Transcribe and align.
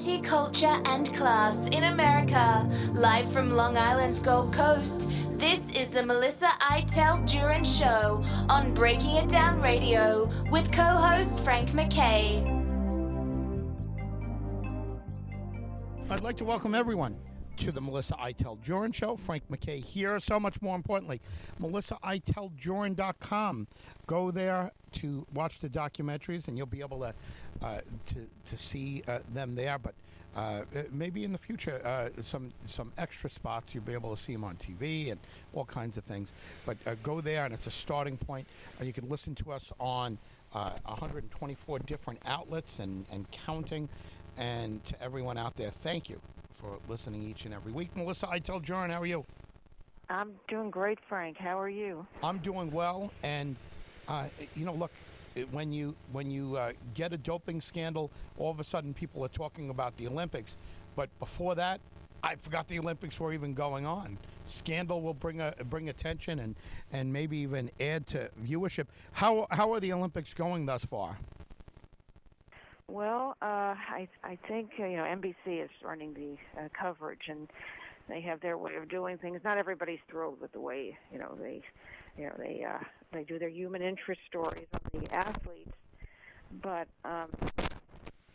Culture, 0.00 0.80
and 0.86 1.12
class 1.14 1.66
in 1.66 1.84
America. 1.84 2.66
Live 2.94 3.30
from 3.30 3.50
Long 3.50 3.76
Island's 3.76 4.18
Gold 4.18 4.50
Coast, 4.50 5.10
this 5.36 5.70
is 5.76 5.90
the 5.90 6.02
Melissa 6.02 6.48
Iteld 6.58 7.28
Jurin 7.28 7.66
Show 7.66 8.24
on 8.48 8.72
Breaking 8.72 9.16
It 9.16 9.28
Down 9.28 9.60
Radio 9.60 10.30
with 10.50 10.72
co 10.72 10.82
host 10.82 11.40
Frank 11.40 11.72
McKay. 11.72 12.40
I'd 16.08 16.22
like 16.22 16.38
to 16.38 16.46
welcome 16.46 16.74
everyone 16.74 17.18
to 17.60 17.70
the 17.70 17.80
Melissa 17.80 18.14
Iteld 18.14 18.64
Jurin 18.64 18.92
Show. 18.94 19.16
Frank 19.16 19.42
McKay 19.50 19.84
here. 19.84 20.18
So 20.18 20.40
much 20.40 20.62
more 20.62 20.74
importantly, 20.74 21.20
MelissaIteldJurin.com. 21.60 23.66
Go 24.06 24.30
there 24.30 24.72
to 24.92 25.26
watch 25.34 25.58
the 25.58 25.68
documentaries, 25.68 26.48
and 26.48 26.56
you'll 26.56 26.66
be 26.66 26.80
able 26.80 27.00
to 27.00 27.12
uh, 27.62 27.80
to, 28.06 28.26
to 28.46 28.56
see 28.56 29.02
uh, 29.06 29.18
them 29.34 29.54
there. 29.54 29.78
But 29.78 29.92
uh, 30.34 30.62
maybe 30.90 31.24
in 31.24 31.32
the 31.32 31.38
future, 31.38 31.82
uh, 31.84 32.08
some 32.22 32.54
some 32.64 32.92
extra 32.96 33.28
spots 33.28 33.74
you'll 33.74 33.84
be 33.84 33.92
able 33.92 34.16
to 34.16 34.20
see 34.20 34.32
them 34.32 34.44
on 34.44 34.56
TV 34.56 35.10
and 35.10 35.20
all 35.52 35.66
kinds 35.66 35.98
of 35.98 36.04
things. 36.04 36.32
But 36.64 36.78
uh, 36.86 36.94
go 37.02 37.20
there, 37.20 37.44
and 37.44 37.52
it's 37.52 37.66
a 37.66 37.70
starting 37.70 38.16
point. 38.16 38.46
Uh, 38.80 38.84
you 38.84 38.94
can 38.94 39.10
listen 39.10 39.34
to 39.34 39.52
us 39.52 39.70
on 39.78 40.16
124 40.52 41.80
different 41.80 42.20
outlets 42.24 42.78
and, 42.78 43.04
and 43.12 43.30
counting. 43.30 43.90
And 44.38 44.82
to 44.84 45.02
everyone 45.02 45.36
out 45.36 45.56
there, 45.56 45.70
thank 45.70 46.08
you 46.08 46.20
for 46.60 46.78
listening 46.88 47.22
each 47.22 47.44
and 47.44 47.54
every 47.54 47.72
week. 47.72 47.96
Melissa 47.96 48.26
Iteld 48.26 48.64
Jurin, 48.64 48.90
how 48.90 49.00
are 49.00 49.06
you? 49.06 49.24
I'm 50.08 50.32
doing 50.48 50.70
great, 50.70 50.98
Frank. 51.08 51.36
How 51.36 51.58
are 51.58 51.68
you? 51.68 52.06
I'm 52.22 52.38
doing 52.38 52.70
well, 52.70 53.12
and 53.22 53.56
uh, 54.08 54.24
you 54.56 54.64
know, 54.64 54.74
look, 54.74 54.90
when 55.52 55.72
you 55.72 55.94
when 56.12 56.30
you 56.30 56.56
uh, 56.56 56.72
get 56.94 57.12
a 57.12 57.16
doping 57.16 57.60
scandal, 57.60 58.10
all 58.36 58.50
of 58.50 58.58
a 58.58 58.64
sudden 58.64 58.92
people 58.92 59.24
are 59.24 59.28
talking 59.28 59.70
about 59.70 59.96
the 59.96 60.08
Olympics. 60.08 60.56
But 60.96 61.08
before 61.20 61.54
that, 61.54 61.80
I 62.22 62.34
forgot 62.34 62.66
the 62.66 62.78
Olympics 62.80 63.20
were 63.20 63.32
even 63.32 63.54
going 63.54 63.86
on. 63.86 64.18
Scandal 64.46 65.00
will 65.00 65.14
bring 65.14 65.40
a 65.40 65.54
bring 65.66 65.88
attention 65.88 66.40
and 66.40 66.56
and 66.92 67.12
maybe 67.12 67.38
even 67.38 67.70
add 67.80 68.06
to 68.08 68.30
viewership. 68.44 68.86
How 69.12 69.46
how 69.50 69.72
are 69.72 69.80
the 69.80 69.92
Olympics 69.92 70.34
going 70.34 70.66
thus 70.66 70.84
far? 70.84 71.18
Well, 72.90 73.36
uh, 73.40 73.44
I 73.76 74.08
I 74.24 74.36
think 74.48 74.70
uh, 74.80 74.86
you 74.86 74.96
know 74.96 75.04
NBC 75.04 75.64
is 75.64 75.70
running 75.84 76.12
the 76.12 76.36
uh, 76.60 76.68
coverage, 76.78 77.28
and 77.28 77.48
they 78.08 78.20
have 78.22 78.40
their 78.40 78.58
way 78.58 78.74
of 78.74 78.88
doing 78.88 79.16
things. 79.18 79.40
Not 79.44 79.58
everybody's 79.58 80.00
thrilled 80.10 80.40
with 80.40 80.52
the 80.52 80.60
way 80.60 80.98
you 81.12 81.18
know 81.18 81.36
they, 81.40 81.62
you 82.16 82.24
know 82.24 82.34
they 82.36 82.64
uh, 82.68 82.82
they 83.12 83.22
do 83.22 83.38
their 83.38 83.48
human 83.48 83.80
interest 83.80 84.20
stories 84.28 84.66
on 84.92 85.00
the 85.00 85.14
athletes, 85.14 85.70
but 86.62 86.88
um, 87.04 87.28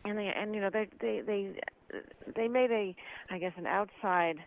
and 0.06 0.17
they 0.17 0.31
and 0.33 0.56
you 0.56 0.61
know 0.61 0.70
they 0.72 0.88
they 1.02 1.22
they 1.26 1.52
they 2.36 2.48
made 2.48 2.72
a 2.72 2.95
I 3.30 3.39
guess 3.39 3.53
an 3.58 3.67
outside 3.67 4.38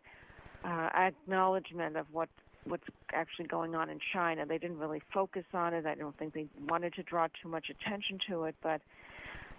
uh, 0.64 0.89
acknowledgement 0.97 1.98
of 1.98 2.06
what 2.12 2.31
what's 2.64 2.84
actually 3.12 3.47
going 3.47 3.75
on 3.75 3.91
in 3.91 3.98
China. 4.12 4.47
They 4.47 4.59
didn't 4.59 4.79
really 4.79 5.03
focus 5.12 5.45
on 5.53 5.75
it. 5.75 5.86
I 5.86 5.95
don't 5.95 6.17
think 6.19 6.34
they 6.34 6.47
wanted 6.69 6.95
to 6.95 7.03
draw 7.03 7.29
too 7.42 7.48
much 7.48 7.67
attention 7.70 8.19
to 8.29 8.45
it, 8.45 8.55
but 8.62 8.81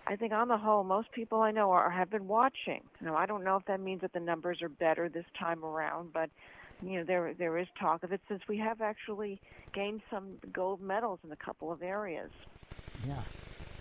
I 0.10 0.16
think 0.16 0.34
on 0.34 0.48
the 0.48 0.58
whole, 0.58 0.84
most 0.84 1.12
people 1.12 1.42
I 1.42 1.52
know 1.52 1.70
are 1.72 1.88
have 1.92 2.10
been 2.10 2.28
watching. 2.28 2.82
Now, 3.00 3.16
I 3.16 3.28
don't 3.28 3.44
know 3.44 3.58
if 3.58 3.66
that 3.66 3.80
means 3.80 4.02
that 4.02 4.12
the 4.12 4.20
numbers 4.20 4.60
are 4.64 4.68
better 4.68 5.08
this 5.08 5.26
time 5.40 5.64
around, 5.64 6.14
but 6.14 6.32
you 6.82 6.98
know 6.98 7.04
there 7.04 7.36
there 7.38 7.60
is 7.60 7.68
talk 7.80 8.02
of 8.04 8.12
it 8.12 8.20
since 8.28 8.42
we 8.48 8.58
have 8.58 8.82
actually 8.82 9.40
gained 9.72 10.02
some 10.10 10.40
gold 10.52 10.82
medals 10.82 11.20
in 11.24 11.32
a 11.32 11.36
couple 11.36 11.72
of 11.72 11.84
areas. 11.84 12.32
Yeah. 13.08 13.22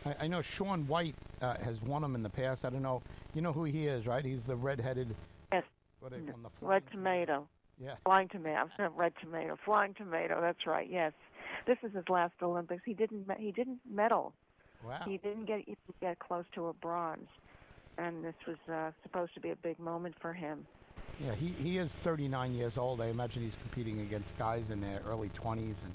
I, 0.04 0.24
I 0.24 0.26
know 0.26 0.42
Shaun 0.42 0.86
White 0.86 1.14
uh, 1.40 1.56
has 1.64 1.80
won 1.80 2.02
them 2.02 2.14
in 2.14 2.22
the 2.22 2.28
past. 2.28 2.66
I 2.66 2.70
don't 2.70 2.82
know. 2.82 3.00
You 3.34 3.40
know 3.40 3.52
who 3.54 3.64
he 3.64 3.86
is, 3.86 4.06
right? 4.06 4.22
He's 4.22 4.44
the 4.44 4.56
red-headed. 4.56 5.14
Yes. 5.50 5.64
What 6.00 6.12
on 6.12 6.26
the 6.26 6.66
red 6.66 6.82
tomato. 6.92 7.48
Yeah. 7.82 7.94
Flying 8.04 8.28
tomato. 8.28 8.56
I'm 8.56 8.70
sorry, 8.76 8.90
red 8.94 9.14
tomato. 9.22 9.56
Flying 9.64 9.94
tomato. 9.94 10.42
That's 10.42 10.66
right. 10.66 10.88
Yes. 10.90 11.14
This 11.66 11.78
is 11.82 11.94
his 11.94 12.04
last 12.10 12.34
Olympics. 12.42 12.82
He 12.84 12.92
didn't. 12.92 13.26
He 13.38 13.50
didn't 13.50 13.78
medal. 13.90 14.34
Wow. 14.84 15.00
He 15.04 15.18
didn't 15.18 15.46
get 15.46 15.60
even 15.60 15.76
get 16.00 16.18
close 16.18 16.44
to 16.54 16.68
a 16.68 16.72
bronze, 16.72 17.28
and 17.98 18.24
this 18.24 18.34
was 18.46 18.56
uh, 18.72 18.90
supposed 19.02 19.34
to 19.34 19.40
be 19.40 19.50
a 19.50 19.56
big 19.56 19.78
moment 19.78 20.14
for 20.20 20.32
him. 20.32 20.66
Yeah, 21.24 21.34
he, 21.34 21.48
he 21.62 21.78
is 21.78 21.94
39 21.94 22.54
years 22.54 22.78
old. 22.78 23.00
I 23.00 23.06
imagine 23.06 23.42
he's 23.42 23.56
competing 23.56 24.00
against 24.00 24.36
guys 24.38 24.70
in 24.70 24.80
their 24.80 25.00
early 25.06 25.30
20s 25.30 25.56
and, 25.58 25.94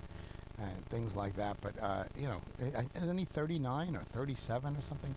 and 0.60 0.86
things 0.90 1.16
like 1.16 1.36
that. 1.38 1.56
But, 1.62 1.82
uh, 1.82 2.04
you 2.18 2.28
know, 2.28 2.42
isn't 2.96 3.18
he 3.18 3.24
39 3.24 3.96
or 3.96 4.02
37 4.02 4.76
or 4.76 4.82
something? 4.82 5.16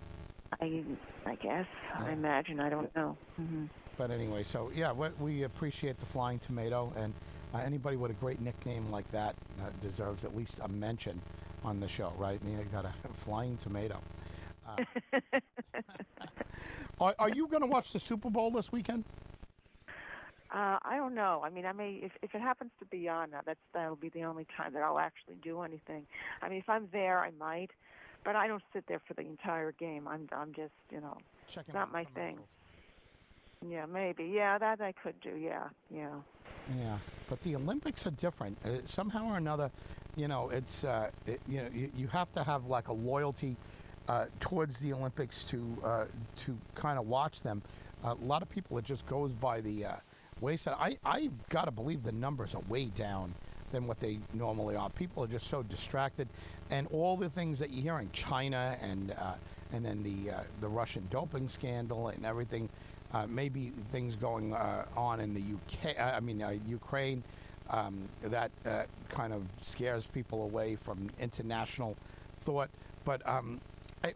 I, 0.60 0.84
I 1.24 1.34
guess. 1.34 1.66
Yeah. 1.98 2.04
I 2.04 2.12
imagine. 2.12 2.60
I 2.60 2.68
don't 2.68 2.94
know. 2.94 3.16
Mm-hmm. 3.40 3.64
But 3.98 4.10
anyway, 4.12 4.44
so 4.44 4.70
yeah, 4.74 4.92
we, 4.92 5.08
we 5.18 5.42
appreciate 5.42 5.98
the 5.98 6.06
Flying 6.06 6.38
Tomato, 6.38 6.92
and 6.96 7.12
uh, 7.54 7.58
anybody 7.58 7.96
with 7.96 8.10
a 8.10 8.14
great 8.14 8.40
nickname 8.40 8.90
like 8.90 9.10
that 9.10 9.34
uh, 9.60 9.70
deserves 9.80 10.24
at 10.24 10.36
least 10.36 10.60
a 10.62 10.68
mention 10.68 11.20
on 11.66 11.80
the 11.80 11.88
show, 11.88 12.12
right? 12.16 12.40
And 12.40 12.52
you 12.52 12.64
got 12.72 12.86
a 12.86 12.92
flying 13.14 13.58
tomato. 13.58 14.00
Uh, 14.68 14.82
are, 17.00 17.14
are, 17.20 17.28
you 17.28 17.46
going 17.46 17.62
to 17.62 17.68
watch 17.68 17.92
the 17.92 18.00
Super 18.00 18.30
Bowl 18.30 18.50
this 18.50 18.72
weekend? 18.72 19.04
Uh, 20.50 20.78
I 20.82 20.96
don't 20.96 21.14
know. 21.14 21.42
I 21.44 21.50
mean, 21.50 21.64
I 21.66 21.72
may 21.72 22.00
if 22.02 22.12
if 22.22 22.34
it 22.34 22.40
happens 22.40 22.72
to 22.80 22.86
be 22.86 23.08
on, 23.08 23.32
uh, 23.32 23.42
that's 23.46 23.60
that'll 23.74 23.94
be 23.94 24.08
the 24.08 24.24
only 24.24 24.46
time 24.56 24.72
that 24.72 24.82
I'll 24.82 24.98
actually 24.98 25.36
do 25.36 25.62
anything. 25.62 26.06
I 26.42 26.48
mean, 26.48 26.58
if 26.58 26.68
I'm 26.68 26.88
there, 26.92 27.20
I 27.20 27.30
might, 27.38 27.70
but 28.24 28.34
I 28.34 28.48
don't 28.48 28.62
sit 28.72 28.84
there 28.88 29.00
for 29.06 29.14
the 29.14 29.22
entire 29.22 29.70
game. 29.72 30.08
I'm 30.08 30.28
I'm 30.32 30.52
just 30.52 30.72
you 30.90 31.00
know, 31.00 31.16
Checking 31.46 31.74
not 31.74 31.92
my 31.92 32.04
thing. 32.04 32.38
Yeah, 33.68 33.86
maybe. 33.86 34.24
Yeah, 34.24 34.58
that 34.58 34.80
I 34.80 34.92
could 34.92 35.20
do. 35.20 35.36
Yeah, 35.36 35.64
yeah. 35.90 36.08
Yeah, 36.76 36.98
but 37.28 37.40
the 37.42 37.56
Olympics 37.56 38.06
are 38.06 38.12
different. 38.12 38.58
Uh, 38.64 38.78
somehow 38.84 39.30
or 39.30 39.36
another, 39.36 39.70
you 40.16 40.28
know, 40.28 40.48
it's 40.50 40.84
uh, 40.84 41.10
it, 41.26 41.40
you 41.48 41.62
know 41.62 41.68
you, 41.72 41.90
you, 41.96 42.06
have 42.08 42.32
to 42.32 42.42
have 42.42 42.66
like 42.66 42.88
a 42.88 42.92
loyalty 42.92 43.56
uh, 44.08 44.26
towards 44.40 44.78
the 44.78 44.92
Olympics 44.92 45.44
to 45.44 45.76
uh, 45.84 46.04
to 46.38 46.56
kind 46.74 46.98
of 46.98 47.06
watch 47.06 47.40
them. 47.42 47.62
a 48.04 48.14
lot 48.14 48.42
of 48.42 48.48
people 48.48 48.78
it 48.78 48.84
just 48.84 49.06
goes 49.06 49.32
by 49.32 49.60
the 49.60 49.84
uh, 49.84 49.92
wayside. 50.40 50.76
I 50.78 50.98
I 51.04 51.30
gotta 51.50 51.70
believe 51.70 52.02
the 52.02 52.12
numbers 52.12 52.54
are 52.54 52.62
way 52.68 52.86
down 52.86 53.32
than 53.72 53.86
what 53.86 54.00
they 54.00 54.18
normally 54.32 54.76
are. 54.76 54.90
People 54.90 55.24
are 55.24 55.28
just 55.28 55.46
so 55.48 55.62
distracted, 55.62 56.28
and 56.70 56.88
all 56.92 57.16
the 57.16 57.30
things 57.30 57.58
that 57.60 57.70
you 57.70 57.82
hear 57.82 57.98
in 58.00 58.10
China 58.10 58.76
and 58.82 59.12
uh, 59.12 59.34
and 59.72 59.84
then 59.84 60.02
the 60.02 60.32
the 60.60 60.68
Russian 60.68 61.06
doping 61.10 61.48
scandal 61.48 62.08
and 62.08 62.24
everything 62.26 62.68
uh, 63.16 63.26
maybe 63.28 63.72
things 63.90 64.14
going 64.14 64.52
uh, 64.52 64.84
on 64.94 65.20
in 65.20 65.32
the 65.32 65.40
UK, 65.40 65.98
I 65.98 66.20
mean, 66.20 66.42
uh, 66.42 66.54
Ukraine, 66.66 67.22
um, 67.70 68.08
that 68.22 68.50
uh, 68.66 68.82
kind 69.08 69.32
of 69.32 69.42
scares 69.60 70.06
people 70.06 70.42
away 70.42 70.76
from 70.76 71.08
international 71.18 71.96
thought. 72.40 72.68
But 73.04 73.26
um, 73.26 73.60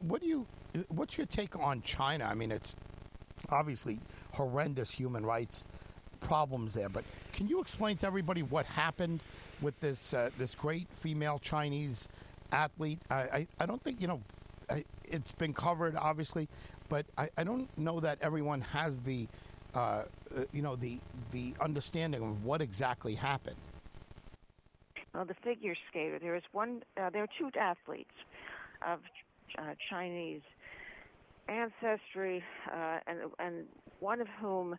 what 0.00 0.20
do 0.20 0.26
you, 0.26 0.46
what's 0.88 1.16
your 1.16 1.26
take 1.26 1.58
on 1.58 1.80
China? 1.80 2.26
I 2.26 2.34
mean, 2.34 2.52
it's 2.52 2.76
obviously 3.48 4.00
horrendous 4.32 4.90
human 4.90 5.24
rights 5.24 5.64
problems 6.20 6.74
there, 6.74 6.90
but 6.90 7.04
can 7.32 7.48
you 7.48 7.60
explain 7.60 7.96
to 7.96 8.06
everybody 8.06 8.42
what 8.42 8.66
happened 8.66 9.20
with 9.62 9.78
this 9.80 10.12
uh, 10.12 10.28
this 10.36 10.54
great 10.54 10.86
female 10.92 11.38
Chinese 11.38 12.08
athlete? 12.52 13.00
I, 13.10 13.14
I, 13.14 13.46
I 13.60 13.66
don't 13.66 13.82
think 13.82 14.02
you 14.02 14.06
know 14.06 14.20
it's 15.04 15.32
been 15.32 15.52
covered, 15.52 15.96
obviously, 15.96 16.48
but 16.88 17.06
I, 17.16 17.28
I 17.36 17.44
don't 17.44 17.68
know 17.78 18.00
that 18.00 18.18
everyone 18.20 18.60
has 18.60 19.00
the, 19.02 19.28
uh, 19.74 19.78
uh, 19.78 20.04
you 20.52 20.62
know, 20.62 20.76
the 20.76 20.98
the 21.32 21.54
understanding 21.60 22.22
of 22.22 22.44
what 22.44 22.60
exactly 22.60 23.14
happened. 23.14 23.56
Well, 25.14 25.24
the 25.24 25.34
figure 25.42 25.74
skater. 25.88 26.18
There 26.18 26.36
is 26.36 26.42
one. 26.52 26.82
Uh, 26.96 27.10
there 27.10 27.22
are 27.22 27.28
two 27.38 27.50
athletes 27.58 28.14
of 28.86 29.00
uh, 29.58 29.74
Chinese 29.88 30.42
ancestry, 31.48 32.42
uh, 32.72 32.98
and 33.06 33.18
and 33.38 33.66
one 33.98 34.20
of 34.20 34.28
whom 34.40 34.76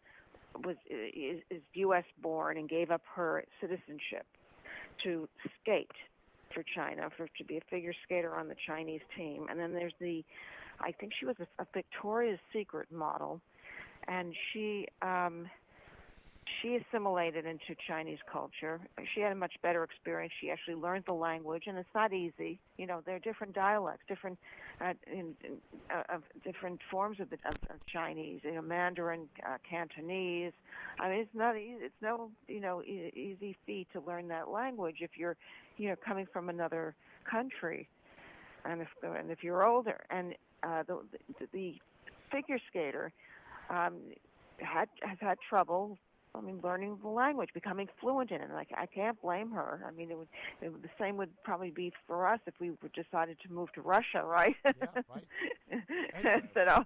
was 0.63 0.75
is, 0.89 1.41
is 1.49 1.61
U.S. 1.73 2.05
born 2.21 2.57
and 2.57 2.69
gave 2.69 2.91
up 2.91 3.01
her 3.15 3.43
citizenship 3.59 4.25
to 5.03 5.27
skate 5.61 5.91
for 6.53 6.63
China 6.75 7.09
for 7.15 7.27
to 7.37 7.43
be 7.43 7.57
a 7.57 7.61
figure 7.69 7.93
skater 8.03 8.35
on 8.35 8.47
the 8.47 8.55
Chinese 8.67 9.01
team. 9.15 9.47
And 9.49 9.59
then 9.59 9.73
there's 9.73 9.93
the, 9.99 10.23
I 10.79 10.91
think 10.91 11.13
she 11.19 11.25
was 11.25 11.35
a, 11.39 11.61
a 11.61 11.65
Victoria's 11.73 12.39
Secret 12.53 12.91
model, 12.91 13.41
and 14.07 14.33
she 14.51 14.87
um, 15.01 15.47
she 16.61 16.77
assimilated 16.77 17.45
into 17.45 17.75
Chinese 17.87 18.17
culture. 18.31 18.79
She 19.13 19.21
had 19.21 19.31
a 19.31 19.35
much 19.35 19.53
better 19.61 19.83
experience. 19.83 20.33
She 20.41 20.49
actually 20.49 20.75
learned 20.75 21.05
the 21.05 21.13
language, 21.13 21.63
and 21.67 21.77
it's 21.77 21.89
not 21.93 22.13
easy. 22.13 22.59
You 22.77 22.87
know, 22.87 23.01
there 23.05 23.15
are 23.15 23.19
different 23.19 23.53
dialects, 23.53 24.03
different 24.07 24.37
uh, 24.79 24.93
in, 25.07 25.35
in, 25.43 25.57
uh, 25.89 26.03
of 26.13 26.23
different 26.43 26.79
forms 26.89 27.19
of, 27.19 27.29
the, 27.29 27.37
of, 27.47 27.55
of 27.69 27.85
Chinese. 27.91 28.41
You 28.43 28.55
know, 28.55 28.61
Mandarin, 28.61 29.27
uh, 29.45 29.57
Cantonese. 29.67 30.53
I 30.99 31.09
mean, 31.09 31.19
it's 31.19 31.35
not 31.35 31.57
easy. 31.57 31.77
It's 31.81 32.01
no 32.01 32.31
you 32.47 32.59
know 32.59 32.81
e- 32.81 33.11
easy 33.15 33.55
feat 33.65 33.87
to 33.93 34.01
learn 34.01 34.27
that 34.29 34.49
language 34.49 34.97
if 35.01 35.11
you're 35.15 35.37
you 35.81 35.89
know 35.89 35.95
coming 36.05 36.27
from 36.31 36.47
another 36.49 36.93
country, 37.29 37.89
and 38.65 38.81
if 38.81 38.87
and 39.03 39.31
if 39.31 39.43
you're 39.43 39.65
older. 39.65 39.99
And 40.11 40.35
uh, 40.61 40.83
the, 40.87 40.99
the 41.39 41.47
the 41.53 41.75
figure 42.31 42.59
skater 42.69 43.11
um, 43.71 43.95
had 44.59 44.87
has 45.01 45.17
had 45.19 45.37
trouble 45.49 45.97
I 46.33 46.41
mean, 46.41 46.59
learning 46.63 46.97
the 47.01 47.09
language, 47.09 47.49
becoming 47.53 47.89
fluent 47.99 48.31
in 48.31 48.41
it. 48.41 48.49
Like 48.53 48.69
I 48.75 48.85
can't 48.85 49.21
blame 49.21 49.51
her. 49.51 49.83
I 49.85 49.91
mean, 49.91 50.11
it 50.11 50.17
would, 50.17 50.27
it 50.61 50.71
would 50.71 50.81
the 50.81 50.89
same 50.99 51.17
would 51.17 51.29
probably 51.43 51.71
be 51.71 51.91
for 52.07 52.25
us 52.27 52.39
if 52.45 52.53
we 52.59 52.71
decided 52.95 53.37
to 53.45 53.53
move 53.53 53.71
to 53.73 53.81
Russia, 53.81 54.23
right? 54.25 54.55
Yeah, 54.65 54.71
right. 55.13 55.23
and 56.23 56.47
said, 56.53 56.67
"Oh, 56.69 56.83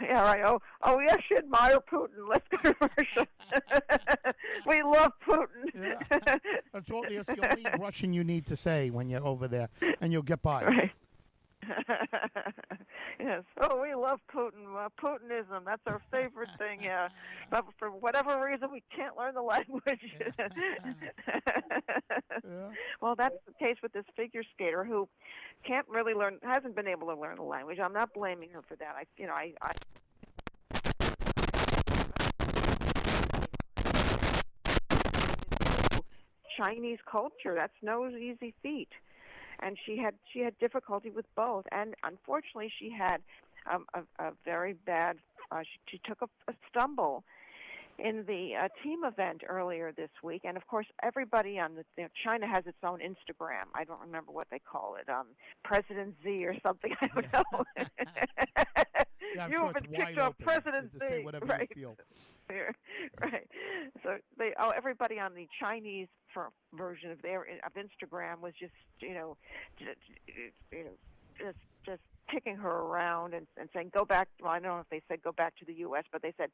yeah, 0.00 0.22
right. 0.22 0.42
Oh, 0.44 0.60
oh, 0.82 0.98
yes, 0.98 1.18
you 1.30 1.36
admire 1.36 1.78
Putin. 1.80 2.28
Let's 2.28 2.46
go 2.48 2.70
to 2.70 2.76
Russia. 2.80 4.34
we 4.66 4.82
love 4.82 5.12
Putin." 5.26 5.48
yeah. 5.74 6.36
That's 6.72 6.90
all. 6.90 7.02
That's 7.02 7.26
the 7.26 7.50
only 7.50 7.66
Russian 7.78 8.12
you 8.12 8.24
need 8.24 8.46
to 8.46 8.56
say 8.56 8.90
when 8.90 9.10
you're 9.10 9.26
over 9.26 9.46
there, 9.46 9.68
and 10.00 10.12
you'll 10.12 10.22
get 10.22 10.42
by. 10.42 10.64
Right. 10.64 10.92
yes. 13.20 13.42
Oh, 13.60 13.80
we 13.80 13.94
love 13.94 14.20
Putin. 14.34 14.74
Uh, 14.76 14.88
Putinism. 15.00 15.64
That's 15.64 15.82
our 15.86 16.00
favorite 16.10 16.48
thing. 16.58 16.82
Yeah. 16.82 17.08
But 17.50 17.64
for 17.78 17.90
whatever 17.90 18.44
reason, 18.44 18.70
we 18.72 18.82
can't 18.94 19.16
learn 19.16 19.34
the 19.34 19.42
language. 19.42 19.82
Yeah. 22.42 22.70
Well, 23.00 23.14
that's 23.14 23.36
the 23.46 23.52
case 23.64 23.76
with 23.82 23.92
this 23.92 24.04
figure 24.16 24.42
skater 24.54 24.82
who 24.82 25.08
can't 25.64 25.86
really 25.88 26.14
learn, 26.14 26.38
hasn't 26.42 26.74
been 26.74 26.88
able 26.88 27.06
to 27.08 27.14
learn 27.14 27.36
the 27.36 27.42
language. 27.42 27.78
I'm 27.78 27.92
not 27.92 28.14
blaming 28.14 28.48
her 28.50 28.62
for 28.62 28.76
that. 28.76 28.94
I, 28.96 29.04
you 29.16 29.26
know, 29.26 29.34
I, 29.34 29.52
I 29.60 29.72
Chinese 36.56 36.98
culture. 37.10 37.54
That's 37.54 37.72
no 37.82 38.08
easy 38.08 38.54
feat 38.62 38.88
and 39.62 39.76
she 39.84 39.96
had 39.96 40.14
she 40.32 40.40
had 40.40 40.58
difficulty 40.58 41.10
with 41.10 41.26
both, 41.34 41.64
and 41.72 41.94
unfortunately, 42.04 42.72
she 42.78 42.90
had 42.90 43.18
um, 43.72 43.86
a, 43.94 44.00
a 44.22 44.32
very 44.44 44.72
bad. 44.72 45.16
Uh, 45.52 45.62
she, 45.62 45.96
she 45.96 46.00
took 46.04 46.22
a, 46.22 46.28
a 46.50 46.54
stumble 46.68 47.24
in 48.02 48.24
the 48.26 48.52
uh, 48.56 48.68
team 48.82 49.04
event 49.04 49.42
earlier 49.48 49.92
this 49.96 50.10
week, 50.22 50.42
and 50.44 50.56
of 50.56 50.66
course, 50.66 50.86
everybody 51.02 51.58
on 51.58 51.74
the 51.74 51.84
you 51.96 52.04
know, 52.04 52.08
China 52.24 52.46
has 52.46 52.64
its 52.66 52.78
own 52.84 53.00
Instagram. 53.00 53.66
I 53.74 53.84
don't 53.84 54.00
remember 54.00 54.32
what 54.32 54.48
they 54.50 54.58
call 54.58 54.96
it, 55.00 55.08
um, 55.10 55.26
President 55.64 56.14
Z 56.24 56.44
or 56.44 56.54
something. 56.62 56.92
I 57.00 57.08
don't 57.08 57.32
know. 57.32 57.64
Yeah, 59.36 59.48
you 59.48 59.56
sure 59.56 59.72
have 59.74 59.82
been 59.84 59.92
kicked 59.92 60.18
off 60.18 60.34
President 60.40 60.90
Z, 60.92 60.98
say 61.06 61.22
whatever 61.22 61.46
right? 61.46 61.70
right. 63.20 63.48
So 64.02 64.16
they, 64.38 64.52
oh, 64.58 64.72
everybody 64.76 65.18
on 65.18 65.34
the 65.34 65.46
Chinese 65.60 66.08
for, 66.34 66.48
version 66.74 67.10
of 67.10 67.22
their 67.22 67.42
of 67.42 67.72
Instagram 67.74 68.40
was 68.40 68.52
just, 68.58 68.72
you 68.98 69.14
know, 69.14 69.36
just, 69.78 70.00
you 70.72 70.84
know, 70.84 70.90
just 71.38 71.58
just 71.86 72.02
kicking 72.30 72.56
her 72.56 72.70
around 72.70 73.34
and, 73.34 73.46
and 73.56 73.68
saying, 73.74 73.90
"Go 73.94 74.04
back." 74.04 74.28
Well, 74.40 74.52
I 74.52 74.58
don't 74.58 74.76
know 74.76 74.80
if 74.80 74.88
they 74.90 75.02
said 75.08 75.22
go 75.22 75.32
back 75.32 75.56
to 75.56 75.64
the 75.64 75.74
U.S., 75.74 76.04
but 76.12 76.22
they 76.22 76.32
said, 76.36 76.50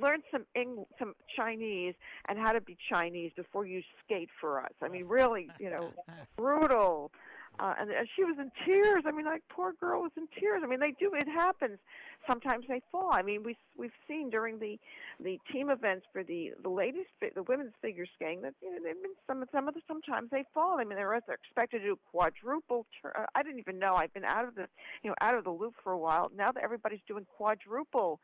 "Learn 0.00 0.22
some 0.30 0.44
Eng- 0.54 0.86
some 0.98 1.14
Chinese 1.34 1.94
and 2.28 2.38
how 2.38 2.52
to 2.52 2.60
be 2.60 2.76
Chinese 2.90 3.32
before 3.36 3.66
you 3.66 3.82
skate 4.04 4.30
for 4.40 4.60
us." 4.60 4.72
I 4.82 4.88
mean, 4.88 5.06
really, 5.06 5.48
you 5.58 5.70
know, 5.70 5.92
brutal. 6.36 7.12
Uh, 7.60 7.74
and, 7.78 7.90
and 7.90 8.08
she 8.16 8.24
was 8.24 8.36
in 8.38 8.50
tears. 8.64 9.04
I 9.06 9.10
mean, 9.10 9.26
like 9.26 9.42
poor 9.50 9.74
girl 9.74 10.02
was 10.02 10.12
in 10.16 10.26
tears. 10.38 10.62
I 10.64 10.66
mean, 10.66 10.80
they 10.80 10.92
do. 10.92 11.12
It 11.14 11.28
happens. 11.28 11.78
Sometimes 12.26 12.64
they 12.68 12.80
fall. 12.90 13.10
I 13.12 13.22
mean, 13.22 13.42
we 13.42 13.56
we've 13.76 13.90
seen 14.06 14.30
during 14.30 14.58
the 14.58 14.78
the 15.22 15.38
team 15.52 15.70
events 15.70 16.06
for 16.12 16.22
the 16.22 16.52
the 16.62 16.68
ladies 16.68 17.06
the 17.20 17.42
women's 17.42 17.72
figure 17.80 18.06
skating 18.14 18.42
that 18.42 18.54
you 18.62 18.70
know 18.70 18.78
they've 18.84 19.02
been 19.02 19.12
some 19.26 19.44
some 19.52 19.68
of 19.68 19.74
the 19.74 19.80
sometimes 19.88 20.30
they 20.30 20.44
fall. 20.54 20.78
I 20.78 20.84
mean, 20.84 20.96
they're 20.96 21.20
they're 21.26 21.36
expected 21.36 21.80
to 21.80 21.84
do 21.84 21.98
quadruple. 22.10 22.86
Tur- 23.00 23.12
uh, 23.16 23.26
I 23.34 23.42
didn't 23.42 23.58
even 23.58 23.78
know. 23.78 23.94
I've 23.94 24.12
been 24.14 24.24
out 24.24 24.46
of 24.46 24.54
the 24.54 24.66
you 25.02 25.10
know 25.10 25.16
out 25.20 25.34
of 25.34 25.44
the 25.44 25.50
loop 25.50 25.74
for 25.82 25.92
a 25.92 25.98
while. 25.98 26.30
Now 26.36 26.52
that 26.52 26.62
everybody's 26.62 27.02
doing 27.06 27.26
quadruple 27.36 28.20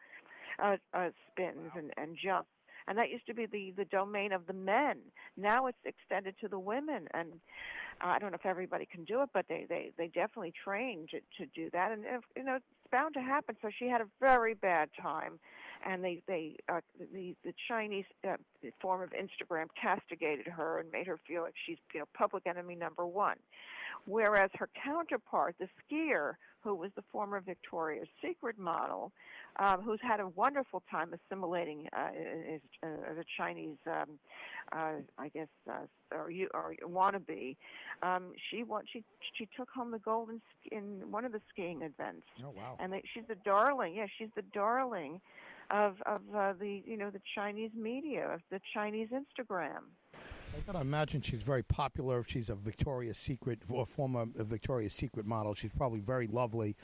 uh, 0.62 0.76
uh, 0.94 1.10
spins 1.30 1.70
and 1.76 1.92
and 1.96 2.16
jumps. 2.22 2.48
And 2.88 2.96
that 2.98 3.10
used 3.10 3.26
to 3.26 3.34
be 3.34 3.46
the 3.46 3.72
the 3.76 3.84
domain 3.84 4.32
of 4.32 4.46
the 4.46 4.52
men. 4.54 4.98
Now 5.36 5.66
it's 5.66 5.78
extended 5.84 6.34
to 6.40 6.48
the 6.48 6.58
women, 6.58 7.06
and 7.12 7.32
uh, 8.00 8.06
I 8.06 8.18
don't 8.18 8.30
know 8.30 8.38
if 8.38 8.46
everybody 8.46 8.86
can 8.90 9.04
do 9.04 9.22
it, 9.22 9.30
but 9.34 9.46
they 9.48 9.66
they 9.68 9.90
they 9.98 10.06
definitely 10.06 10.52
train 10.64 11.06
to 11.10 11.20
to 11.38 11.50
do 11.54 11.68
that, 11.72 11.92
and 11.92 12.04
if, 12.04 12.22
you 12.36 12.44
know 12.44 12.56
it's 12.56 12.64
bound 12.90 13.14
to 13.14 13.20
happen. 13.20 13.56
So 13.60 13.68
she 13.76 13.88
had 13.88 14.00
a 14.00 14.06
very 14.20 14.54
bad 14.54 14.88
time, 15.00 15.38
and 15.84 16.02
they 16.02 16.22
they 16.26 16.56
uh, 16.68 16.80
the 17.12 17.36
the 17.44 17.52
Chinese 17.68 18.06
uh, 18.26 18.36
form 18.80 19.02
of 19.02 19.10
Instagram 19.10 19.66
castigated 19.80 20.46
her 20.46 20.78
and 20.78 20.90
made 20.90 21.06
her 21.06 21.18
feel 21.26 21.42
like 21.42 21.54
she's 21.66 21.78
you 21.92 22.00
know 22.00 22.06
public 22.16 22.46
enemy 22.46 22.74
number 22.74 23.06
one, 23.06 23.36
whereas 24.06 24.50
her 24.54 24.68
counterpart, 24.84 25.56
the 25.58 25.68
skier, 25.80 26.34
who 26.60 26.74
was 26.74 26.90
the 26.96 27.02
former 27.12 27.40
Victoria's 27.40 28.08
Secret 28.22 28.58
model, 28.58 29.12
um, 29.58 29.80
who's 29.82 30.00
had 30.02 30.20
a 30.20 30.28
wonderful 30.28 30.82
time 30.90 31.12
assimilating 31.14 31.88
uh, 31.96 32.08
as, 32.54 32.60
as 32.82 33.16
a 33.16 33.24
Chinese, 33.36 33.76
um, 33.86 34.18
uh, 34.72 34.92
I 35.18 35.28
guess, 35.28 35.48
uh, 35.70 35.86
or 36.14 36.30
you 36.30 36.48
or 36.52 36.74
wannabe. 36.84 37.56
Um, 38.02 38.32
she 38.50 38.62
won, 38.64 38.82
she 38.92 39.04
she 39.38 39.48
took 39.56 39.70
home 39.70 39.90
the 39.92 39.98
gold 39.98 40.30
in, 40.30 40.40
in 40.76 41.10
one 41.10 41.24
of 41.24 41.32
the 41.32 41.40
skiing 41.52 41.82
events, 41.82 42.26
Oh 42.44 42.52
wow. 42.56 42.76
and 42.80 42.92
they, 42.92 43.02
she's 43.14 43.24
the 43.28 43.36
darling. 43.44 43.94
Yeah, 43.94 44.06
she's 44.18 44.28
the 44.34 44.44
darling 44.52 45.20
of 45.70 45.96
of 46.06 46.20
uh, 46.36 46.52
the 46.58 46.82
you 46.84 46.96
know 46.96 47.10
the 47.10 47.20
Chinese 47.34 47.70
media, 47.74 48.28
of 48.34 48.40
the 48.50 48.60
Chinese 48.74 49.08
Instagram. 49.10 49.84
I 50.58 50.72
gotta 50.72 50.80
imagine 50.80 51.22
she's 51.22 51.42
very 51.42 51.62
popular. 51.62 52.18
If 52.18 52.28
she's 52.28 52.48
a 52.50 52.54
Victoria's 52.56 53.16
Secret 53.16 53.60
or 53.70 53.86
former 53.86 54.26
Victoria's 54.34 54.92
Secret 54.92 55.24
model, 55.24 55.54
she's 55.54 55.70
probably 55.72 56.00
very 56.00 56.26
lovely 56.26 56.74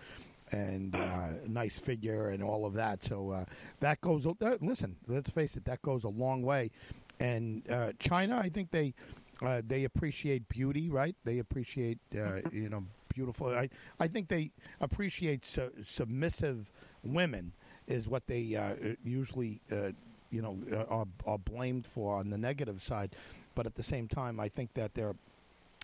and 0.53 0.95
uh, 0.95 1.29
nice 1.49 1.79
figure 1.79 2.29
and 2.29 2.43
all 2.43 2.67
of 2.67 2.75
that. 2.75 3.03
So 3.03 3.31
uh, 3.31 3.45
that 3.81 4.01
goes. 4.01 4.27
Uh, 4.27 4.33
listen, 4.61 4.97
let's 5.09 5.31
face 5.31 5.57
it, 5.57 5.65
that 5.65 5.83
goes 5.83 6.05
a 6.05 6.09
long 6.09 6.43
way. 6.43 6.71
And 7.19 7.69
uh, 7.71 7.93
China, 7.99 8.39
I 8.39 8.49
think 8.49 8.71
they 8.71 8.95
uh, 9.43 9.63
they 9.67 9.85
appreciate 9.85 10.49
beauty, 10.49 10.89
right? 10.89 11.17
They 11.25 11.41
appreciate 11.41 11.99
uh, 12.17 12.43
you 12.53 12.69
know 12.69 12.85
beautiful. 13.13 13.49
I 13.49 13.69
I 13.99 14.07
think 14.07 14.29
they 14.29 14.53
appreciate 14.81 15.45
su- 15.45 15.73
submissive 15.83 16.71
women 17.03 17.53
is 17.89 18.07
what 18.07 18.27
they 18.29 18.55
uh, 18.55 18.95
usually. 19.05 19.61
Uh, 19.73 19.91
you 20.31 20.43
know, 20.43 20.59
uh, 20.73 20.83
are, 20.93 21.07
are 21.27 21.39
blamed 21.39 21.87
for 21.87 22.19
on 22.19 22.29
the 22.29 22.37
negative 22.37 22.83
side, 22.83 23.15
but 23.55 23.67
at 23.67 23.75
the 23.75 23.83
same 23.83 24.09
time, 24.09 24.41
I 24.41 24.49
think 24.49 24.75
that 24.75 24.95
they're 24.95 25.15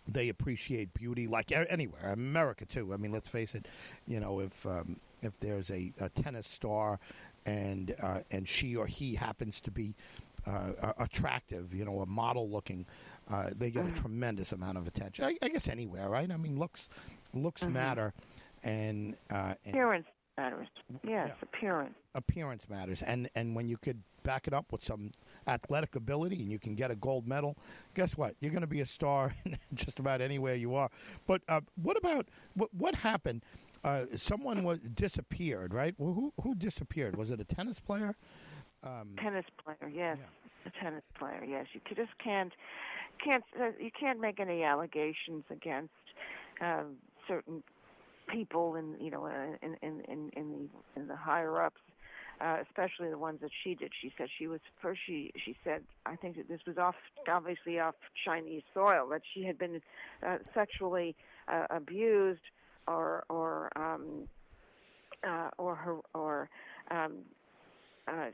they 0.09 0.29
appreciate 0.29 0.93
beauty 0.95 1.27
like 1.27 1.53
anywhere, 1.53 2.13
America 2.13 2.65
too. 2.65 2.93
I 2.93 2.97
mean, 2.97 3.13
let's 3.13 3.29
face 3.29 3.55
it. 3.55 3.67
You 4.07 4.21
know, 4.21 4.41
if 4.41 4.67
um, 4.67 4.97
if 5.23 5.39
there's 5.41 5.71
a, 5.71 5.93
a 6.01 6.09
tennis 6.09 6.47
star 6.47 6.99
and 7.47 7.95
uh, 8.03 8.21
and 8.31 8.49
she 8.49 8.77
or 8.77 8.87
he 8.87 9.15
happens 9.15 9.61
to 9.61 9.71
be 9.71 9.95
uh, 10.47 10.93
attractive, 10.99 11.75
you 11.75 11.85
know, 11.85 12.01
a 12.01 12.07
model 12.07 12.49
looking, 12.49 12.87
uh, 13.31 13.51
they 13.57 13.71
get 13.71 13.87
a 13.87 13.93
tremendous 13.93 14.53
amount 14.53 14.79
of 14.79 14.87
attention. 14.87 15.25
I, 15.25 15.37
I 15.43 15.49
guess 15.49 15.69
anywhere, 15.69 16.09
right? 16.09 16.31
I 16.31 16.37
mean, 16.37 16.59
looks 16.59 16.89
looks 17.35 17.67
matter, 17.67 18.13
and, 18.65 19.17
uh, 19.31 19.55
and 19.65 19.75
Appearance 19.75 20.09
matters. 20.41 20.69
Yes, 21.03 21.29
Yeah. 21.29 21.35
appearance. 21.43 21.95
appearance 22.15 22.69
matters 22.69 23.03
and 23.03 23.29
and 23.39 23.55
when 23.57 23.69
you 23.69 23.77
could 23.77 23.99
back 24.23 24.47
it 24.49 24.53
up 24.55 24.73
with 24.73 24.83
some 24.83 25.11
athletic 25.47 25.95
ability 25.97 26.39
and 26.43 26.51
you 26.51 26.59
can 26.59 26.75
get 26.75 26.91
a 26.91 26.97
gold 26.97 27.25
medal 27.27 27.53
guess 27.95 28.17
what 28.17 28.35
you're 28.41 28.51
going 28.51 28.67
to 28.69 28.75
be 28.79 28.81
a 28.81 28.87
star 28.87 29.33
just 29.75 29.99
about 30.01 30.21
anywhere 30.21 30.57
you 30.57 30.75
are 30.75 30.91
but 31.27 31.41
uh, 31.49 31.61
what 31.87 31.97
about 31.97 32.25
what 32.55 32.69
what 32.75 32.95
happened 32.97 33.41
uh, 33.85 34.05
someone 34.17 34.65
was 34.65 34.79
disappeared 34.95 35.73
right 35.73 35.95
well, 35.99 36.13
who 36.19 36.33
who 36.43 36.55
disappeared 36.55 37.17
was 37.17 37.31
it 37.31 37.41
a 37.41 37.45
tennis 37.45 37.79
player 37.81 38.15
um, 38.83 39.09
Tennis 39.23 39.45
player, 39.63 39.91
yes, 39.93 40.19
Yeah. 40.19 40.71
a 40.71 40.83
tennis 40.83 41.05
player. 41.19 41.45
Yes, 41.47 41.67
you 41.75 41.81
just 41.95 42.17
can't 42.19 42.53
can't 43.25 43.45
uh, 43.61 43.73
you 43.79 43.91
can't 44.03 44.19
make 44.21 44.41
any 44.41 44.63
allegations 44.65 45.45
against 45.51 45.93
um, 46.61 46.97
certain 47.29 47.63
people 48.33 48.77
in 48.77 48.97
you 49.01 49.11
know 49.11 49.27
in 49.27 49.77
in 49.83 50.01
in, 50.09 50.31
in 50.37 50.53
the 50.53 51.01
in 51.01 51.09
the 51.09 51.17
higher 51.17 51.63
ups. 51.63 51.81
Uh, 52.43 52.57
especially 52.63 53.11
the 53.11 53.19
ones 53.19 53.39
that 53.43 53.51
she 53.63 53.75
did. 53.75 53.93
She 54.01 54.11
said 54.17 54.27
she 54.39 54.47
was 54.47 54.61
first. 54.81 54.99
She 55.07 55.31
she 55.45 55.55
said 55.63 55.83
I 56.07 56.17
think 56.17 56.37
that 56.37 56.49
this 56.49 56.61
was 56.67 56.79
off 56.79 56.95
obviously 57.29 57.79
off 57.79 57.97
Chinese 58.25 58.63
soil 58.73 59.07
that 59.11 59.21
she 59.35 59.45
had 59.45 59.59
been 59.59 59.83
uh, 60.27 60.39
sexually 60.55 61.15
uh, 61.49 61.67
abused 61.69 62.41
or 62.89 63.25
or 63.29 63.71
um, 63.77 64.27
uh, 65.23 65.51
or 65.59 65.75
her 65.75 65.97
or 66.15 66.49
um, 66.91 67.13
uh, 68.09 68.31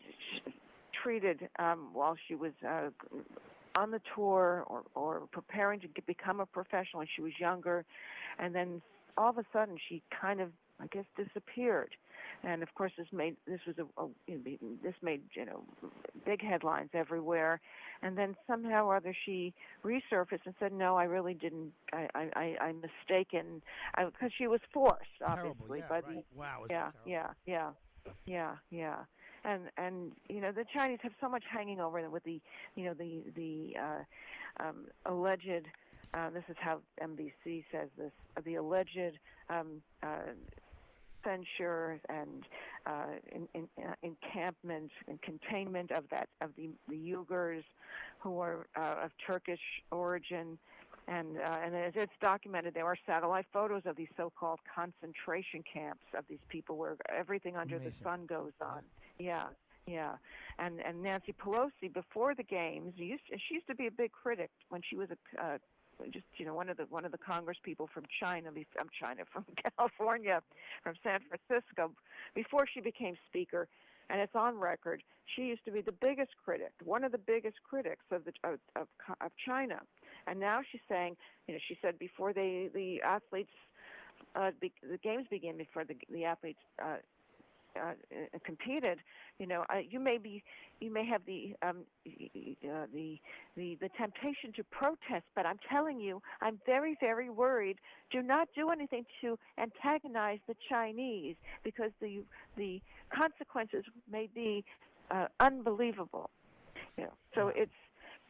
treated 1.02 1.48
um, 1.58 1.88
while 1.92 2.16
she 2.28 2.34
was 2.34 2.52
uh, 2.66 2.90
on 3.76 3.90
the 3.90 4.00
tour 4.14 4.64
or, 4.66 4.82
or 4.94 5.22
preparing 5.32 5.80
to 5.80 5.88
get, 5.88 6.06
become 6.06 6.40
a 6.40 6.46
professional 6.46 6.98
when 6.98 7.08
she 7.14 7.22
was 7.22 7.32
younger, 7.38 7.84
and 8.38 8.54
then 8.54 8.80
all 9.16 9.30
of 9.30 9.38
a 9.38 9.44
sudden 9.52 9.76
she 9.88 10.02
kind 10.20 10.40
of, 10.40 10.50
I 10.80 10.86
guess, 10.86 11.04
disappeared. 11.16 11.94
And 12.42 12.62
of 12.62 12.74
course, 12.74 12.92
this 12.98 13.06
made 13.12 13.36
this 13.46 13.60
was 13.66 13.76
a, 13.78 14.02
a 14.02 14.08
you 14.26 14.36
know, 14.36 14.68
this 14.82 14.94
made 15.02 15.22
you 15.34 15.46
know 15.46 15.64
big 16.24 16.42
headlines 16.42 16.90
everywhere. 16.92 17.60
And 18.02 18.16
then 18.16 18.36
somehow 18.46 18.86
or 18.86 18.96
other 18.96 19.14
she 19.24 19.54
resurfaced 19.84 20.44
and 20.44 20.54
said, 20.60 20.72
"No, 20.72 20.96
I 20.96 21.04
really 21.04 21.34
didn't. 21.34 21.72
I 21.92 22.08
I, 22.14 22.30
I 22.36 22.56
I'm 22.64 22.82
mistaken 22.82 23.62
because 23.96 24.30
she 24.36 24.46
was 24.46 24.60
forced, 24.72 25.04
terrible 25.18 25.56
obviously, 25.66 25.78
yeah, 25.78 25.88
by 25.88 25.94
right. 25.94 26.04
the 26.06 26.22
wow 26.38 26.66
yeah, 26.68 26.90
yeah, 27.06 27.28
yeah, 27.46 27.70
yeah, 28.26 28.56
yeah. 28.70 28.96
and 29.44 29.62
and 29.78 30.12
you 30.28 30.40
know 30.40 30.52
the 30.52 30.64
Chinese 30.76 30.98
have 31.02 31.12
so 31.20 31.28
much 31.28 31.44
hanging 31.50 31.80
over 31.80 32.02
them 32.02 32.12
with 32.12 32.24
the 32.24 32.40
you 32.74 32.84
know 32.84 32.94
the 32.94 33.24
the 33.34 33.74
uh, 33.80 34.64
um, 34.68 34.86
alleged. 35.06 35.66
Uh, 36.16 36.30
this 36.30 36.44
is 36.48 36.56
how 36.58 36.80
NBC 37.02 37.64
says 37.70 37.88
this: 37.98 38.12
uh, 38.36 38.40
the 38.44 38.54
alleged 38.54 39.18
um, 39.50 39.82
uh, 40.02 40.32
censure 41.24 42.00
and 42.08 42.44
uh, 42.86 43.06
in, 43.32 43.48
in, 43.54 43.68
uh, 43.84 43.92
encampment 44.02 44.90
and 45.08 45.20
containment 45.22 45.90
of 45.90 46.04
that 46.10 46.28
of 46.40 46.50
the, 46.56 46.70
the 46.88 46.96
Uyghurs 46.96 47.64
who 48.20 48.38
are 48.40 48.66
uh, 48.76 49.04
of 49.04 49.10
Turkish 49.26 49.60
origin 49.90 50.58
and 51.08 51.38
uh, 51.38 51.56
and 51.64 51.74
as 51.74 51.92
it's 51.94 52.12
documented, 52.22 52.74
there 52.74 52.86
are 52.86 52.96
satellite 53.06 53.46
photos 53.52 53.82
of 53.86 53.96
these 53.96 54.08
so-called 54.16 54.58
concentration 54.74 55.62
camps 55.72 56.02
of 56.16 56.24
these 56.28 56.40
people 56.48 56.76
where 56.76 56.96
everything 57.16 57.56
under 57.56 57.76
Amazing. 57.76 57.92
the 57.98 58.04
sun 58.04 58.26
goes 58.26 58.52
on. 58.60 58.80
Yeah, 59.18 59.44
yeah. 59.86 60.14
And 60.58 60.80
and 60.80 61.02
Nancy 61.02 61.32
Pelosi 61.32 61.92
before 61.92 62.34
the 62.34 62.42
games 62.42 62.94
used 62.96 63.22
she 63.28 63.54
used 63.54 63.68
to 63.68 63.74
be 63.76 63.86
a 63.86 63.90
big 63.90 64.10
critic 64.10 64.50
when 64.68 64.80
she 64.88 64.96
was 64.96 65.08
a 65.10 65.44
uh, 65.44 65.58
just 66.12 66.26
you 66.36 66.46
know 66.46 66.54
one 66.54 66.68
of 66.68 66.76
the 66.76 66.84
one 66.84 67.04
of 67.04 67.12
the 67.12 67.18
Congress 67.18 67.58
people 67.62 67.88
from 67.92 68.04
China, 68.22 68.50
from 68.76 68.88
China, 69.00 69.22
from 69.32 69.44
California, 69.76 70.42
from 70.82 70.94
San 71.02 71.20
Francisco, 71.28 71.92
before 72.34 72.66
she 72.72 72.80
became 72.80 73.16
Speaker 73.28 73.68
and 74.08 74.20
it's 74.20 74.34
on 74.34 74.58
record. 74.58 75.02
She 75.34 75.42
used 75.42 75.64
to 75.64 75.70
be 75.70 75.80
the 75.80 75.92
biggest 75.92 76.30
critic, 76.44 76.72
one 76.84 77.04
of 77.04 77.12
the 77.12 77.18
biggest 77.18 77.56
critics 77.68 78.04
of 78.10 78.24
the 78.24 78.32
of 78.44 78.58
of, 78.76 78.86
of 79.20 79.32
China, 79.44 79.80
and 80.26 80.38
now 80.38 80.60
she's 80.70 80.80
saying, 80.88 81.16
you 81.46 81.54
know, 81.54 81.60
she 81.66 81.76
said 81.82 81.98
before 81.98 82.32
they 82.32 82.70
the 82.72 83.02
athletes, 83.02 83.50
uh, 84.34 84.50
be, 84.60 84.72
the 84.88 84.98
games 84.98 85.26
begin 85.30 85.56
before 85.56 85.84
the 85.84 85.96
the 86.12 86.24
athletes 86.24 86.60
uh, 86.82 86.96
uh, 87.76 88.38
competed, 88.44 88.98
you 89.38 89.46
know, 89.46 89.64
uh, 89.70 89.78
you 89.88 90.00
may 90.00 90.18
be, 90.18 90.42
you 90.80 90.90
may 90.92 91.04
have 91.06 91.22
the, 91.26 91.54
um, 91.62 91.84
uh, 92.06 92.86
the, 92.94 93.18
the, 93.56 93.76
the 93.80 93.88
temptation 93.96 94.52
to 94.56 94.64
protest, 94.64 95.24
but 95.34 95.46
I'm 95.46 95.58
telling 95.70 96.00
you, 96.00 96.22
I'm 96.40 96.58
very, 96.66 96.96
very 97.00 97.30
worried. 97.30 97.78
Do 98.10 98.22
not 98.22 98.48
do 98.54 98.70
anything 98.70 99.04
to 99.20 99.38
antagonize 99.58 100.38
the 100.46 100.54
Chinese 100.68 101.36
because 101.64 101.90
the, 102.00 102.22
the 102.56 102.80
consequences 103.10 103.84
may 104.10 104.28
be 104.34 104.64
uh, 105.10 105.26
unbelievable. 105.40 106.30
You 106.96 107.04
know, 107.04 107.12
so 107.34 107.48
it's 107.54 107.70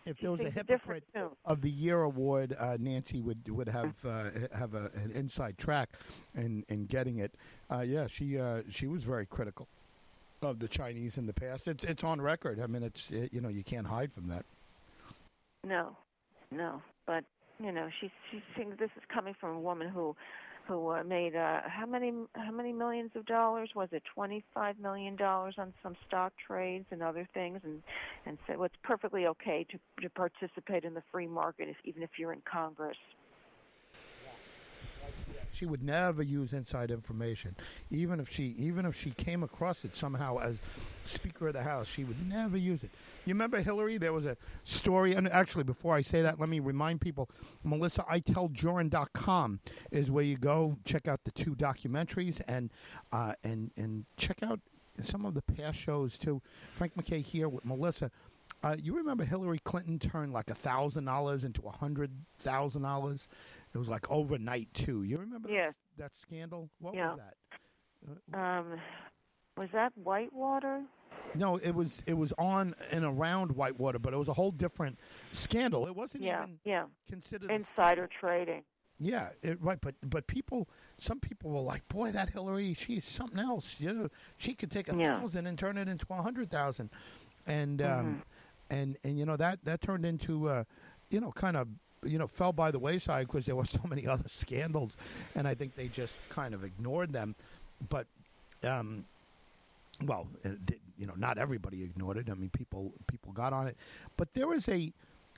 if 0.06 0.20
there 0.20 0.30
was 0.30 0.40
a 0.40 0.50
hypocrite 0.50 1.04
of 1.44 1.60
the 1.60 1.70
year 1.70 2.02
award, 2.02 2.56
uh, 2.58 2.76
Nancy 2.78 3.20
would 3.20 3.48
would 3.48 3.68
have 3.68 3.96
uh, 4.06 4.30
have 4.56 4.74
a, 4.74 4.90
an 4.94 5.10
inside 5.14 5.58
track 5.58 5.90
in 6.34 6.64
in 6.68 6.86
getting 6.86 7.18
it. 7.18 7.34
Uh, 7.70 7.80
yeah, 7.80 8.06
she 8.06 8.38
uh, 8.38 8.62
she 8.70 8.86
was 8.86 9.02
very 9.02 9.26
critical 9.26 9.66
of 10.42 10.58
the 10.58 10.68
Chinese 10.68 11.18
in 11.18 11.26
the 11.26 11.34
past. 11.34 11.68
It's 11.68 11.84
it's 11.84 12.04
on 12.04 12.20
record. 12.20 12.60
I 12.60 12.66
mean, 12.66 12.82
it's 12.82 13.10
it, 13.10 13.32
you 13.32 13.40
know 13.40 13.48
you 13.48 13.64
can't 13.64 13.86
hide 13.86 14.12
from 14.12 14.28
that. 14.28 14.44
No, 15.64 15.96
no, 16.50 16.80
but 17.06 17.24
you 17.58 17.72
know 17.72 17.88
she 18.00 18.10
she 18.30 18.42
thinks 18.56 18.78
this 18.78 18.90
is 18.96 19.02
coming 19.12 19.34
from 19.38 19.56
a 19.56 19.60
woman 19.60 19.88
who 19.88 20.14
who 20.66 20.90
uh, 20.90 21.04
made 21.04 21.36
uh, 21.36 21.60
how 21.66 21.86
many 21.86 22.12
how 22.34 22.50
many 22.50 22.72
millions 22.72 23.10
of 23.14 23.26
dollars? 23.26 23.70
Was 23.74 23.88
it 23.92 24.02
25 24.14 24.78
million 24.78 25.16
dollars 25.16 25.54
on 25.58 25.72
some 25.82 25.96
stock 26.06 26.32
trades 26.46 26.86
and 26.90 27.02
other 27.02 27.28
things? 27.34 27.60
And 27.64 27.82
and 28.26 28.38
said 28.46 28.56
well, 28.56 28.66
it's 28.66 28.74
perfectly 28.82 29.26
okay 29.26 29.66
to 29.70 29.78
to 30.02 30.10
participate 30.10 30.84
in 30.84 30.94
the 30.94 31.02
free 31.12 31.26
market 31.26 31.68
if, 31.68 31.76
even 31.84 32.02
if 32.02 32.10
you're 32.18 32.32
in 32.32 32.42
Congress 32.50 32.96
she 35.56 35.66
would 35.66 35.82
never 35.82 36.22
use 36.22 36.52
inside 36.52 36.90
information, 36.90 37.56
even 37.90 38.20
if 38.20 38.30
she 38.30 38.54
even 38.58 38.84
if 38.84 38.94
she 38.94 39.10
came 39.12 39.42
across 39.42 39.84
it 39.84 39.96
somehow 39.96 40.38
as 40.38 40.60
Speaker 41.04 41.48
of 41.48 41.54
the 41.54 41.62
House. 41.62 41.86
She 41.86 42.04
would 42.04 42.28
never 42.28 42.56
use 42.56 42.84
it. 42.84 42.90
You 43.24 43.34
remember 43.34 43.60
Hillary? 43.60 43.96
There 43.98 44.12
was 44.12 44.26
a 44.26 44.36
story, 44.64 45.14
and 45.14 45.28
actually, 45.28 45.64
before 45.64 45.94
I 45.94 46.02
say 46.02 46.22
that, 46.22 46.38
let 46.38 46.48
me 46.48 46.60
remind 46.60 47.00
people: 47.00 47.30
MelissaIteldJurin.com 47.66 49.60
is 49.90 50.10
where 50.10 50.24
you 50.24 50.36
go 50.36 50.76
check 50.84 51.08
out 51.08 51.24
the 51.24 51.30
two 51.30 51.54
documentaries 51.54 52.40
and 52.46 52.70
uh, 53.12 53.32
and 53.42 53.70
and 53.76 54.04
check 54.16 54.42
out 54.42 54.60
some 55.00 55.24
of 55.24 55.34
the 55.34 55.42
past 55.42 55.78
shows 55.78 56.18
too. 56.18 56.42
Frank 56.74 56.94
McKay 56.96 57.22
here 57.22 57.48
with 57.48 57.64
Melissa. 57.64 58.10
Uh, 58.62 58.74
you 58.82 58.96
remember 58.96 59.24
Hillary 59.24 59.60
Clinton 59.60 59.98
turned 59.98 60.32
like 60.32 60.50
a 60.50 60.54
thousand 60.54 61.04
dollars 61.04 61.44
into 61.44 61.62
a 61.66 61.70
hundred 61.70 62.10
thousand 62.38 62.82
dollars? 62.82 63.28
It 63.76 63.78
was 63.78 63.90
like 63.90 64.10
overnight 64.10 64.72
too. 64.72 65.02
You 65.02 65.18
remember 65.18 65.50
yes. 65.50 65.74
that, 65.98 66.04
that 66.04 66.14
scandal? 66.14 66.70
What 66.78 66.94
yeah. 66.94 67.10
was 67.10 67.18
that? 67.18 68.34
Uh, 68.34 68.38
um, 68.38 68.80
was 69.58 69.68
that 69.74 69.92
Whitewater? 69.96 70.80
No, 71.34 71.56
it 71.56 71.74
was 71.74 72.02
it 72.06 72.14
was 72.14 72.32
on 72.38 72.74
and 72.90 73.04
around 73.04 73.52
Whitewater, 73.52 73.98
but 73.98 74.14
it 74.14 74.16
was 74.16 74.28
a 74.28 74.32
whole 74.32 74.50
different 74.50 74.98
scandal. 75.30 75.86
It 75.86 75.94
wasn't 75.94 76.24
yeah, 76.24 76.44
even 76.44 76.58
yeah. 76.64 76.84
considered 77.06 77.50
insider 77.50 78.08
trading. 78.18 78.62
Yeah, 78.98 79.28
it, 79.42 79.60
right, 79.60 79.78
but 79.78 79.94
but 80.02 80.26
people, 80.26 80.70
some 80.96 81.20
people 81.20 81.50
were 81.50 81.60
like, 81.60 81.86
"Boy, 81.88 82.12
that 82.12 82.30
Hillary, 82.30 82.72
she's 82.72 83.04
something 83.04 83.38
else." 83.38 83.76
You 83.78 83.92
know, 83.92 84.08
she 84.38 84.54
could 84.54 84.70
take 84.70 84.90
a 84.90 84.96
yeah. 84.96 85.20
thousand 85.20 85.46
and 85.46 85.58
turn 85.58 85.76
it 85.76 85.86
into 85.86 86.06
a 86.08 86.22
hundred 86.22 86.50
thousand, 86.50 86.88
and 87.46 87.82
um, 87.82 87.88
mm-hmm. 87.90 88.14
and 88.70 88.96
and 89.04 89.18
you 89.18 89.26
know 89.26 89.36
that 89.36 89.58
that 89.64 89.82
turned 89.82 90.06
into, 90.06 90.48
uh, 90.48 90.64
you 91.10 91.20
know, 91.20 91.30
kind 91.30 91.58
of 91.58 91.68
you 92.04 92.18
know 92.18 92.26
fell 92.26 92.52
by 92.52 92.70
the 92.70 92.78
wayside 92.78 93.26
because 93.26 93.46
there 93.46 93.56
were 93.56 93.64
so 93.78 93.80
many 93.88 94.06
other 94.06 94.28
scandals, 94.28 94.96
and 95.34 95.46
I 95.46 95.54
think 95.54 95.74
they 95.74 95.88
just 95.88 96.16
kind 96.28 96.54
of 96.54 96.64
ignored 96.64 97.12
them. 97.12 97.34
But, 97.88 98.06
um, 98.64 99.04
well, 100.04 100.26
did, 100.42 100.80
you 100.98 101.06
know, 101.06 101.14
not 101.16 101.38
everybody 101.38 101.82
ignored 101.82 102.16
it. 102.16 102.30
I 102.30 102.34
mean, 102.34 102.50
people 102.50 102.92
people 103.06 103.32
got 103.32 103.52
on 103.52 103.66
it, 103.66 103.76
but 104.16 104.32
there 104.34 104.46
was 104.46 104.68
a, 104.68 104.92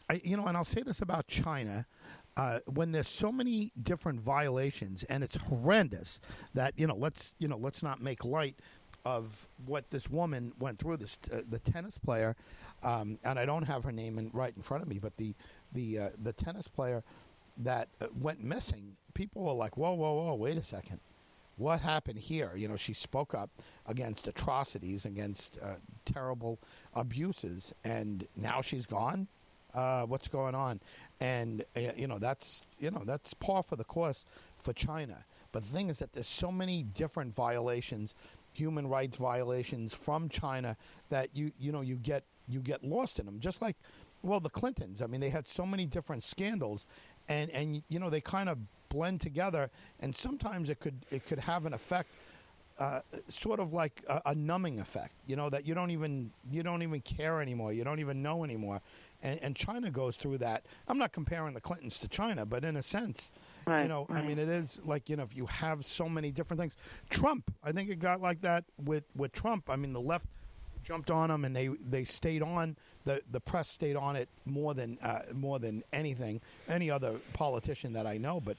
I, 0.09 0.21
you 0.25 0.37
know, 0.37 0.47
and 0.47 0.57
I'll 0.57 0.65
say 0.65 0.83
this 0.83 1.01
about 1.01 1.27
China. 1.27 1.87
Uh, 2.37 2.61
when 2.67 2.93
there's 2.93 3.09
so 3.09 3.33
many 3.33 3.73
different 3.83 4.21
violations 4.21 5.03
and 5.05 5.25
it's 5.25 5.35
horrendous 5.35 6.21
that 6.55 6.73
you 6.77 6.87
know 6.87 6.95
let's 6.95 7.33
you 7.41 7.49
know 7.49 7.57
let's 7.57 7.83
not 7.83 8.01
make 8.01 8.25
light 8.25 8.55
of 9.05 9.49
what 9.67 9.91
this 9.91 10.09
woman 10.09 10.53
went 10.61 10.79
through 10.79 10.97
this 10.97 11.19
uh, 11.33 11.39
the 11.51 11.59
tennis 11.59 11.99
player 11.99 12.37
um, 12.85 13.19
and 13.25 13.41
I 13.41 13.45
don't 13.45 13.65
have 13.65 13.83
her 13.83 13.91
name 13.91 14.19
in, 14.19 14.31
right 14.33 14.53
in 14.55 14.63
front 14.63 14.85
of 14.85 14.89
me 14.89 15.01
but 15.01 15.17
the 15.17 15.35
the 15.73 15.99
uh, 15.99 16.09
the 16.23 16.33
tennis 16.33 16.69
player 16.69 17.03
that 17.59 17.89
uh, 18.01 18.07
went 18.21 18.43
missing, 18.43 18.97
people 19.15 19.43
were 19.43 19.53
like, 19.53 19.77
"Whoa, 19.77 19.93
whoa, 19.95 20.15
whoa! 20.15 20.35
Wait 20.35 20.57
a 20.57 20.65
second, 20.65 21.01
what 21.57 21.81
happened 21.81 22.19
here?" 22.19 22.53
You 22.57 22.69
know, 22.69 22.77
she 22.77 22.93
spoke 22.93 23.35
up 23.35 23.51
against 23.87 24.27
atrocities, 24.29 25.05
against 25.05 25.59
uh, 25.63 25.75
terrible 26.05 26.59
abuses, 26.95 27.73
and 27.85 28.27
now 28.37 28.61
she's 28.63 28.87
gone. 28.87 29.27
Uh, 29.75 30.03
what's 30.05 30.29
going 30.29 30.55
on? 30.55 30.81
And 31.21 31.65
uh, 31.77 31.81
you 31.97 32.07
know, 32.07 32.19
that's 32.19 32.63
you 32.79 32.91
know 32.91 33.03
that's 33.05 33.35
par 33.35 33.63
for 33.63 33.77
the 33.77 33.85
course 33.85 34.25
for 34.57 34.73
China. 34.73 35.25
But 35.53 35.63
the 35.63 35.69
thing 35.69 35.89
is 35.89 35.99
that 35.99 36.13
there's 36.13 36.27
so 36.27 36.53
many 36.53 36.83
different 36.83 37.35
violations, 37.35 38.15
human 38.53 38.87
rights 38.87 39.17
violations 39.17 39.95
from 39.95 40.29
China 40.29 40.77
that 41.11 41.29
you 41.35 41.53
you 41.59 41.73
know 41.73 41.81
you 41.81 41.97
get 41.97 42.25
you 42.49 42.61
get 42.61 42.83
lost 42.85 43.19
in 43.19 43.27
them. 43.27 43.41
Just 43.41 43.63
like 43.63 43.77
well, 44.23 44.41
the 44.41 44.51
Clintons. 44.51 45.03
I 45.03 45.07
mean, 45.07 45.21
they 45.21 45.31
had 45.31 45.47
so 45.47 45.65
many 45.65 45.87
different 45.87 46.23
scandals, 46.23 46.87
and 47.29 47.51
and 47.51 47.83
you 47.89 47.99
know 47.99 48.11
they 48.11 48.21
kind 48.21 48.49
of 48.49 48.59
blend 48.89 49.21
together, 49.21 49.71
and 50.01 50.15
sometimes 50.15 50.71
it 50.71 50.81
could 50.81 51.05
it 51.11 51.27
could 51.27 51.39
have 51.39 51.67
an 51.67 51.73
effect. 51.73 52.11
Uh, 52.79 53.01
sort 53.27 53.59
of 53.59 53.73
like 53.73 54.05
a, 54.09 54.23
a, 54.27 54.35
numbing 54.37 54.79
effect, 54.79 55.13
you 55.27 55.35
know, 55.35 55.51
that 55.51 55.67
you 55.67 55.75
don't 55.75 55.91
even 55.91 56.31
you 56.53 56.63
don't 56.63 56.85
even 56.85 57.01
care 57.01 57.43
anymore, 57.43 57.73
you 57.73 57.83
don't 57.83 57.99
even 57.99 58.23
know 58.23 58.45
anymore, 58.45 58.81
and, 59.21 59.41
and 59.43 59.57
China 59.57 59.91
goes 59.91 60.17
through 60.17 60.39
that. 60.39 60.63
I'm 60.87 60.97
not 60.97 61.11
comparing 61.11 61.55
the 61.55 61.61
Clintons 61.61 61.99
to 61.99 62.07
China, 62.07 62.47
but 62.47 62.65
in 62.65 62.77
a 62.77 62.83
sense, 62.83 63.33
right, 63.67 63.83
you 63.83 63.89
know, 63.89 64.07
right. 64.09 64.23
I 64.23 64.25
mean, 64.25 64.39
it 64.39 64.49
is 64.49 64.81
like 64.85 65.11
you 65.11 65.17
know, 65.17 65.25
if 65.25 65.37
you 65.37 65.45
have 65.47 65.85
so 65.85 66.09
many 66.09 66.31
different 66.31 66.61
things. 66.61 66.77
Trump, 67.11 67.53
I 67.65 67.73
think 67.73 67.91
it 67.91 67.99
got 67.99 68.21
like 68.21 68.41
that 68.43 68.63
with 68.85 69.03
with 69.17 69.33
Trump. 69.33 69.69
I 69.69 69.75
mean, 69.75 69.93
the 69.93 70.01
left 70.01 70.27
jumped 70.85 71.11
on 71.11 71.29
them 71.29 71.45
and 71.45 71.55
they 71.55 71.69
they 71.69 72.05
stayed 72.05 72.43
on 72.43 72.77
the 73.05 73.21
the 73.33 73.41
press 73.41 73.69
stayed 73.69 73.97
on 73.97 74.17
it 74.17 74.29
more 74.47 74.75
than 74.75 74.99
uh, 75.03 75.21
more 75.35 75.59
than 75.59 75.83
anything 75.93 76.41
any 76.69 76.91
other 76.91 77.17
politician 77.33 77.93
that 77.93 78.07
I 78.07 78.17
know 78.17 78.41
but 78.41 78.57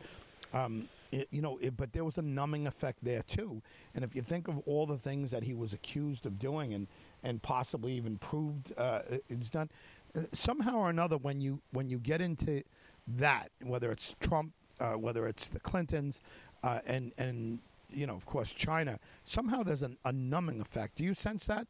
um, 0.54 0.88
it, 1.12 1.28
you 1.32 1.42
know 1.42 1.58
it, 1.62 1.76
but 1.78 1.94
there 1.94 2.04
was 2.06 2.18
a 2.18 2.22
numbing 2.22 2.68
effect 2.68 3.00
there 3.04 3.24
too. 3.24 3.62
And 3.96 4.04
if 4.04 4.16
you 4.16 4.22
think 4.22 4.48
of 4.48 4.60
all 4.66 4.86
the 4.86 4.98
things 4.98 5.32
that 5.32 5.44
he 5.44 5.54
was 5.54 5.74
accused 5.74 6.26
of 6.26 6.40
doing 6.40 6.74
and 6.74 6.88
and 7.24 7.42
possibly 7.42 7.94
even 7.94 8.18
proved 8.18 8.74
uh, 8.78 9.02
it's 9.30 9.50
done 9.50 9.70
uh, 10.16 10.22
somehow 10.32 10.78
or 10.78 10.90
another 10.90 11.18
when 11.18 11.42
you 11.42 11.62
when 11.72 11.90
you 11.90 11.98
get 11.98 12.22
into 12.22 12.64
that 13.08 13.50
whether 13.64 13.92
it's 13.92 14.16
Trump 14.20 14.52
uh, 14.80 14.94
whether 14.94 15.28
it's 15.28 15.48
the 15.48 15.60
Clintons 15.60 16.22
uh, 16.64 16.80
and 16.86 17.14
and 17.18 17.60
you 17.92 18.06
know 18.06 18.16
of 18.16 18.26
course 18.26 18.52
China 18.54 19.00
somehow 19.24 19.64
there's 19.64 19.84
an, 19.84 19.98
a 20.06 20.12
numbing 20.12 20.62
effect. 20.62 20.96
Do 20.96 21.04
you 21.04 21.14
sense 21.14 21.46
that 21.48 21.68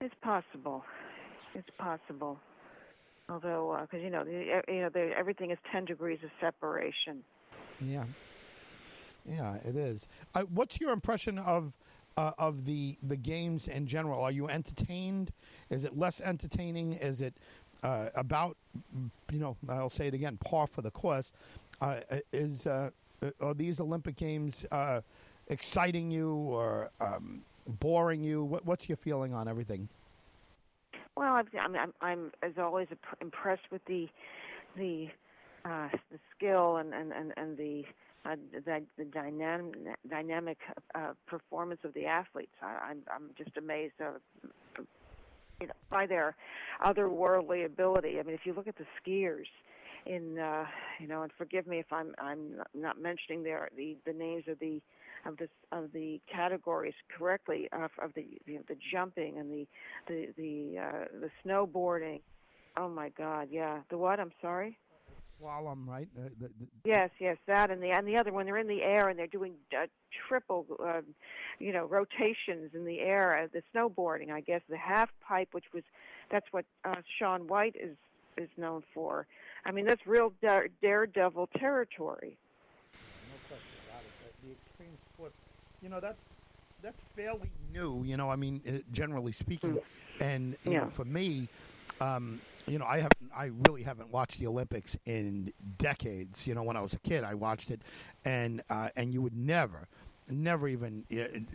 it's 0.00 0.14
possible. 0.22 0.84
It's 1.54 1.68
possible. 1.78 2.38
Although, 3.28 3.78
because 3.82 4.00
uh, 4.00 4.04
you 4.04 4.10
know, 4.10 4.24
the, 4.24 4.62
you 4.68 4.80
know, 4.80 4.88
the, 4.88 5.10
everything 5.16 5.50
is 5.50 5.58
ten 5.70 5.84
degrees 5.84 6.18
of 6.24 6.30
separation. 6.40 7.22
Yeah. 7.80 8.04
Yeah, 9.26 9.56
it 9.64 9.76
is. 9.76 10.08
Uh, 10.34 10.42
what's 10.54 10.80
your 10.80 10.92
impression 10.92 11.38
of 11.38 11.72
uh, 12.16 12.32
of 12.38 12.64
the 12.64 12.96
the 13.02 13.16
games 13.16 13.68
in 13.68 13.86
general? 13.86 14.22
Are 14.22 14.32
you 14.32 14.48
entertained? 14.48 15.32
Is 15.68 15.84
it 15.84 15.96
less 15.96 16.20
entertaining? 16.20 16.94
Is 16.94 17.20
it 17.20 17.34
uh, 17.82 18.08
about 18.14 18.56
you 19.30 19.38
know? 19.38 19.56
I'll 19.68 19.90
say 19.90 20.08
it 20.08 20.14
again, 20.14 20.38
par 20.38 20.66
for 20.66 20.82
the 20.82 20.90
course. 20.90 21.32
Uh, 21.80 22.00
is 22.32 22.66
uh, 22.66 22.90
are 23.40 23.54
these 23.54 23.80
Olympic 23.80 24.16
Games 24.16 24.64
uh, 24.72 25.02
exciting 25.48 26.10
you 26.10 26.32
or 26.34 26.90
um, 27.00 27.42
boring 27.66 28.22
you? 28.22 28.44
What, 28.44 28.64
what's 28.64 28.88
your 28.88 28.96
feeling 28.96 29.34
on 29.34 29.48
everything? 29.48 29.88
Well, 31.16 31.34
I'm, 31.34 31.76
I'm, 31.76 31.92
I'm 32.00 32.32
as 32.42 32.52
always 32.58 32.88
impressed 33.20 33.70
with 33.70 33.84
the 33.86 34.08
the 34.76 35.08
uh, 35.64 35.88
the 36.10 36.18
skill 36.36 36.76
and 36.76 36.94
and 36.94 37.12
and, 37.12 37.32
and 37.36 37.56
the 37.56 37.84
uh, 38.24 38.36
the, 38.52 38.82
the 38.96 39.04
dynamic 39.04 39.74
dynamic 40.08 40.58
uh, 40.94 41.12
performance 41.26 41.80
of 41.84 41.94
the 41.94 42.06
athletes. 42.06 42.54
I, 42.62 42.90
I'm 42.90 42.98
I'm 43.12 43.30
just 43.36 43.56
amazed, 43.56 43.94
uh, 44.00 44.12
you 45.60 45.66
know, 45.66 45.72
by 45.90 46.06
their 46.06 46.36
otherworldly 46.84 47.64
ability. 47.64 48.18
I 48.18 48.22
mean, 48.22 48.34
if 48.34 48.44
you 48.44 48.54
look 48.54 48.68
at 48.68 48.76
the 48.76 48.86
skiers 49.02 49.46
in, 50.06 50.38
uh, 50.38 50.64
you 50.98 51.08
know, 51.08 51.22
and 51.22 51.32
forgive 51.36 51.66
me 51.66 51.78
if 51.78 51.92
I'm 51.92 52.14
I'm 52.18 52.56
not 52.74 53.00
mentioning 53.00 53.42
their 53.42 53.68
the 53.76 53.96
the 54.06 54.12
names 54.12 54.44
of 54.48 54.58
the 54.58 54.80
of 55.26 55.36
the 55.36 55.48
of 55.72 55.92
the 55.92 56.20
categories 56.32 56.94
correctly 57.16 57.68
of, 57.72 57.90
of 58.02 58.12
the 58.14 58.24
you 58.46 58.56
know, 58.56 58.62
the 58.68 58.76
jumping 58.92 59.38
and 59.38 59.50
the 59.50 59.66
the 60.06 60.28
the 60.36 60.78
uh, 60.78 61.04
the 61.20 61.30
snowboarding. 61.44 62.20
Oh 62.76 62.88
my 62.88 63.10
God, 63.10 63.48
yeah. 63.50 63.80
The 63.90 63.98
what? 63.98 64.20
I'm 64.20 64.32
sorry 64.40 64.78
slalom, 65.40 65.86
right? 65.86 66.08
Uh, 66.16 66.28
the, 66.40 66.46
the, 66.46 66.66
yes, 66.84 67.10
yes, 67.18 67.36
that 67.46 67.70
and 67.70 67.82
the 67.82 67.90
and 67.90 68.06
the 68.06 68.16
other 68.16 68.32
one. 68.32 68.46
they're 68.46 68.56
in 68.56 68.68
the 68.68 68.82
air 68.82 69.08
and 69.08 69.18
they're 69.18 69.26
doing 69.26 69.54
uh, 69.76 69.86
triple, 70.28 70.66
uh, 70.84 71.00
you 71.58 71.72
know, 71.72 71.86
rotations 71.86 72.70
in 72.74 72.84
the 72.84 73.00
air. 73.00 73.36
Uh, 73.36 73.48
the 73.52 73.62
snowboarding, 73.74 74.30
I 74.30 74.40
guess, 74.40 74.62
the 74.68 74.76
half 74.76 75.10
pipe, 75.26 75.48
which 75.52 75.66
was 75.72 75.82
that's 76.30 76.46
what 76.52 76.64
uh, 76.84 76.96
Shaun 77.18 77.46
White 77.46 77.76
is 77.76 77.96
is 78.36 78.48
known 78.56 78.82
for. 78.94 79.26
I 79.64 79.72
mean, 79.72 79.84
that's 79.84 80.06
real 80.06 80.32
dare, 80.40 80.68
daredevil 80.80 81.48
territory. 81.58 82.36
No 83.28 83.36
question 83.48 83.76
about 83.88 84.02
it. 84.02 84.34
The 84.42 84.52
extreme 84.52 84.96
sports, 85.14 85.34
you 85.82 85.88
know, 85.88 86.00
that's 86.00 86.20
that's 86.82 87.02
fairly 87.14 87.50
new. 87.72 88.02
You 88.04 88.16
know, 88.16 88.30
I 88.30 88.36
mean, 88.36 88.60
uh, 88.66 88.78
generally 88.92 89.32
speaking, 89.32 89.78
and 90.20 90.56
you 90.64 90.72
yeah. 90.72 90.80
know, 90.80 90.88
for 90.88 91.04
me. 91.04 91.48
Um, 92.00 92.40
you 92.66 92.78
know, 92.78 92.86
I 92.86 92.98
haven't, 92.98 93.30
I 93.34 93.50
really 93.68 93.82
haven't 93.82 94.10
watched 94.10 94.38
the 94.38 94.46
Olympics 94.46 94.96
in 95.04 95.52
decades. 95.76 96.46
You 96.46 96.54
know, 96.54 96.62
when 96.62 96.76
I 96.76 96.80
was 96.80 96.94
a 96.94 96.98
kid, 97.00 97.24
I 97.24 97.34
watched 97.34 97.70
it, 97.70 97.82
and 98.24 98.62
uh, 98.70 98.88
and 98.96 99.12
you 99.12 99.20
would 99.20 99.36
never, 99.36 99.88
never 100.28 100.68
even 100.68 101.04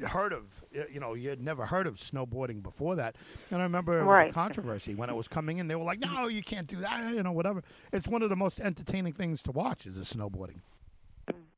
heard 0.05 0.33
of, 0.33 0.43
you 0.91 0.99
know, 0.99 1.13
you 1.13 1.29
had 1.29 1.41
never 1.41 1.65
heard 1.65 1.87
of 1.87 1.95
snowboarding 1.95 2.61
before 2.61 2.95
that. 2.95 3.15
And 3.49 3.59
I 3.59 3.63
remember 3.63 3.99
it 3.99 4.03
was 4.03 4.11
right. 4.11 4.29
a 4.29 4.33
controversy 4.33 4.93
when 4.93 5.09
it 5.09 5.15
was 5.15 5.27
coming 5.27 5.57
in. 5.59 5.67
They 5.67 5.75
were 5.75 5.83
like, 5.83 5.99
"No, 5.99 6.27
you 6.27 6.43
can't 6.43 6.67
do 6.67 6.77
that," 6.77 7.13
you 7.13 7.23
know, 7.23 7.31
whatever. 7.31 7.63
It's 7.91 8.07
one 8.07 8.21
of 8.21 8.29
the 8.29 8.35
most 8.35 8.59
entertaining 8.59 9.13
things 9.13 9.41
to 9.43 9.51
watch 9.51 9.85
is 9.87 9.95
the 9.95 10.03
snowboarding. 10.03 10.59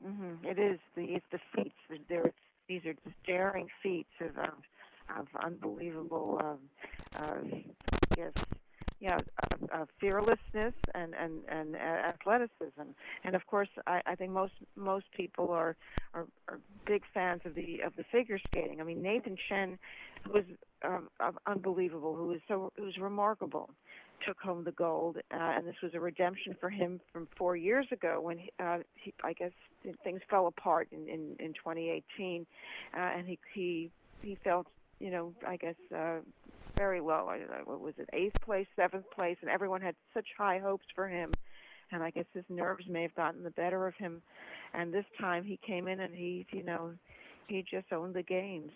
Mm-hmm. 0.06 0.46
It 0.46 0.60
is 0.60 0.80
the 0.96 1.04
it's 1.04 1.26
the 1.32 1.40
feats. 1.54 1.76
There, 2.08 2.32
these 2.68 2.86
are 2.86 2.94
just 2.94 3.16
daring 3.26 3.68
feats 3.82 4.14
of 4.22 4.38
of, 4.38 4.54
of 5.18 5.28
unbelievable, 5.44 6.40
um, 6.44 6.60
uh, 7.18 7.58
you 9.00 9.10
know, 9.10 9.18
uh, 9.18 9.66
uh, 9.74 9.86
fearlessness 10.00 10.74
and 10.94 11.14
and 11.14 11.42
and 11.50 11.76
uh, 11.76 11.80
athleticism. 11.80 12.92
And 13.24 13.36
of 13.36 13.46
course, 13.48 13.70
I, 13.86 14.02
I 14.06 14.16
think 14.16 14.32
most 14.32 14.54
most 14.76 15.06
people 15.16 15.52
are, 15.52 15.76
are 16.14 16.26
are 16.48 16.60
big 16.86 17.04
fans 17.14 17.42
of 17.46 17.56
the 17.56 17.82
of 17.86 17.96
the 17.96 18.04
figure 18.12 18.40
skating. 18.48 18.82
I 18.82 18.84
mean, 18.84 19.02
Nathan 19.02 19.38
Chen, 19.48 19.78
was 20.34 20.44
um, 20.84 21.10
unbelievable, 21.46 22.16
who 22.16 22.28
was 22.28 22.40
so 22.48 22.72
who 22.78 22.84
was 22.84 22.98
remarkable, 22.98 23.70
took 24.26 24.40
home 24.40 24.64
the 24.64 24.72
gold, 24.72 25.18
uh, 25.18 25.38
and 25.38 25.68
this 25.68 25.76
was 25.82 25.94
a 25.94 26.00
redemption 26.00 26.56
for 26.60 26.70
him 26.70 27.00
from 27.12 27.28
four 27.38 27.56
years 27.56 27.86
ago 27.92 28.20
when 28.22 28.38
he, 28.38 28.52
uh, 28.60 28.80
he 28.96 29.14
I 29.24 29.34
guess 29.34 29.52
things 30.04 30.22
fell 30.30 30.48
apart 30.48 30.88
in 30.92 31.08
in, 31.08 31.36
in 31.40 31.54
2018, 31.54 32.46
uh, 32.94 33.00
and 33.00 33.28
he 33.28 33.40
he 33.54 33.92
he 34.22 34.38
felt 34.44 34.68
you 35.00 35.12
know 35.12 35.34
I 35.46 35.58
guess 35.58 35.76
uh, 35.96 36.20
very 36.78 37.02
low. 37.02 37.28
I, 37.30 37.40
what 37.66 37.82
was 37.82 37.96
it, 37.98 38.10
eighth 38.14 38.40
place, 38.42 38.68
seventh 38.76 39.10
place, 39.12 39.38
and 39.42 39.50
everyone 39.50 39.82
had 39.82 39.96
such 40.14 40.28
high 40.38 40.60
hopes 40.60 40.86
for 40.96 41.08
him. 41.08 41.32
And 41.92 42.04
I 42.04 42.12
guess 42.12 42.26
his 42.34 42.44
nerves 42.50 42.86
may 42.88 43.02
have 43.02 43.16
gotten 43.16 43.44
the 43.44 43.52
better 43.52 43.88
of 43.88 43.96
him. 43.96 44.22
And 44.74 44.94
this 44.94 45.06
time 45.20 45.44
he 45.44 45.58
came 45.66 45.88
in 45.88 46.00
and 46.02 46.14
he, 46.14 46.46
you 46.52 46.64
know, 46.64 46.92
he 47.48 47.64
just 47.70 47.92
owned 47.94 48.14
the 48.14 48.24
games. 48.24 48.72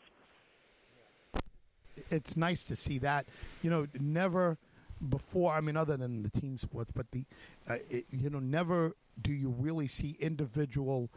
It's 2.09 2.37
nice 2.37 2.63
to 2.65 2.75
see 2.75 2.97
that. 2.99 3.25
You 3.61 3.69
know, 3.69 3.87
never 3.99 4.57
before. 5.09 5.53
I 5.53 5.61
mean, 5.61 5.77
other 5.77 5.97
than 5.97 6.23
the 6.23 6.29
team 6.29 6.57
sports, 6.57 6.91
but 6.95 7.09
the, 7.11 7.23
uh, 7.69 7.75
it, 7.89 8.05
you 8.11 8.29
know, 8.29 8.39
never 8.39 8.95
do 9.21 9.33
you 9.33 9.53
really 9.59 9.87
see 9.87 10.17
individual 10.19 11.09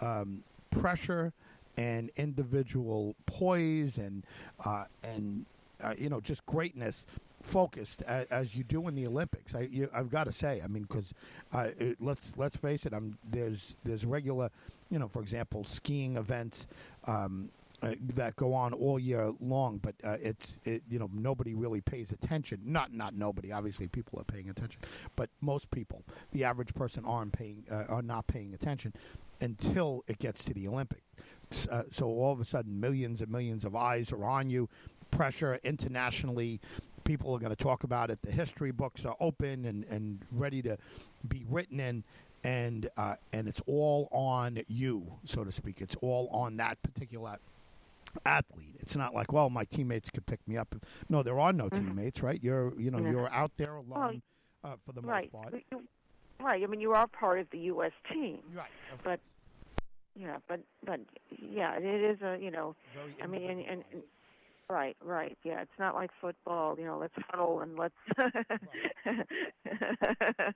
um, 0.00 0.42
pressure 0.70 1.32
and 1.76 2.10
individual 2.16 3.14
poise 3.26 3.98
and 3.98 4.24
uh, 4.64 4.84
and 5.02 5.46
uh, 5.82 5.94
you 5.98 6.08
know, 6.08 6.20
just 6.20 6.44
greatness 6.46 7.06
focused 7.42 8.02
as, 8.02 8.26
as, 8.26 8.54
you 8.54 8.62
do 8.64 8.86
in 8.88 8.94
the 8.94 9.06
Olympics. 9.06 9.54
I, 9.54 9.68
you, 9.70 9.88
I've 9.94 10.10
got 10.10 10.24
to 10.24 10.32
say, 10.32 10.60
I 10.62 10.66
mean, 10.66 10.82
because 10.82 11.14
uh, 11.52 11.68
let's 11.98 12.32
let's 12.36 12.56
face 12.56 12.86
it, 12.86 12.92
I'm, 12.92 13.16
there's 13.30 13.76
there's 13.84 14.04
regular, 14.04 14.50
you 14.90 14.98
know, 14.98 15.08
for 15.08 15.22
example, 15.22 15.64
skiing 15.64 16.16
events. 16.16 16.66
Um, 17.06 17.50
uh, 17.82 17.94
that 18.14 18.36
go 18.36 18.54
on 18.54 18.72
all 18.72 18.98
year 18.98 19.32
long, 19.40 19.78
but 19.78 19.94
uh, 20.04 20.16
it's 20.20 20.56
it, 20.64 20.82
you 20.88 20.98
know 20.98 21.10
nobody 21.12 21.54
really 21.54 21.80
pays 21.80 22.12
attention. 22.12 22.60
Not 22.64 22.92
not 22.92 23.14
nobody. 23.14 23.52
Obviously, 23.52 23.88
people 23.88 24.20
are 24.20 24.24
paying 24.24 24.50
attention, 24.50 24.80
but 25.16 25.30
most 25.40 25.70
people, 25.70 26.04
the 26.32 26.44
average 26.44 26.74
person, 26.74 27.04
aren't 27.04 27.32
paying 27.32 27.64
uh, 27.70 27.84
are 27.88 28.02
not 28.02 28.26
paying 28.26 28.54
attention 28.54 28.92
until 29.40 30.04
it 30.08 30.18
gets 30.18 30.44
to 30.44 30.54
the 30.54 30.68
Olympics. 30.68 31.66
Uh, 31.70 31.84
so 31.90 32.06
all 32.06 32.32
of 32.32 32.40
a 32.40 32.44
sudden, 32.44 32.78
millions 32.78 33.22
and 33.22 33.30
millions 33.30 33.64
of 33.64 33.74
eyes 33.74 34.12
are 34.12 34.24
on 34.24 34.50
you 34.50 34.68
pressure 35.10 35.58
internationally. 35.64 36.60
People 37.04 37.34
are 37.34 37.38
going 37.38 37.54
to 37.54 37.62
talk 37.62 37.84
about 37.84 38.10
it. 38.10 38.20
The 38.22 38.30
history 38.30 38.70
books 38.70 39.04
are 39.04 39.16
open 39.20 39.64
and, 39.64 39.84
and 39.84 40.24
ready 40.30 40.62
to 40.62 40.78
be 41.26 41.44
written 41.48 41.80
in, 41.80 42.04
and 42.44 42.88
uh, 42.96 43.16
and 43.32 43.48
it's 43.48 43.60
all 43.66 44.08
on 44.12 44.60
you, 44.68 45.14
so 45.24 45.44
to 45.44 45.50
speak. 45.50 45.80
It's 45.80 45.96
all 46.02 46.28
on 46.28 46.58
that 46.58 46.80
particular 46.82 47.38
athlete. 48.24 48.76
It's 48.78 48.96
not 48.96 49.14
like, 49.14 49.32
well, 49.32 49.50
my 49.50 49.64
teammates 49.64 50.10
could 50.10 50.26
pick 50.26 50.40
me 50.46 50.56
up. 50.56 50.74
No, 51.08 51.22
there 51.22 51.38
are 51.38 51.52
no 51.52 51.66
mm-hmm. 51.66 51.88
teammates, 51.88 52.22
right? 52.22 52.42
You're 52.42 52.78
you 52.78 52.90
know 52.90 52.98
yeah. 52.98 53.10
you're 53.10 53.32
out 53.32 53.52
there 53.56 53.74
alone 53.74 54.22
uh, 54.64 54.74
for 54.84 54.92
the 54.92 55.00
right. 55.02 55.30
most 55.32 55.42
part. 55.42 55.54
Right. 56.40 56.62
I 56.62 56.66
mean, 56.66 56.80
you 56.80 56.92
are 56.92 57.06
part 57.06 57.38
of 57.38 57.50
the 57.50 57.58
U.S. 57.58 57.92
team. 58.10 58.38
Right. 58.54 58.70
But 59.04 59.20
yeah, 60.16 60.38
but 60.48 60.60
but 60.84 61.00
yeah, 61.30 61.76
it 61.76 61.84
is 61.84 62.20
a 62.22 62.38
you 62.40 62.50
know, 62.50 62.74
I 63.22 63.26
mean, 63.26 63.50
and, 63.50 63.84
and 63.92 64.02
Right, 64.70 64.96
right. 65.02 65.36
Yeah, 65.42 65.62
it's 65.62 65.78
not 65.80 65.96
like 65.96 66.10
football. 66.20 66.76
You 66.78 66.84
know, 66.84 66.96
let's 66.96 67.14
huddle 67.28 67.58
and 67.58 67.76
let's. 67.76 67.92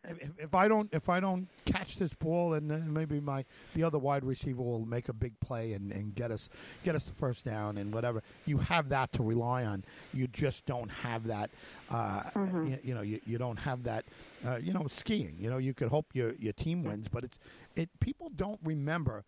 if, 0.04 0.30
if, 0.38 0.54
I 0.54 0.68
don't, 0.68 0.88
if 0.92 1.08
I 1.08 1.18
don't 1.18 1.48
catch 1.64 1.96
this 1.96 2.14
ball, 2.14 2.54
and 2.54 2.70
uh, 2.70 2.78
maybe 2.86 3.18
my 3.18 3.44
the 3.74 3.82
other 3.82 3.98
wide 3.98 4.24
receiver 4.24 4.62
will 4.62 4.86
make 4.86 5.08
a 5.08 5.12
big 5.12 5.32
play 5.40 5.72
and, 5.72 5.90
and 5.90 6.14
get 6.14 6.30
us 6.30 6.48
get 6.84 6.94
us 6.94 7.02
the 7.02 7.12
first 7.12 7.44
down 7.44 7.76
and 7.76 7.92
whatever. 7.92 8.22
You 8.46 8.58
have 8.58 8.88
that 8.90 9.12
to 9.14 9.24
rely 9.24 9.64
on. 9.64 9.84
You 10.12 10.28
just 10.28 10.64
don't 10.64 10.90
have 10.90 11.26
that. 11.26 11.50
Uh, 11.90 12.22
mm-hmm. 12.36 12.68
you, 12.68 12.78
you, 12.84 12.94
know, 12.94 13.02
you, 13.02 13.20
you 13.26 13.36
don't 13.36 13.58
have 13.58 13.82
that. 13.82 14.04
Uh, 14.46 14.58
you 14.62 14.72
know, 14.72 14.86
skiing. 14.86 15.34
You 15.40 15.50
know, 15.50 15.58
you 15.58 15.74
could 15.74 15.88
hope 15.88 16.06
your 16.12 16.34
your 16.34 16.52
team 16.52 16.84
wins, 16.84 17.08
but 17.08 17.24
it's 17.24 17.40
it. 17.74 17.90
People 17.98 18.30
don't 18.36 18.60
remember 18.62 19.24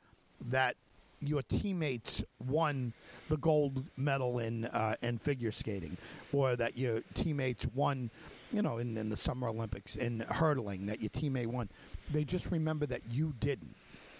that 0.48 0.76
your 1.20 1.42
teammates 1.42 2.22
won 2.38 2.92
the 3.28 3.36
gold 3.36 3.84
medal 3.96 4.38
in 4.38 4.66
uh, 4.66 4.96
in 5.02 5.18
figure 5.18 5.52
skating, 5.52 5.96
or 6.32 6.56
that 6.56 6.76
your 6.76 7.00
teammates 7.14 7.66
won, 7.74 8.10
you 8.52 8.62
know, 8.62 8.78
in, 8.78 8.96
in 8.96 9.08
the 9.08 9.16
Summer 9.16 9.48
Olympics 9.48 9.96
in 9.96 10.20
hurdling, 10.20 10.86
that 10.86 11.00
your 11.00 11.10
teammate 11.10 11.46
won. 11.46 11.68
They 12.12 12.24
just 12.24 12.50
remember 12.50 12.86
that 12.86 13.02
you 13.10 13.34
didn't, 13.40 13.74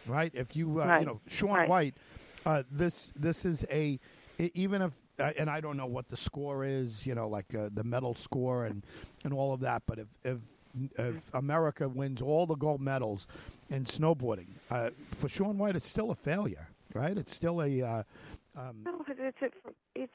right? 0.07 0.33
If 0.35 0.57
you, 0.57 0.81
uh, 0.81 0.87
right. 0.87 1.01
you 1.01 1.07
know, 1.07 1.21
Shaun 1.29 1.51
right. 1.51 1.69
White, 1.69 1.95
uh, 2.45 2.63
this 2.71 3.13
this 3.17 3.45
is 3.45 3.65
a 3.71 3.99
even 4.39 4.83
if 4.83 4.93
uh, 5.19 5.33
and 5.39 5.49
I 5.49 5.61
don't 5.61 5.77
know 5.77 5.87
what 5.87 6.09
the 6.09 6.17
score 6.17 6.65
is, 6.65 7.07
you 7.07 7.15
know, 7.15 7.29
like 7.29 7.55
uh, 7.55 7.71
the 7.73 7.85
medal 7.85 8.15
score 8.15 8.65
and 8.65 8.83
and 9.25 9.33
all 9.33 9.53
of 9.53 9.61
that, 9.61 9.83
but 9.87 9.99
if 9.99 10.07
if 10.25 10.39
if 10.99 11.35
America 11.35 11.89
wins 11.89 12.21
all 12.21 12.47
the 12.47 12.55
gold 12.55 12.81
medals 12.81 13.27
in 13.71 13.85
snowboarding, 13.85 14.49
uh, 14.71 14.91
for 15.13 15.29
Shaun 15.29 15.57
White, 15.57 15.75
it's 15.77 15.89
still 15.89 16.11
a 16.11 16.15
failure 16.15 16.69
right? 16.97 17.17
It's 17.17 17.35
still 17.35 17.63
a. 17.63 17.83
Uh, 17.83 18.03
um, 18.57 18.77
no, 18.85 19.05
it's 19.09 19.37
it's 19.41 19.55
it's 19.95 20.13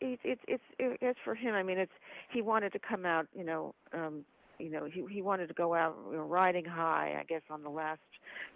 it's 0.00 0.22
it's 0.24 0.42
it's 0.46 0.62
it's 0.78 1.18
for 1.24 1.34
him. 1.34 1.54
I 1.54 1.62
mean, 1.62 1.78
it's 1.78 1.92
he 2.30 2.42
wanted 2.42 2.72
to 2.74 2.78
come 2.78 3.06
out, 3.06 3.26
you 3.34 3.44
know, 3.44 3.74
um, 3.94 4.24
you 4.58 4.70
know 4.70 4.84
he 4.84 5.04
he 5.10 5.22
wanted 5.22 5.46
to 5.48 5.54
go 5.54 5.74
out 5.74 5.96
you 6.10 6.16
know, 6.16 6.24
riding 6.24 6.64
high 6.64 7.16
I 7.18 7.24
guess 7.24 7.42
on 7.50 7.62
the 7.62 7.70
last 7.70 8.00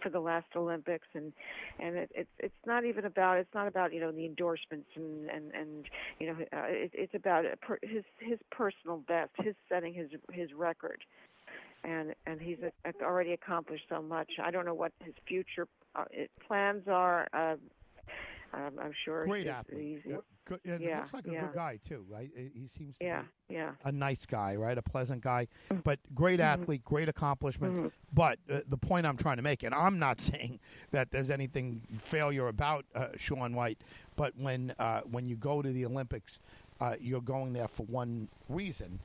for 0.02 0.10
the 0.10 0.20
last 0.20 0.46
Olympics 0.56 1.06
and 1.14 1.32
and 1.78 1.96
it, 1.96 2.10
it's 2.14 2.30
it's 2.38 2.66
not 2.66 2.84
even 2.84 3.04
about 3.04 3.38
it's 3.38 3.54
not 3.54 3.66
about 3.66 3.92
you 3.92 4.00
know 4.00 4.12
the 4.12 4.26
endorsements 4.26 4.88
and 4.96 5.30
and 5.30 5.52
and 5.54 5.86
you 6.18 6.26
know 6.26 6.32
uh, 6.52 6.66
it, 6.68 6.90
it's 6.94 7.14
about 7.14 7.44
his 7.82 8.04
his 8.18 8.38
personal 8.50 8.98
best 8.98 9.30
his 9.38 9.54
setting 9.68 9.94
his 9.94 10.08
his 10.32 10.52
record 10.52 11.04
and 11.84 12.14
and 12.26 12.40
he's 12.40 12.58
already 13.02 13.32
accomplished 13.32 13.84
so 13.88 14.02
much 14.02 14.30
I 14.42 14.50
don't 14.50 14.66
know 14.66 14.74
what 14.74 14.92
his 15.04 15.14
future 15.26 15.68
uh, 15.94 16.04
plans 16.46 16.82
are 16.88 17.26
uh, 17.32 17.56
um, 18.54 18.72
I'm 18.82 18.92
sure 19.04 19.26
great 19.26 19.46
he's, 19.46 19.48
athlete. 19.48 20.02
he's. 20.04 20.14
Good, 20.44 20.60
and 20.64 20.80
yeah, 20.82 20.96
looks 20.98 21.14
like 21.14 21.26
a 21.26 21.30
yeah. 21.30 21.46
good 21.46 21.54
guy 21.54 21.78
too, 21.86 22.04
right? 22.08 22.28
He 22.54 22.66
seems 22.66 22.98
to 22.98 23.04
yeah 23.04 23.22
be 23.48 23.54
yeah 23.54 23.70
a 23.84 23.92
nice 23.92 24.26
guy, 24.26 24.56
right? 24.56 24.76
A 24.76 24.82
pleasant 24.82 25.22
guy, 25.22 25.46
Mm-hmm. 25.72 25.80
but 25.84 26.00
great 26.14 26.40
athlete, 26.40 26.84
great 26.84 27.08
accomplishments. 27.08 27.80
But 28.12 28.38
uh, 28.50 28.60
the 28.66 28.76
point 28.76 29.06
I'm 29.06 29.16
trying 29.16 29.36
to 29.36 29.42
make, 29.42 29.62
and 29.62 29.72
I'm 29.74 29.98
not 30.00 30.20
saying 30.30 30.58
that 30.90 31.12
there's 31.12 31.30
anything 31.30 31.82
failure 31.98 32.48
about 32.48 32.84
uh, 32.94 33.08
Shaun 33.16 33.54
White, 33.54 33.78
but 34.16 34.32
when 34.36 34.74
uh, 34.78 35.02
when 35.02 35.26
you 35.26 35.36
go 35.36 35.62
to 35.62 35.70
the 35.72 35.86
Olympics, 35.86 36.40
uh, 36.80 36.96
you're 37.00 37.20
going 37.22 37.52
there 37.52 37.68
for 37.68 37.84
one 37.86 38.28
reason, 38.48 38.98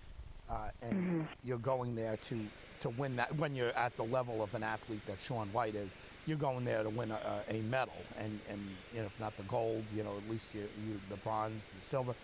uh, 0.49 0.69
and 0.81 0.97
Mm-hmm. 0.97 1.23
you're 1.43 1.59
going 1.59 1.95
there 1.95 2.17
to 2.17 2.51
to 2.81 2.89
win 2.89 3.15
that. 3.17 3.35
When 3.35 3.55
you're 3.55 3.75
at 3.77 3.95
the 3.95 4.03
level 4.03 4.41
of 4.41 4.53
an 4.53 4.63
athlete 4.63 5.05
that 5.05 5.19
Shaun 5.19 5.51
White 5.51 5.75
is, 5.75 5.97
you're 6.25 6.37
going 6.37 6.63
there 6.65 6.83
to 6.83 6.89
win 6.89 7.11
a, 7.11 7.43
a 7.47 7.61
medal, 7.61 8.05
and 8.15 8.41
and 8.49 8.77
you 8.91 8.99
know, 9.01 9.07
if 9.07 9.19
not 9.19 9.35
the 9.37 9.43
gold, 9.43 9.85
you 9.91 10.03
know, 10.03 10.17
at 10.17 10.27
least 10.27 10.53
you, 10.53 10.69
you 10.77 11.01
the 11.09 11.17
bronze, 11.17 11.73
the 11.73 11.81
silver. 11.81 12.15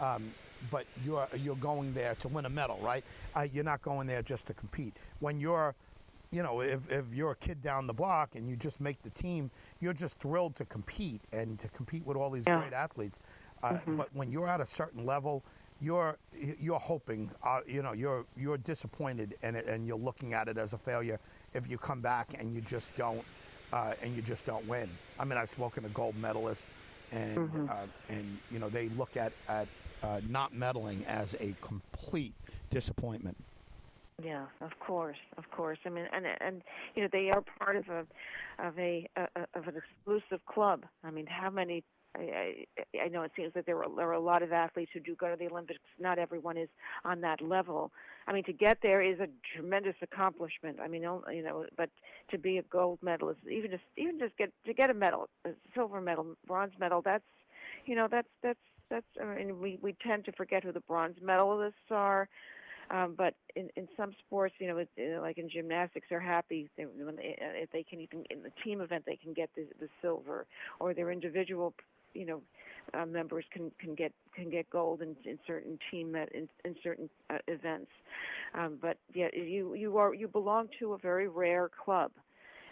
Um, 0.00 0.34
but 0.70 0.86
you're 1.02 1.28
you're 1.36 1.56
going 1.56 1.92
there 1.92 2.14
to 2.16 2.28
win 2.28 2.46
a 2.46 2.50
medal, 2.50 2.78
right? 2.80 3.04
Uh, 3.34 3.46
you're 3.52 3.64
not 3.64 3.82
going 3.82 4.06
there 4.06 4.22
just 4.22 4.46
to 4.46 4.54
compete. 4.54 4.96
When 5.20 5.38
you're 5.40 5.74
you 6.32 6.42
know, 6.42 6.60
if, 6.60 6.90
if 6.90 7.14
you're 7.14 7.30
a 7.30 7.36
kid 7.36 7.62
down 7.62 7.86
the 7.86 7.94
block 7.94 8.34
and 8.34 8.48
you 8.48 8.56
just 8.56 8.80
make 8.80 9.00
the 9.02 9.10
team, 9.10 9.48
you're 9.78 9.92
just 9.92 10.18
thrilled 10.18 10.56
to 10.56 10.64
compete 10.64 11.20
and 11.32 11.56
to 11.56 11.68
compete 11.68 12.04
with 12.04 12.16
all 12.16 12.30
these 12.30 12.44
Yeah. 12.48 12.58
great 12.58 12.72
athletes. 12.72 13.20
Uh, 13.62 13.78
But 13.86 14.08
when 14.12 14.32
you're 14.32 14.48
at 14.48 14.60
a 14.60 14.66
certain 14.66 15.06
level, 15.06 15.44
you're 15.80 16.16
you're 16.60 16.78
hoping, 16.78 17.30
uh, 17.42 17.60
you 17.66 17.82
know, 17.82 17.92
you're 17.92 18.24
you're 18.36 18.58
disappointed 18.58 19.34
and 19.42 19.56
and 19.56 19.86
you're 19.86 19.98
looking 19.98 20.32
at 20.34 20.48
it 20.48 20.58
as 20.58 20.72
a 20.72 20.78
failure 20.78 21.20
if 21.54 21.68
you 21.68 21.78
come 21.78 22.00
back 22.00 22.34
and 22.38 22.54
you 22.54 22.60
just 22.60 22.94
don't 22.96 23.24
uh, 23.72 23.94
and 24.02 24.14
you 24.14 24.22
just 24.22 24.46
don't 24.46 24.66
win. 24.66 24.88
I 25.18 25.24
mean, 25.24 25.38
I've 25.38 25.50
spoken 25.50 25.82
to 25.82 25.88
gold 25.90 26.14
medalists, 26.20 26.64
and 27.12 27.68
uh, 27.68 27.74
and 28.08 28.38
you 28.50 28.58
know 28.58 28.68
they 28.68 28.88
look 28.90 29.16
at 29.16 29.32
at 29.48 29.68
uh, 30.02 30.20
not 30.28 30.54
medaling 30.54 31.06
as 31.06 31.34
a 31.40 31.54
complete 31.60 32.34
disappointment. 32.70 33.36
Yeah, 34.24 34.46
of 34.62 34.78
course, 34.80 35.18
of 35.36 35.50
course. 35.50 35.78
I 35.84 35.90
mean, 35.90 36.06
and 36.12 36.24
and 36.40 36.62
you 36.94 37.02
know 37.02 37.08
they 37.12 37.30
are 37.30 37.42
part 37.58 37.76
of 37.76 37.88
a 37.88 38.06
of 38.58 38.78
a, 38.78 39.08
a 39.16 39.40
of 39.54 39.68
an 39.68 39.74
exclusive 39.76 40.44
club. 40.46 40.84
I 41.04 41.10
mean, 41.10 41.26
how 41.26 41.50
many? 41.50 41.84
I, 42.18 42.66
I, 42.78 43.04
I 43.04 43.08
know 43.08 43.22
it 43.22 43.32
seems 43.36 43.52
that 43.54 43.66
there 43.66 43.82
are 43.82 43.88
there 43.94 44.08
are 44.08 44.12
a 44.12 44.20
lot 44.20 44.42
of 44.42 44.52
athletes 44.52 44.90
who 44.92 45.00
do 45.00 45.14
go 45.14 45.28
to 45.28 45.36
the 45.36 45.46
Olympics. 45.46 45.80
Not 45.98 46.18
everyone 46.18 46.56
is 46.56 46.68
on 47.04 47.20
that 47.22 47.40
level. 47.40 47.92
I 48.26 48.32
mean, 48.32 48.44
to 48.44 48.52
get 48.52 48.78
there 48.82 49.02
is 49.02 49.20
a 49.20 49.28
tremendous 49.54 49.94
accomplishment. 50.02 50.78
I 50.82 50.88
mean, 50.88 51.02
you 51.02 51.42
know, 51.42 51.66
but 51.76 51.90
to 52.30 52.38
be 52.38 52.58
a 52.58 52.62
gold 52.62 52.98
medalist, 53.02 53.40
even 53.50 53.70
just 53.70 53.84
even 53.96 54.18
just 54.18 54.36
get 54.36 54.52
to 54.66 54.74
get 54.74 54.90
a 54.90 54.94
medal, 54.94 55.28
a 55.44 55.50
silver 55.74 56.00
medal, 56.00 56.36
bronze 56.46 56.72
medal, 56.78 57.02
that's 57.02 57.24
you 57.84 57.94
know 57.94 58.08
that's 58.10 58.28
that's 58.42 58.58
that's. 58.90 59.06
I 59.20 59.24
mean, 59.36 59.60
we 59.60 59.78
we 59.82 59.94
tend 60.06 60.24
to 60.26 60.32
forget 60.32 60.64
who 60.64 60.72
the 60.72 60.80
bronze 60.80 61.16
medalists 61.22 61.90
are. 61.90 62.28
Um, 62.88 63.14
but 63.18 63.34
in, 63.56 63.68
in 63.76 63.88
some 63.96 64.12
sports, 64.24 64.54
you 64.58 64.68
know, 64.68 64.78
it, 64.78 64.88
like 65.20 65.38
in 65.38 65.50
gymnastics, 65.50 66.06
they're 66.08 66.20
happy 66.20 66.70
they, 66.76 66.84
when 66.84 67.16
they, 67.16 67.36
if 67.40 67.70
they 67.72 67.82
can 67.82 68.00
even 68.00 68.24
in 68.30 68.42
the 68.42 68.52
team 68.62 68.80
event 68.80 69.04
they 69.06 69.16
can 69.16 69.32
get 69.32 69.50
the, 69.56 69.66
the 69.80 69.88
silver, 70.00 70.46
or 70.78 70.94
their 70.94 71.10
individual, 71.10 71.74
you 72.16 72.26
know, 72.26 72.42
uh, 72.94 73.06
members 73.06 73.44
can 73.52 73.70
can 73.80 73.94
get 73.94 74.12
can 74.34 74.50
get 74.50 74.68
gold 74.70 75.02
in, 75.02 75.16
in 75.24 75.38
certain 75.46 75.78
team 75.90 76.12
met, 76.12 76.30
in, 76.32 76.48
in 76.64 76.74
certain 76.82 77.08
uh, 77.30 77.38
events. 77.48 77.90
Um, 78.54 78.78
but 78.80 78.98
yeah, 79.14 79.28
you 79.34 79.74
you 79.74 79.96
are 79.98 80.14
you 80.14 80.28
belong 80.28 80.68
to 80.80 80.92
a 80.92 80.98
very 80.98 81.28
rare 81.28 81.70
club 81.84 82.12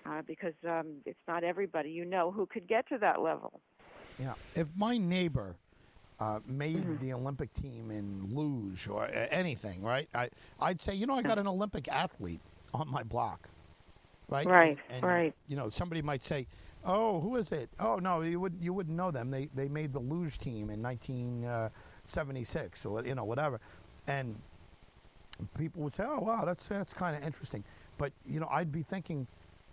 uh, 0.06 0.22
because 0.26 0.54
um, 0.68 0.86
it's 1.06 1.18
not 1.26 1.44
everybody 1.44 1.90
you 1.90 2.04
know 2.04 2.30
who 2.30 2.46
could 2.46 2.66
get 2.68 2.88
to 2.88 2.98
that 2.98 3.20
level. 3.20 3.60
Yeah. 4.18 4.34
If 4.54 4.68
my 4.76 4.96
neighbor 4.98 5.56
uh, 6.20 6.40
made 6.46 7.00
the 7.00 7.12
Olympic 7.12 7.52
team 7.54 7.90
in 7.90 8.34
luge 8.34 8.88
or 8.88 9.04
uh, 9.04 9.26
anything, 9.30 9.82
right? 9.82 10.08
I 10.14 10.30
I'd 10.60 10.80
say, 10.80 10.94
you 10.94 11.06
know, 11.06 11.14
I 11.14 11.22
got 11.22 11.38
an 11.38 11.46
Olympic 11.48 11.88
athlete 11.88 12.40
on 12.72 12.88
my 12.88 13.02
block, 13.02 13.48
right? 14.28 14.46
Right, 14.46 14.78
And, 14.88 14.96
and, 14.96 15.02
right. 15.04 15.34
You 15.48 15.56
know, 15.56 15.68
somebody 15.70 16.02
might 16.02 16.22
say, 16.22 16.46
"Oh, 16.84 17.20
who 17.20 17.36
is 17.36 17.52
it?" 17.52 17.70
Oh, 17.78 17.96
no, 17.96 18.22
you 18.22 18.40
would 18.40 18.54
you 18.60 18.72
wouldn't 18.72 18.96
know 18.96 19.10
them. 19.10 19.30
They 19.30 19.46
they 19.54 19.68
made 19.68 19.92
the 19.92 20.00
luge 20.00 20.38
team 20.38 20.70
in 20.70 20.82
1976 20.82 22.86
uh, 22.86 22.88
or 22.88 23.04
you 23.04 23.14
know 23.14 23.24
whatever, 23.24 23.60
and 24.06 24.36
people 25.56 25.82
would 25.82 25.92
say, 25.92 26.04
"Oh, 26.06 26.20
wow, 26.20 26.44
that's 26.44 26.66
that's 26.68 26.94
kind 26.94 27.16
of 27.16 27.24
interesting." 27.24 27.64
But 27.98 28.12
you 28.24 28.40
know, 28.40 28.48
I'd 28.50 28.72
be 28.72 28.82
thinking, 28.82 29.26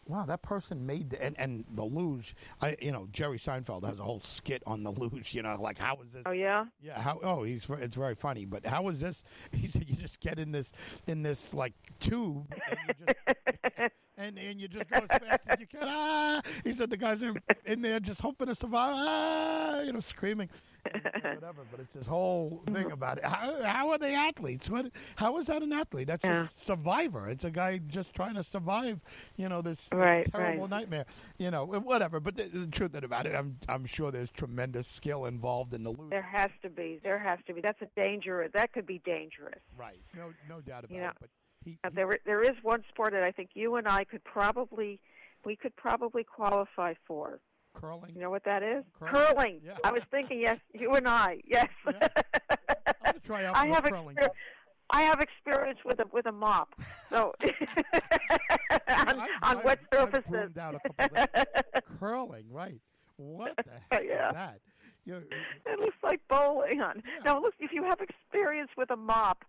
"Wow, 0.07 0.25
that 0.25 0.41
person 0.41 0.85
made 0.85 1.11
the, 1.11 1.23
and 1.23 1.37
and 1.39 1.65
the 1.75 1.83
luge." 1.83 2.35
I 2.61 2.75
you 2.81 2.91
know, 2.91 3.07
Jerry 3.11 3.37
Seinfeld 3.37 3.85
has 3.85 3.99
a 3.99 4.03
whole 4.03 4.19
skit 4.19 4.63
on 4.65 4.83
the 4.83 4.91
luge. 4.91 5.33
You 5.33 5.43
know, 5.43 5.57
like 5.59 5.77
how 5.77 5.97
is 6.05 6.13
this? 6.13 6.23
Oh 6.25 6.31
yeah. 6.31 6.65
Yeah, 6.81 6.99
how? 6.99 7.19
Oh, 7.23 7.43
he's 7.43 7.69
it's 7.69 7.95
very 7.95 8.15
funny. 8.15 8.45
But 8.45 8.65
how 8.65 8.87
is 8.89 8.99
this? 8.99 9.23
He 9.51 9.67
said 9.67 9.89
you 9.89 9.95
just 9.95 10.19
get 10.19 10.39
in 10.39 10.51
this 10.51 10.73
in 11.07 11.23
this 11.23 11.53
like 11.53 11.73
tube 11.99 12.53
and 12.69 12.79
you 12.87 13.05
just 13.05 13.91
and, 14.17 14.37
and 14.37 14.59
you 14.59 14.67
just 14.67 14.89
go 14.89 14.99
as 15.09 15.19
fast 15.19 15.47
as 15.47 15.59
you 15.59 15.67
can. 15.67 15.79
Ah! 15.83 16.41
He 16.63 16.73
said 16.73 16.89
the 16.89 16.97
guys 16.97 17.23
are 17.23 17.33
in 17.65 17.81
there 17.81 17.99
just 17.99 18.21
hoping 18.21 18.47
to 18.47 18.55
survive. 18.55 18.93
Ah! 18.95 19.81
You 19.81 19.93
know, 19.93 19.99
screaming, 19.99 20.49
whatever. 20.83 21.63
But 21.71 21.79
it's 21.79 21.93
this 21.93 22.07
whole 22.07 22.61
thing 22.71 22.91
about 22.91 23.17
it. 23.17 23.25
How, 23.25 23.61
how 23.63 23.89
are 23.89 23.97
they 23.97 24.13
athletes? 24.15 24.69
What? 24.69 24.91
How 25.15 25.37
is 25.37 25.47
that 25.47 25.61
an 25.63 25.73
athlete? 25.73 26.07
That's 26.07 26.23
Yeah. 26.25 26.33
just 26.43 26.59
survivor. 26.65 27.27
It's 27.29 27.43
a 27.45 27.51
guy 27.51 27.79
just 27.87 28.13
trying 28.13 28.35
to 28.35 28.43
survive. 28.43 29.03
You 29.37 29.49
know, 29.49 29.61
this, 29.61 29.87
this 29.87 29.97
Right, 29.97 30.31
terrible 30.31 30.61
right. 30.63 30.69
nightmare. 30.69 31.05
You 31.37 31.51
know, 31.51 31.65
whatever. 31.65 32.19
But 32.19 32.35
the, 32.35 32.43
the 32.43 32.67
truth 32.67 32.95
about 32.95 33.25
it, 33.25 33.35
I'm 33.35 33.57
I'm 33.69 33.85
sure 33.85 34.11
there's 34.11 34.29
tremendous 34.31 34.87
skill 34.87 35.25
involved 35.25 35.73
in 35.73 35.83
the 35.83 35.91
luge. 35.91 36.09
There 36.09 36.21
has 36.21 36.51
to 36.63 36.69
be. 36.69 36.99
There 37.03 37.17
has 37.19 37.39
to 37.47 37.53
be. 37.53 37.61
That's 37.61 37.81
a 37.81 37.87
danger. 37.95 38.47
That 38.53 38.73
could 38.73 38.85
be 38.85 38.99
dangerous. 39.05 39.59
Right. 39.77 39.99
No, 40.15 40.33
no 40.49 40.61
doubt 40.61 40.83
about 40.85 40.91
You 40.95 41.01
know, 41.01 41.09
it. 41.09 41.15
But 41.19 41.29
he, 41.63 41.77
Uh, 41.83 41.89
he- 41.89 41.95
there, 41.95 42.17
there 42.25 42.41
is 42.43 42.55
one 42.63 42.83
sport 42.89 43.13
that 43.13 43.23
I 43.23 43.31
think 43.31 43.51
you 43.53 43.75
and 43.75 43.87
I 43.87 44.03
could 44.03 44.23
probably, 44.23 44.99
we 45.45 45.55
could 45.55 45.75
probably 45.75 46.23
qualify 46.23 46.93
for. 47.05 47.39
curling. 47.73 48.13
You 48.13 48.21
know 48.21 48.29
what 48.29 48.43
that 48.43 48.63
is? 48.63 48.83
Curling. 48.99 49.61
Yeah. 49.63 49.77
I 49.83 49.91
was 49.91 50.01
thinking, 50.11 50.39
yes, 50.41 50.57
you 50.73 50.91
and 50.93 51.07
I, 51.07 51.39
yes. 51.45 51.67
Yeah. 51.85 52.07
I'm 53.05 53.19
try 53.21 53.45
out 53.45 53.55
I 53.55 53.67
have 53.67 53.83
curling. 53.85 54.15
exper- 54.17 54.29
I 54.89 55.03
have 55.03 55.21
experience 55.21 55.79
with 55.85 55.99
a 55.99 56.05
with 56.11 56.25
a 56.25 56.31
mop, 56.33 56.75
so 57.09 57.33
on, 57.41 57.49
I've- 58.87 59.19
on 59.19 59.29
I've- 59.41 59.61
wet 59.63 59.79
I've 59.93 59.99
out 60.57 60.75
a 60.75 60.89
couple 60.89 61.17
of 61.17 61.99
curling. 61.99 62.45
Right. 62.51 62.79
What 63.17 63.55
the 63.57 63.63
heck 63.91 64.03
Yeah. 64.05 64.27
is 64.29 64.33
that? 64.33 64.59
It 65.65 65.79
looks 65.79 65.97
like 66.03 66.19
bowling. 66.29 66.81
On 66.81 67.01
now, 67.25 67.41
look, 67.41 67.53
if 67.59 67.71
you 67.71 67.83
have 67.83 67.99
experience 68.01 68.69
with 68.77 68.91
a 68.91 68.95
mop, 68.95 69.43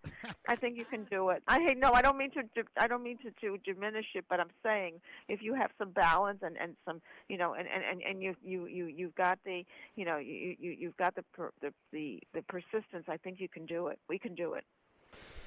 I 0.49 0.57
think 0.57 0.77
you 0.79 0.85
can 0.85 1.05
do 1.11 1.31
it. 1.31 1.43
I 1.49 1.61
hate 1.61 1.79
no, 1.79 1.93
I 1.93 2.03
don't 2.03 2.17
mean 2.17 2.31
to. 2.33 2.43
I 2.79 2.87
don't 2.87 3.03
mean 3.03 3.19
to, 3.19 3.31
to 3.43 3.59
diminish 3.59 4.07
it, 4.15 4.25
but 4.29 4.41
I'm 4.41 4.51
saying 4.63 5.01
if 5.29 5.43
you 5.43 5.55
have 5.55 5.71
some 5.79 5.91
balance 5.91 6.39
and 6.43 6.57
and 6.57 6.77
some, 6.87 7.01
you 7.29 7.37
know, 7.37 7.55
and 7.55 7.67
and 7.69 7.83
and, 7.85 8.03
and 8.03 8.23
you 8.23 8.35
you 8.43 8.67
you 8.67 8.87
you've 8.87 9.15
got 9.15 9.39
the, 9.45 9.65
you 9.97 10.05
know, 10.05 10.19
you 10.19 10.57
you 10.59 10.71
you've 10.79 10.97
got 10.97 11.15
the 11.15 11.23
per, 11.35 11.51
the 11.61 11.73
the 11.93 12.21
the 12.35 12.43
persistence. 12.43 13.05
I 13.09 13.17
think 13.17 13.41
you 13.41 13.49
can 13.49 13.67
do 13.67 13.89
it. 13.89 13.99
We 14.09 14.19
can 14.19 14.35
do 14.35 14.55
it. 14.55 14.65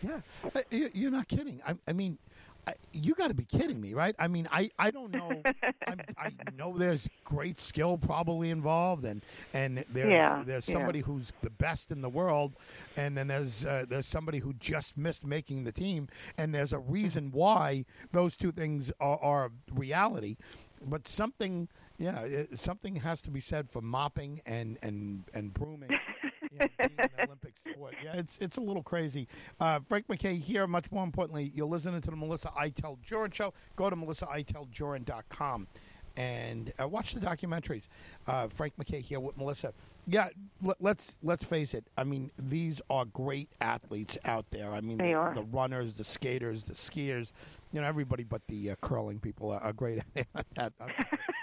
yeah. 0.01 0.19
Uh, 0.53 0.61
You're 0.69 1.11
not 1.11 1.27
kidding. 1.27 1.61
I, 1.65 1.75
I 1.87 1.93
mean, 1.93 2.17
I, 2.67 2.73
you 2.93 3.13
got 3.15 3.27
to 3.27 3.33
be 3.33 3.45
kidding 3.45 3.79
me, 3.79 3.93
right? 3.93 4.15
I 4.19 4.27
mean, 4.27 4.47
I, 4.51 4.69
I 4.77 4.91
don't 4.91 5.11
know. 5.11 5.45
I'm, 5.87 6.01
I 6.17 6.31
know 6.55 6.77
there's 6.77 7.07
great 7.23 7.59
skill 7.61 7.97
probably 7.97 8.49
involved, 8.49 9.05
and 9.05 9.23
and 9.53 9.83
there's 9.89 10.31
Yeah, 10.33 10.43
there's 10.43 10.65
yeah. 10.65 10.75
somebody 10.75 10.99
who's 11.01 11.33
the 11.41 11.49
best 11.49 11.91
in 11.91 12.01
the 12.01 12.09
world, 12.09 12.55
and 12.95 13.17
then 13.17 13.27
there's 13.27 13.65
uh, 13.65 13.85
there's 13.87 14.07
somebody 14.07 14.39
who 14.39 14.53
just 14.53 14.97
missed 14.97 15.25
making 15.25 15.63
the 15.63 15.71
team, 15.71 16.07
and 16.37 16.53
there's 16.53 16.73
a 16.73 16.79
reason 16.79 17.31
why 17.31 17.85
those 18.11 18.35
two 18.35 18.51
things 18.51 18.91
are, 18.99 19.19
are 19.19 19.51
reality. 19.71 20.37
But 20.83 21.07
something, 21.07 21.67
yeah, 21.97 22.43
something 22.53 22.97
has 22.97 23.21
to 23.21 23.31
be 23.31 23.39
said 23.39 23.69
for 23.69 23.81
mopping 23.81 24.41
and 24.45 24.77
and 24.81 25.23
and 25.33 25.53
brooming. 25.53 25.99
You 26.61 26.69
being 26.77 26.99
an 26.99 27.09
Olympic 27.27 27.53
sport. 27.57 27.95
Yeah, 28.03 28.13
it's 28.15 28.37
it's 28.41 28.57
a 28.57 28.61
little 28.61 28.83
crazy. 28.83 29.27
Uh, 29.59 29.79
Frank 29.87 30.07
McKay 30.07 30.37
here. 30.37 30.67
Much 30.67 30.91
more 30.91 31.03
importantly, 31.03 31.51
you're 31.53 31.67
listening 31.67 32.01
to 32.01 32.09
the 32.09 32.15
Melissa 32.17 32.49
Iteld 32.57 32.97
Jurin 33.05 33.33
show. 33.33 33.53
Go 33.75 33.89
to 33.89 33.95
melissaiteldjurin.com 33.95 35.67
and 36.17 36.71
uh, 36.81 36.87
watch 36.87 37.13
the 37.13 37.19
documentaries. 37.19 37.87
Uh, 38.27 38.47
Frank 38.47 38.73
McKay 38.77 39.01
here 39.01 39.19
with 39.19 39.37
Melissa. 39.37 39.73
Yeah, 40.07 40.27
let, 40.61 40.77
let's 40.79 41.17
let's 41.23 41.43
face 41.43 41.73
it. 41.73 41.83
I 41.97 42.03
mean, 42.03 42.29
these 42.41 42.79
are 42.89 43.05
great 43.05 43.49
athletes 43.59 44.17
out 44.25 44.45
there. 44.51 44.71
I 44.71 44.79
mean, 44.81 44.97
They 44.97 45.09
the, 45.09 45.13
are. 45.13 45.33
the 45.33 45.41
runners, 45.43 45.97
the 45.97 46.03
skaters, 46.03 46.63
the 46.65 46.73
skiers. 46.73 47.31
You 47.73 47.81
know, 47.81 47.87
everybody 47.87 48.23
but 48.23 48.41
the 48.47 48.71
uh, 48.71 48.75
curling 48.81 49.19
people 49.19 49.51
are, 49.51 49.59
are 49.59 49.73
great 49.73 50.01
at 50.15 50.27
that. 50.55 50.73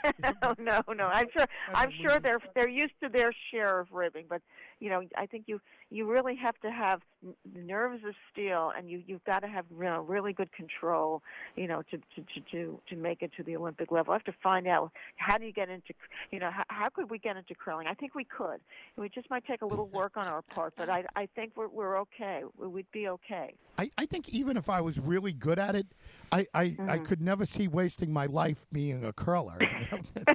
oh 0.42 0.54
no, 0.58 0.80
no. 0.94 1.04
I'm 1.06 1.26
sure. 1.32 1.46
I'm 1.74 1.90
sure 2.00 2.18
they're 2.20 2.40
they're 2.54 2.68
used 2.68 2.94
to 3.02 3.08
their 3.08 3.32
share 3.50 3.80
of 3.80 3.88
ribbing, 3.92 4.26
but 4.28 4.42
you 4.80 4.90
know, 4.90 5.02
I 5.16 5.26
think 5.26 5.44
you 5.46 5.60
you 5.90 6.10
really 6.10 6.36
have 6.36 6.58
to 6.60 6.70
have 6.70 7.00
n- 7.24 7.34
nerves 7.54 8.02
of 8.06 8.14
steel, 8.32 8.72
and 8.76 8.90
you 8.90 9.02
you've 9.06 9.24
got 9.24 9.40
to 9.40 9.48
have 9.48 9.64
you 9.70 9.84
know, 9.84 10.00
really 10.00 10.32
good 10.32 10.52
control, 10.52 11.22
you 11.56 11.66
know, 11.68 11.82
to 11.90 11.96
to 11.98 12.22
to 12.34 12.40
to 12.50 12.80
to 12.90 12.96
make 12.96 13.22
it 13.22 13.30
to 13.36 13.42
the 13.42 13.56
Olympic 13.56 13.90
level. 13.92 14.12
I 14.12 14.16
have 14.16 14.24
to 14.24 14.34
find 14.42 14.66
out 14.66 14.90
how 15.16 15.38
do 15.38 15.44
you 15.44 15.52
get 15.52 15.68
into, 15.68 15.92
you 16.30 16.38
know, 16.40 16.50
how, 16.50 16.64
how 16.68 16.88
could 16.88 17.10
we 17.10 17.18
get 17.18 17.36
into 17.36 17.54
curling? 17.54 17.86
I 17.86 17.94
think 17.94 18.14
we 18.14 18.24
could. 18.24 18.60
We 18.96 19.08
just 19.08 19.28
might 19.30 19.44
take 19.46 19.62
a 19.62 19.66
little 19.66 19.86
work 19.86 20.16
on 20.16 20.26
our 20.26 20.42
part, 20.42 20.74
but 20.76 20.88
I 20.88 21.04
I 21.16 21.28
think 21.34 21.52
we're 21.56 21.68
we're 21.68 21.98
okay. 22.00 22.42
We- 22.58 22.72
We'd 22.72 22.90
be 22.90 23.06
okay. 23.08 23.52
I, 23.76 23.90
I 23.98 24.06
think 24.06 24.30
even 24.30 24.56
if 24.56 24.70
I 24.70 24.80
was 24.80 24.98
really 24.98 25.32
good 25.32 25.58
at 25.58 25.74
it, 25.74 25.86
I, 26.30 26.46
I, 26.54 26.60
I 26.62 26.66
Mm-hmm. 26.88 27.04
could 27.04 27.20
never 27.20 27.44
see 27.44 27.68
wasting 27.68 28.12
my 28.12 28.26
life 28.26 28.64
being 28.72 29.04
a 29.04 29.12
curler. 29.12 29.58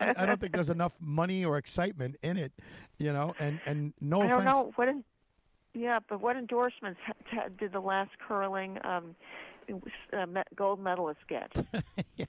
I, 0.00 0.14
I 0.18 0.26
don't 0.26 0.40
think 0.40 0.52
there's 0.52 0.70
enough 0.70 0.94
money 1.00 1.44
or 1.44 1.58
excitement 1.58 2.16
in 2.22 2.36
it, 2.36 2.52
you 2.98 3.12
know. 3.12 3.34
And 3.38 3.60
and 3.66 3.92
no 4.00 4.20
I 4.22 4.26
don't 4.28 4.40
offense, 4.42 4.56
know 4.56 4.72
what. 4.76 4.88
En- 4.88 5.04
yeah, 5.74 5.98
but 6.08 6.20
what 6.22 6.36
endorsements 6.36 6.98
did 7.58 7.72
the 7.72 7.80
last 7.80 8.10
curling 8.26 8.78
um, 8.84 9.14
uh, 10.12 10.26
gold 10.54 10.80
medalist 10.80 11.20
get? 11.28 11.52
yeah. 12.16 12.24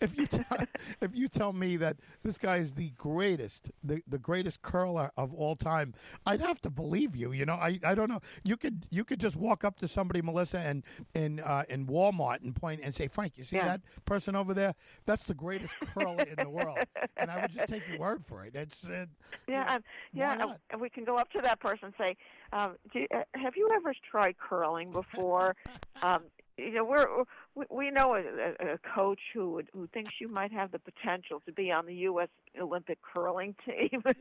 If 0.00 0.16
you 0.16 0.26
tell, 0.26 0.58
if 1.00 1.14
you 1.14 1.28
tell 1.28 1.52
me 1.52 1.76
that 1.76 1.96
this 2.22 2.38
guy 2.38 2.56
is 2.56 2.74
the 2.74 2.90
greatest, 2.90 3.70
the, 3.84 4.02
the 4.08 4.18
greatest 4.18 4.62
curler 4.62 5.10
of 5.16 5.32
all 5.34 5.54
time, 5.56 5.94
I'd 6.26 6.40
have 6.40 6.60
to 6.62 6.70
believe 6.70 7.14
you. 7.14 7.32
You 7.32 7.46
know, 7.46 7.54
I, 7.54 7.78
I 7.84 7.94
don't 7.94 8.08
know. 8.08 8.20
You 8.44 8.56
could 8.56 8.86
you 8.90 9.04
could 9.04 9.20
just 9.20 9.36
walk 9.36 9.64
up 9.64 9.78
to 9.78 9.88
somebody, 9.88 10.20
Melissa, 10.22 10.58
and 10.58 10.82
in 11.14 11.40
uh, 11.40 11.64
in 11.68 11.86
Walmart 11.86 12.42
and 12.42 12.54
point 12.54 12.80
and 12.82 12.94
say, 12.94 13.08
Frank, 13.08 13.34
you 13.36 13.44
see 13.44 13.56
Yeah. 13.56 13.66
that 13.66 13.80
person 14.04 14.34
over 14.36 14.54
there? 14.54 14.74
That's 15.06 15.24
the 15.24 15.34
greatest 15.34 15.74
curler 15.94 16.22
in 16.22 16.36
the 16.36 16.48
world, 16.50 16.78
and 17.16 17.30
I 17.30 17.40
would 17.42 17.52
just 17.52 17.68
take 17.68 17.82
your 17.88 17.98
word 17.98 18.24
for 18.26 18.44
it. 18.44 18.54
It's 18.54 18.88
uh, 18.88 19.06
Yeah, 19.46 19.64
um, 19.74 19.84
yeah, 20.12 20.26
Why 20.26 20.32
and- 20.32 20.40
not? 20.40 20.60
and 20.70 20.80
we 20.80 20.90
can 20.90 21.04
go 21.04 21.16
up 21.16 21.30
to 21.32 21.40
that 21.42 21.60
person 21.60 21.86
and 21.86 21.94
say, 21.98 22.16
um, 22.52 22.76
do 22.92 23.00
you, 23.00 23.06
uh, 23.14 23.22
"Have 23.34 23.54
you 23.56 23.70
ever 23.76 23.94
tried 24.10 24.36
curling 24.38 24.90
before?" 24.92 25.54
um, 26.02 26.22
you 26.58 26.72
know, 26.72 26.84
we're 26.84 27.06
we, 27.54 27.64
we 27.70 27.90
know 27.90 28.14
a, 28.14 28.18
a, 28.18 28.74
a 28.74 28.78
coach 28.94 29.20
who 29.32 29.52
would, 29.52 29.68
who 29.72 29.86
thinks 29.88 30.14
you 30.20 30.28
might 30.28 30.52
have 30.52 30.72
the 30.72 30.78
potential 30.78 31.40
to 31.46 31.52
be 31.52 31.70
on 31.70 31.86
the 31.86 31.94
U.S. 31.94 32.28
Olympic 32.60 32.98
curling 33.02 33.54
team. 33.64 34.02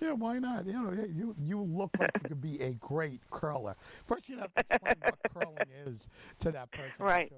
Yeah, 0.00 0.12
why 0.12 0.38
not? 0.38 0.66
You 0.66 0.72
know, 0.72 0.92
you 0.92 1.34
you 1.40 1.62
look 1.62 1.90
like 1.98 2.10
you 2.14 2.28
could 2.28 2.40
be 2.40 2.60
a 2.60 2.72
great 2.74 3.20
curler. 3.30 3.76
First, 4.06 4.28
you'd 4.28 4.40
have 4.40 4.52
to 4.54 4.64
explain 4.68 4.94
what 5.00 5.18
curling 5.34 5.56
is 5.86 6.08
to 6.40 6.50
that 6.52 6.70
person. 6.72 7.04
Right. 7.04 7.32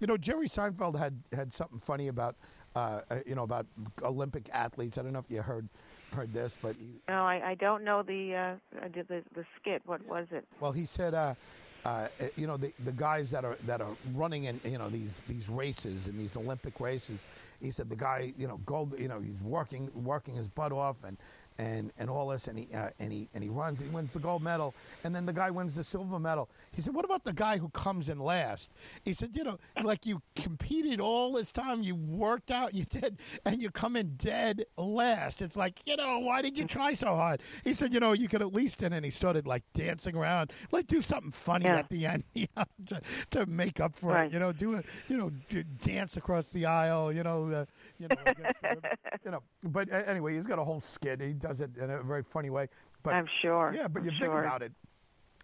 You 0.00 0.06
know, 0.06 0.16
Jerry 0.16 0.48
Seinfeld 0.48 0.98
had 0.98 1.22
had 1.32 1.52
something 1.52 1.78
funny 1.78 2.08
about, 2.08 2.36
uh, 2.74 3.00
uh, 3.10 3.18
you 3.26 3.34
know, 3.34 3.42
about 3.42 3.66
Olympic 4.02 4.48
athletes. 4.52 4.98
I 4.98 5.02
don't 5.02 5.12
know 5.12 5.18
if 5.18 5.30
you 5.30 5.42
heard 5.42 5.68
heard 6.12 6.32
this, 6.32 6.56
but 6.60 6.76
he, 6.76 7.00
no, 7.08 7.24
I, 7.24 7.50
I 7.50 7.54
don't 7.54 7.84
know 7.84 8.02
the 8.02 8.34
uh, 8.34 8.84
I 8.84 8.88
did 8.88 9.08
the 9.08 9.22
the 9.34 9.44
skit. 9.60 9.82
What 9.84 10.04
was 10.06 10.26
it? 10.30 10.46
well, 10.60 10.72
he 10.72 10.84
said, 10.84 11.14
uh, 11.14 11.34
uh, 11.84 12.08
you 12.36 12.46
know, 12.46 12.56
the 12.56 12.72
the 12.84 12.92
guys 12.92 13.30
that 13.30 13.44
are 13.44 13.56
that 13.66 13.80
are 13.80 13.94
running 14.14 14.44
in 14.44 14.60
you 14.64 14.78
know 14.78 14.88
these 14.88 15.20
these 15.28 15.48
races 15.48 16.06
and 16.06 16.18
these 16.18 16.36
Olympic 16.36 16.80
races. 16.80 17.26
He 17.60 17.70
said 17.70 17.88
the 17.88 17.96
guy, 17.96 18.32
you 18.36 18.46
know, 18.46 18.58
gold, 18.66 18.94
you 18.98 19.08
know, 19.08 19.20
he's 19.20 19.40
working 19.42 19.90
working 19.94 20.34
his 20.34 20.48
butt 20.48 20.72
off 20.72 20.96
and. 21.04 21.16
And, 21.56 21.92
and 21.98 22.10
all 22.10 22.26
this 22.28 22.48
and 22.48 22.58
he 22.58 22.66
uh, 22.74 22.90
and 22.98 23.12
he 23.12 23.28
and 23.32 23.40
he 23.44 23.48
runs 23.48 23.80
and 23.80 23.88
he 23.88 23.94
wins 23.94 24.12
the 24.12 24.18
gold 24.18 24.42
medal 24.42 24.74
and 25.04 25.14
then 25.14 25.24
the 25.24 25.32
guy 25.32 25.52
wins 25.52 25.76
the 25.76 25.84
silver 25.84 26.18
medal. 26.18 26.50
He 26.72 26.82
said, 26.82 26.96
"What 26.96 27.04
about 27.04 27.22
the 27.22 27.32
guy 27.32 27.58
who 27.58 27.68
comes 27.68 28.08
in 28.08 28.18
last?" 28.18 28.72
He 29.04 29.12
said, 29.12 29.30
"You 29.36 29.44
know, 29.44 29.58
like 29.84 30.04
you 30.04 30.20
competed 30.34 31.00
all 31.00 31.32
this 31.32 31.52
time, 31.52 31.84
you 31.84 31.94
worked 31.94 32.50
out, 32.50 32.74
you 32.74 32.84
did, 32.84 33.20
and 33.44 33.62
you 33.62 33.70
come 33.70 33.94
in 33.94 34.16
dead 34.16 34.64
last. 34.76 35.42
It's 35.42 35.56
like, 35.56 35.78
you 35.86 35.96
know, 35.96 36.18
why 36.18 36.42
did 36.42 36.56
you 36.56 36.64
try 36.64 36.92
so 36.92 37.14
hard?" 37.14 37.40
He 37.62 37.72
said, 37.72 37.94
"You 37.94 38.00
know, 38.00 38.14
you 38.14 38.26
could 38.26 38.42
at 38.42 38.52
least." 38.52 38.82
And 38.82 38.92
then 38.92 39.04
he 39.04 39.10
started 39.10 39.46
like 39.46 39.62
dancing 39.74 40.16
around, 40.16 40.52
like 40.72 40.88
do 40.88 41.00
something 41.00 41.30
funny 41.30 41.66
Yeah. 41.66 41.76
at 41.78 41.88
the 41.88 42.04
end, 42.04 42.24
you 42.34 42.48
know, 42.56 42.64
to, 42.86 43.00
to 43.30 43.46
make 43.46 43.78
up 43.78 43.94
for 43.94 44.08
Right. 44.10 44.26
it. 44.26 44.32
You 44.32 44.40
know, 44.40 44.50
do 44.50 44.74
a 44.74 44.82
you 45.08 45.16
know 45.16 45.30
d- 45.48 45.62
dance 45.80 46.16
across 46.16 46.50
the 46.50 46.66
aisle. 46.66 47.12
You 47.12 47.22
know, 47.22 47.46
uh, 47.46 47.64
you 48.00 48.08
know, 48.08 48.16
the, 48.24 48.80
you 49.24 49.30
know. 49.30 49.42
But 49.68 49.92
uh, 49.92 50.02
anyway, 50.06 50.34
he's 50.34 50.48
got 50.48 50.58
a 50.58 50.64
whole 50.64 50.80
skit. 50.80 51.20
He 51.20 51.32
does 51.44 51.60
it 51.60 51.76
in 51.76 51.90
a 51.90 52.02
very 52.02 52.22
funny 52.22 52.50
way. 52.50 52.68
But 53.02 53.14
I'm 53.14 53.28
sure. 53.42 53.72
yeah, 53.74 53.86
but 53.86 54.00
I'm 54.00 54.06
you 54.06 54.10
sure. 54.12 54.20
think 54.34 54.46
about 54.46 54.62
it. 54.62 54.72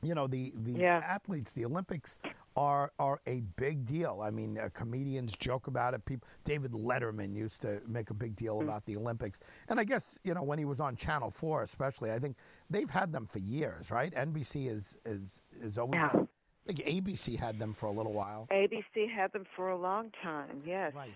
You 0.03 0.15
know, 0.15 0.27
the 0.27 0.53
the 0.65 0.73
Yeah. 0.73 1.03
athletes, 1.05 1.53
the 1.53 1.67
Olympics 1.67 2.19
are 2.57 2.91
are 2.99 3.21
a 3.27 3.41
big 3.57 3.85
deal. 3.85 4.21
I 4.23 4.31
mean, 4.31 4.57
uh, 4.59 4.71
comedians 4.73 5.37
joke 5.37 5.67
about 5.67 5.93
it. 5.93 6.03
People, 6.07 6.27
David 6.45 6.73
Letterman 6.73 7.35
used 7.35 7.61
to 7.63 7.83
make 7.87 8.09
a 8.09 8.15
big 8.15 8.35
deal 8.35 8.63
about 8.63 8.87
the 8.87 8.97
Olympics, 8.97 9.41
and 9.69 9.79
I 9.79 9.85
guess 9.85 10.19
you 10.25 10.33
know 10.33 10.43
when 10.43 10.59
he 10.59 10.65
was 10.65 10.81
on 10.81 10.97
Channel 10.97 11.31
Four, 11.31 11.63
especially, 11.63 12.11
I 12.13 12.19
think 12.19 12.37
they've 12.71 12.89
had 12.89 13.13
them 13.13 13.27
for 13.27 13.41
years, 13.41 13.91
right? 13.91 14.13
NBC 14.15 14.69
is 14.69 14.97
is 15.05 15.43
is 15.53 15.77
always. 15.77 16.01
Yeah. 16.01 16.25
I 16.69 16.73
think 16.73 16.81
ABC 16.87 17.37
had 17.37 17.59
them 17.59 17.73
for 17.75 17.87
a 17.87 17.93
little 17.93 18.13
while. 18.13 18.47
ABC 18.51 19.09
had 19.11 19.33
them 19.33 19.45
for 19.57 19.71
a 19.71 19.77
long 19.77 20.11
time. 20.23 20.63
Yes. 20.65 20.95
Right. 20.95 21.15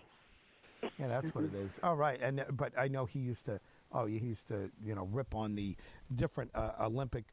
Yeah, 0.99 1.09
that's 1.09 1.35
what 1.35 1.45
it 1.45 1.55
is. 1.55 1.79
All 1.83 1.97
right, 1.97 2.21
and 2.21 2.41
uh, 2.41 2.45
but 2.53 2.73
I 2.79 2.89
know 2.89 3.05
he 3.05 3.19
used 3.19 3.47
to. 3.47 3.61
Oh, 3.93 4.07
he 4.07 4.19
used 4.19 4.49
to, 4.49 4.71
you 4.85 4.95
know, 4.95 5.05
rip 5.13 5.35
on 5.35 5.55
the 5.55 5.77
different 6.15 6.51
uh, 6.55 6.73
Olympic 6.81 7.25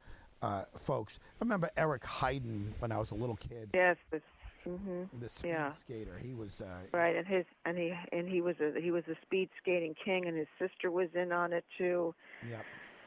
uh, 0.42 0.64
folks. 0.78 1.20
I 1.40 1.44
remember 1.44 1.70
Eric 1.76 2.04
Heiden 2.04 2.74
when 2.80 2.92
I 2.92 2.98
was 2.98 3.12
a 3.12 3.16
little 3.16 3.36
kid. 3.36 3.70
Yes. 3.74 3.98
This. 4.12 4.22
hmm 4.64 5.04
The 5.20 5.30
speed 5.30 5.50
Yeah. 5.50 5.72
skater. 5.72 6.20
He 6.22 6.34
was. 6.34 6.62
Uh, 6.62 6.66
Right, 6.94 7.16
and 7.16 7.28
his 7.28 7.46
and 7.66 7.78
he 7.78 7.94
and 8.12 8.30
he 8.30 8.42
was 8.42 8.56
a 8.60 8.80
he 8.80 8.92
was 8.92 9.04
a 9.08 9.16
speed 9.24 9.50
skating 9.62 9.96
king, 10.04 10.28
and 10.28 10.38
his 10.38 10.48
sister 10.60 10.92
was 10.92 11.10
in 11.16 11.32
on 11.32 11.54
it 11.54 11.66
too. 11.78 12.14
Yeah. 12.50 12.58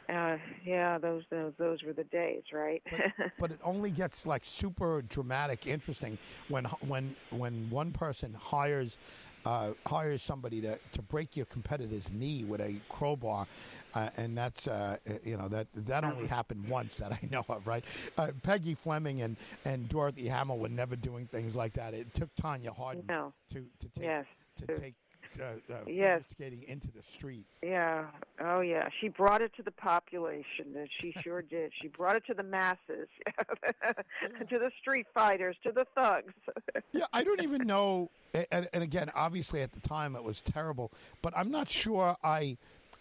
Uh, 0.08 0.36
yeah, 0.64 0.98
those 0.98 1.22
those 1.30 1.52
those 1.58 1.82
were 1.82 1.92
the 1.92 2.04
days, 2.04 2.42
right? 2.52 2.82
But 3.40 3.50
it 3.50 3.60
only 3.64 3.90
gets 3.90 4.26
like 4.26 4.44
super 4.44 5.02
dramatic, 5.02 5.66
interesting 5.66 6.18
when 6.48 6.64
when 6.80 7.16
when 7.30 7.70
one 7.70 7.92
person 7.92 8.34
hires. 8.34 8.98
Uh, 9.44 9.72
hires 9.86 10.22
somebody 10.22 10.60
to, 10.62 10.78
to 10.92 11.02
break 11.02 11.36
your 11.36 11.44
competitor's 11.46 12.10
knee 12.10 12.44
with 12.44 12.62
a 12.62 12.80
crowbar, 12.88 13.46
uh, 13.92 14.08
and 14.16 14.36
that's 14.38 14.66
uh, 14.66 14.96
uh, 15.06 15.12
you 15.22 15.36
know 15.36 15.48
that 15.48 15.66
that 15.74 16.02
only 16.02 16.26
happened 16.26 16.66
once 16.66 16.96
that 16.96 17.12
I 17.12 17.18
know 17.30 17.44
of, 17.50 17.66
right? 17.66 17.84
Uh, 18.16 18.28
Peggy 18.42 18.74
Fleming 18.74 19.20
and, 19.20 19.36
and 19.66 19.86
Dorothy 19.90 20.28
Hamill 20.28 20.58
were 20.58 20.70
never 20.70 20.96
doing 20.96 21.26
things 21.26 21.54
like 21.56 21.74
that. 21.74 21.92
It 21.92 22.14
took 22.14 22.34
Tonya 22.36 22.74
Harding 22.74 23.04
no. 23.06 23.34
to 23.50 23.66
to 23.80 23.88
take 23.90 24.04
Yes. 24.04 24.24
to 24.66 24.76
take 24.78 24.94
uh, 25.38 25.44
uh, 25.72 25.76
Yes. 25.86 26.22
skating 26.30 26.62
into 26.66 26.90
the 26.90 27.02
street. 27.02 27.44
Yeah. 27.62 28.06
Oh, 28.40 28.60
yeah. 28.60 28.88
She 29.00 29.08
brought 29.08 29.42
it 29.42 29.52
to 29.56 29.62
the 29.62 29.72
population. 29.72 30.72
That 30.72 30.88
she 31.00 31.14
sure 31.22 31.42
did. 31.50 31.70
She 31.82 31.88
brought 31.88 32.16
it 32.16 32.22
to 32.28 32.34
the 32.34 32.42
masses, 32.44 33.08
to 34.48 34.58
the 34.58 34.70
street 34.80 35.06
fighters, 35.12 35.56
to 35.64 35.72
the 35.72 35.84
thugs. 35.94 36.32
Yeah, 36.92 37.04
I 37.12 37.24
don't 37.24 37.42
even 37.42 37.66
know. 37.66 38.10
And, 38.34 38.68
and 38.72 38.82
again, 38.82 39.10
obviously 39.14 39.62
at 39.62 39.72
the 39.72 39.80
time 39.80 40.16
it 40.16 40.24
was 40.24 40.42
terrible, 40.42 40.90
but 41.22 41.32
I'm 41.36 41.50
not 41.50 41.70
sure 41.70 42.16
I 42.24 42.56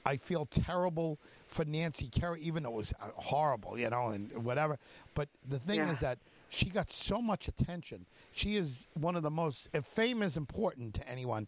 I 0.06 0.18
feel 0.18 0.46
terrible 0.46 1.18
for 1.48 1.64
Nancy 1.64 2.08
Kerry, 2.10 2.42
even 2.42 2.64
though 2.64 2.72
it 2.72 2.76
was 2.76 2.94
uh, 3.02 3.06
horrible, 3.16 3.80
you 3.80 3.90
know, 3.90 4.08
and 4.10 4.32
whatever. 4.44 4.78
But 5.16 5.30
the 5.48 5.58
thing 5.60 5.78
Yeah. 5.80 5.92
is 5.92 6.02
that 6.02 6.18
she 6.50 6.70
got 6.70 6.92
so 6.92 7.22
much 7.22 7.48
attention. 7.48 8.06
She 8.34 8.58
is 8.58 8.86
one 8.96 9.16
of 9.16 9.24
the 9.24 9.32
most, 9.32 9.70
if 9.74 9.86
fame 9.86 10.22
is 10.22 10.36
important 10.36 10.94
to 10.96 11.08
anyone, 11.08 11.48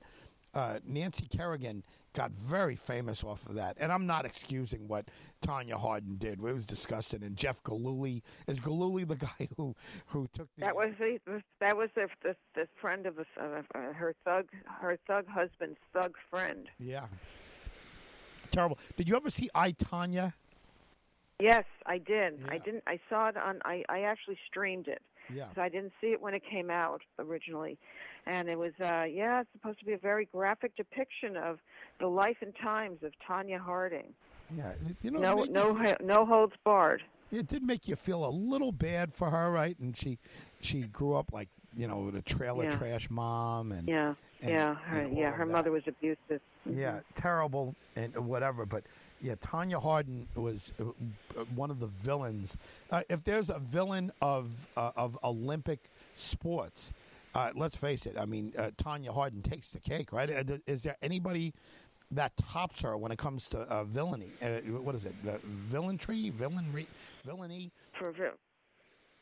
uh, 0.53 0.79
Nancy 0.85 1.27
Kerrigan 1.27 1.83
got 2.15 2.31
very 2.31 2.75
famous 2.75 3.23
off 3.23 3.45
of 3.47 3.55
that. 3.55 3.77
And 3.79 3.91
I'm 3.91 4.07
not 4.07 4.25
excusing 4.25 4.87
what 4.87 5.09
Tonya 5.45 5.79
Harding 5.79 6.15
did. 6.15 6.39
It 6.39 6.53
was 6.53 6.65
disgusting. 6.65 7.21
And 7.23 7.35
Jeff 7.35 7.61
Gillooly 7.63 8.23
is 8.47 8.59
Galooly 8.59 9.07
the 9.07 9.17
guy 9.17 9.49
who 9.57 9.75
who 10.07 10.27
took 10.33 10.47
the, 10.55 10.65
That 10.65 10.75
was 10.75 10.93
the 10.97 11.19
that 11.59 11.77
was 11.77 11.89
the 11.93 12.07
the, 12.23 12.35
the 12.55 12.67
friend 12.81 13.05
of, 13.05 13.19
of 13.19 13.65
uh, 13.75 13.93
her 13.93 14.15
thug 14.23 14.47
her 14.81 14.97
thug 15.05 15.27
husband's 15.27 15.77
thug 15.93 16.15
friend. 16.29 16.67
Yeah. 16.79 17.05
Terrible. 18.49 18.79
Did 18.95 19.07
you 19.09 19.15
ever 19.15 19.29
see 19.29 19.49
I 19.53 19.73
Tonya? 19.73 20.33
Yes, 21.39 21.65
I 21.85 21.97
did. 21.97 22.39
I 22.47 22.57
didn't. 22.57 22.83
I 22.87 22.97
saw 23.09 23.27
it 23.27 23.35
on. 23.35 23.59
I 23.65 23.83
I 23.89 24.01
actually 24.01 24.37
streamed 24.47 24.87
it. 24.87 25.01
Yeah. 25.33 25.45
So 25.55 25.61
I 25.61 25.69
didn't 25.69 25.93
see 26.01 26.07
it 26.07 26.21
when 26.21 26.33
it 26.33 26.43
came 26.49 26.69
out 26.69 27.01
originally, 27.19 27.77
and 28.25 28.47
it 28.49 28.57
was 28.57 28.73
uh 28.81 29.03
yeah, 29.03 29.41
it's 29.41 29.49
supposed 29.53 29.79
to 29.79 29.85
be 29.85 29.93
a 29.93 29.97
very 29.97 30.25
graphic 30.31 30.75
depiction 30.75 31.35
of 31.37 31.59
the 31.99 32.07
life 32.07 32.37
and 32.41 32.53
times 32.61 32.99
of 33.03 33.11
Tonya 33.27 33.59
Harding. 33.59 34.13
Yeah. 34.55 34.73
You 35.01 35.11
know, 35.11 35.19
No 35.19 35.43
no 35.45 35.75
feel- 35.83 35.97
no 36.03 36.25
holds 36.25 36.53
barred. 36.63 37.01
it 37.31 37.47
did 37.47 37.63
make 37.63 37.87
you 37.87 37.95
feel 37.95 38.23
a 38.25 38.29
little 38.29 38.71
bad 38.71 39.13
for 39.13 39.29
her, 39.31 39.51
right? 39.51 39.77
And 39.79 39.97
she 39.97 40.17
she 40.61 40.81
grew 40.81 41.15
up 41.15 41.31
like 41.33 41.49
you 41.75 41.87
know 41.87 42.11
the 42.11 42.21
trailer 42.21 42.65
Yeah. 42.65 42.77
trash 42.77 43.09
mom 43.09 43.71
and 43.71 43.87
Yeah, 43.87 44.13
and- 44.41 44.49
yeah, 44.51 44.75
her, 44.75 44.99
and 45.01 45.17
yeah. 45.17 45.31
Her 45.31 45.45
mother 45.45 45.71
was 45.71 45.83
abusive. 45.87 46.41
Mhm. 46.67 46.77
Yeah, 46.77 46.99
terrible 47.15 47.75
and 47.95 48.15
whatever. 48.27 48.65
But 48.65 48.83
yeah, 49.25 49.35
Tonya 49.35 49.81
Harding 49.81 50.27
was 50.35 50.71
uh, 50.79 50.83
uh, 50.83 51.43
one 51.55 51.71
of 51.71 51.79
the 51.79 51.87
villains. 51.87 52.55
Uh, 52.91 53.01
if 53.09 53.23
there's 53.23 53.49
a 53.49 53.57
villain 53.57 54.11
of 54.21 54.67
uh, 54.77 54.91
of 54.95 55.17
Olympic 55.23 55.89
sports, 56.15 56.91
uh, 57.33 57.49
let's 57.55 57.75
face 57.75 58.05
it. 58.05 58.15
I 58.19 58.25
mean, 58.25 58.53
uh, 58.57 58.69
Tonya 58.77 59.13
Harding 59.13 59.41
takes 59.41 59.71
the 59.71 59.79
cake, 59.79 60.13
right? 60.13 60.29
Is 60.67 60.83
there 60.83 60.95
anybody 61.01 61.53
that 62.11 62.37
tops 62.37 62.81
her 62.81 62.95
when 62.95 63.11
it 63.11 63.17
comes 63.17 63.49
to 63.49 63.61
uh, 63.61 63.83
villainy? 63.83 64.29
Uh, 64.41 64.59
what 64.79 64.93
is 64.93 65.05
it? 65.05 65.15
Uh, 65.27 65.37
villainry, 65.71 66.31
villainry, 66.31 66.85
villainy. 67.25 67.71
For 67.97 68.11
vi- 68.11 68.29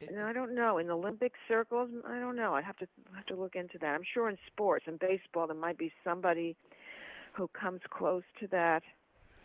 It- 0.01 0.17
I 0.17 0.33
don't 0.33 0.53
know. 0.53 0.79
In 0.79 0.89
Olympic 0.91 1.31
circles, 1.47 1.89
I 2.05 2.19
don't 2.19 2.35
know. 2.35 2.55
I'd 2.55 2.65
have 2.65 2.77
to 2.77 2.87
have 3.15 3.25
to 3.27 3.35
look 3.35 3.55
into 3.55 3.77
that. 3.79 3.95
I'm 3.95 4.03
sure 4.13 4.27
in 4.29 4.37
sports 4.47 4.83
and 4.85 4.99
baseball 4.99 5.47
there 5.47 5.55
might 5.55 5.77
be 5.77 5.93
somebody 6.03 6.57
who 7.33 7.47
comes 7.47 7.79
close 7.89 8.23
to 8.41 8.47
that. 8.47 8.83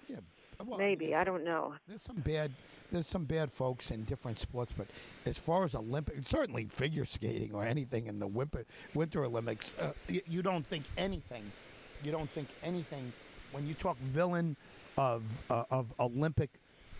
Yeah, 0.08 0.16
well, 0.64 0.78
Maybe 0.78 1.14
I 1.14 1.24
don't 1.24 1.44
know. 1.44 1.74
There's 1.86 2.02
some 2.02 2.16
bad, 2.16 2.50
there's 2.90 3.06
some 3.06 3.24
bad 3.24 3.52
folks 3.52 3.90
in 3.90 4.04
different 4.04 4.38
sports, 4.38 4.72
but 4.76 4.88
as 5.24 5.38
far 5.38 5.64
as 5.64 5.74
Olympic, 5.74 6.16
certainly 6.22 6.64
figure 6.64 7.04
skating 7.04 7.54
or 7.54 7.64
anything 7.64 8.06
in 8.06 8.18
the 8.18 8.26
winter 8.26 8.66
Winter 8.94 9.24
Olympics, 9.24 9.76
uh, 9.78 9.92
you, 10.08 10.20
you 10.26 10.42
don't 10.42 10.66
think 10.66 10.84
anything. 10.96 11.50
You 12.02 12.12
don't 12.12 12.30
think 12.30 12.48
anything 12.62 13.12
when 13.52 13.66
you 13.66 13.74
talk 13.74 13.96
villain 13.98 14.56
of 14.96 15.22
uh, 15.50 15.64
of 15.70 15.92
Olympic 16.00 16.50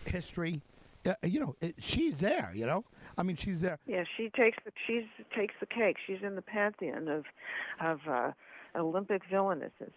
history. 0.07 0.61
Uh, 1.07 1.15
you 1.23 1.41
know, 1.41 1.57
it, 1.61 1.75
she's 1.79 2.19
there. 2.19 2.53
You 2.55 2.67
know, 2.67 2.85
I 3.17 3.23
mean, 3.23 3.37
she's 3.37 3.61
there. 3.61 3.79
Yeah, 3.87 4.05
she 4.17 4.31
takes 4.31 4.59
the 4.65 4.73
she's 4.87 5.05
takes 5.35 5.55
the 5.59 5.67
cake. 5.67 5.97
She's 6.07 6.23
in 6.23 6.37
the 6.37 6.43
pantheon 6.43 7.09
of 7.09 7.25
of 7.81 8.01
uh, 8.09 8.33
Olympic 8.77 9.23
villainesses. 9.31 9.93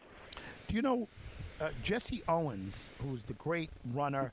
Do 0.67 0.75
you 0.75 0.81
know 0.81 1.07
uh, 1.61 1.69
Jesse 1.83 2.23
Owens, 2.27 2.75
who's 3.03 3.21
the 3.23 3.33
great 3.33 3.69
runner, 3.93 4.31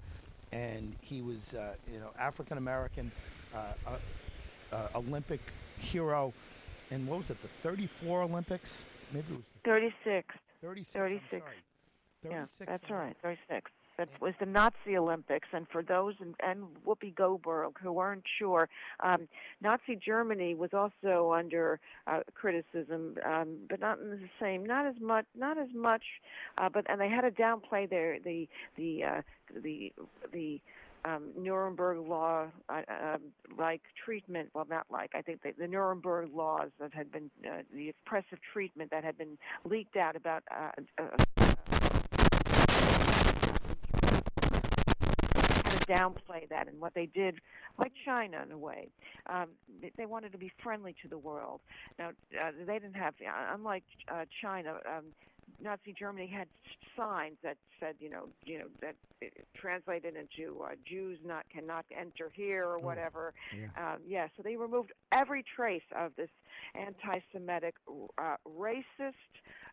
and 0.50 0.96
he 1.02 1.20
was, 1.20 1.52
uh, 1.52 1.74
you 1.92 2.00
know, 2.00 2.08
African 2.18 2.56
American 2.56 3.12
uh, 3.54 3.58
uh, 3.86 4.74
uh, 4.74 4.88
Olympic 4.94 5.40
hero. 5.78 6.32
And 6.90 7.06
what 7.06 7.18
was 7.18 7.28
it, 7.28 7.42
the 7.42 7.48
34 7.62 8.22
Olympics? 8.22 8.86
Maybe 9.12 9.26
it 9.30 9.36
was 9.36 9.44
36. 9.62 10.34
36. 10.62 10.94
36. 10.94 11.30
36. 11.30 11.44
Yeah, 12.24 12.46
that's 12.66 12.84
all 12.90 12.96
right, 12.96 13.16
36. 13.22 13.70
That 13.98 14.08
was 14.20 14.34
the 14.38 14.46
Nazi 14.46 14.96
Olympics, 14.96 15.48
and 15.52 15.66
for 15.72 15.82
those 15.82 16.14
and, 16.20 16.36
and 16.40 16.62
Whoopi 16.86 17.12
Goldberg 17.12 17.78
who 17.82 17.98
aren't 17.98 18.22
sure, 18.38 18.68
um, 19.00 19.26
Nazi 19.60 19.96
Germany 19.96 20.54
was 20.54 20.70
also 20.72 21.32
under 21.32 21.80
uh, 22.06 22.20
criticism, 22.32 23.16
um, 23.24 23.56
but 23.68 23.80
not 23.80 23.98
in 23.98 24.10
the 24.10 24.20
same, 24.40 24.64
not 24.64 24.86
as 24.86 24.94
much, 25.00 25.26
not 25.36 25.58
as 25.58 25.68
much, 25.74 26.04
uh, 26.58 26.68
but 26.68 26.86
and 26.88 27.00
they 27.00 27.08
had 27.08 27.22
to 27.22 27.32
downplay 27.32 27.90
their 27.90 28.20
the 28.20 28.48
the 28.76 29.02
uh, 29.02 29.22
the 29.64 29.92
the 30.32 30.60
um, 31.04 31.30
Nuremberg 31.36 31.98
law 31.98 32.46
uh, 32.68 32.82
um, 32.88 33.22
like 33.58 33.82
treatment. 34.04 34.50
Well, 34.54 34.66
not 34.70 34.86
like 34.90 35.10
I 35.14 35.22
think 35.22 35.42
the, 35.42 35.66
Nuremberg 35.66 36.30
laws 36.34 36.70
that 36.80 36.94
had 36.94 37.10
been 37.10 37.30
uh, 37.44 37.62
the 37.74 37.90
oppressive 37.90 38.38
treatment 38.52 38.92
that 38.92 39.02
had 39.02 39.18
been 39.18 39.38
leaked 39.64 39.96
out 39.96 40.14
about. 40.14 40.44
Uh, 40.50 40.70
uh, 41.02 41.24
had 45.48 45.70
to 45.70 45.77
downplay 45.88 46.48
that, 46.50 46.68
and 46.68 46.80
what 46.80 46.94
they 46.94 47.06
did, 47.06 47.40
like 47.78 47.92
China 48.04 48.42
in 48.44 48.52
a 48.52 48.58
way, 48.58 48.88
um, 49.28 49.48
they, 49.80 49.92
they 49.96 50.06
wanted 50.06 50.32
to 50.32 50.38
be 50.38 50.50
friendly 50.62 50.94
to 51.02 51.08
the 51.08 51.18
world. 51.18 51.60
Now, 51.98 52.08
uh, 52.08 52.50
they 52.66 52.78
didn't 52.78 52.96
have, 52.96 53.14
uh, 53.20 53.54
unlike 53.54 53.84
uh, 54.12 54.24
China, 54.42 54.74
um, 54.86 55.04
Nazi 55.60 55.94
Germany 55.98 56.26
had 56.26 56.46
signs 56.96 57.36
that 57.42 57.56
said, 57.80 57.94
you 57.98 58.10
know, 58.10 58.28
you 58.44 58.58
know 58.58 58.66
that 58.80 58.94
it 59.20 59.46
translated 59.56 60.14
into 60.14 60.62
uh, 60.62 60.68
Jews 60.86 61.18
not 61.24 61.44
cannot 61.52 61.84
enter 61.90 62.30
here 62.32 62.66
or 62.66 62.78
whatever. 62.78 63.34
yeah. 63.56 63.94
Um, 63.94 63.98
yeah, 64.06 64.28
so 64.36 64.42
they 64.42 64.56
removed 64.56 64.92
every 65.12 65.44
trace 65.56 65.82
of 65.96 66.12
this 66.16 66.30
anti-Semitic, 66.74 67.74
uh, 68.18 68.36
racist 68.46 69.12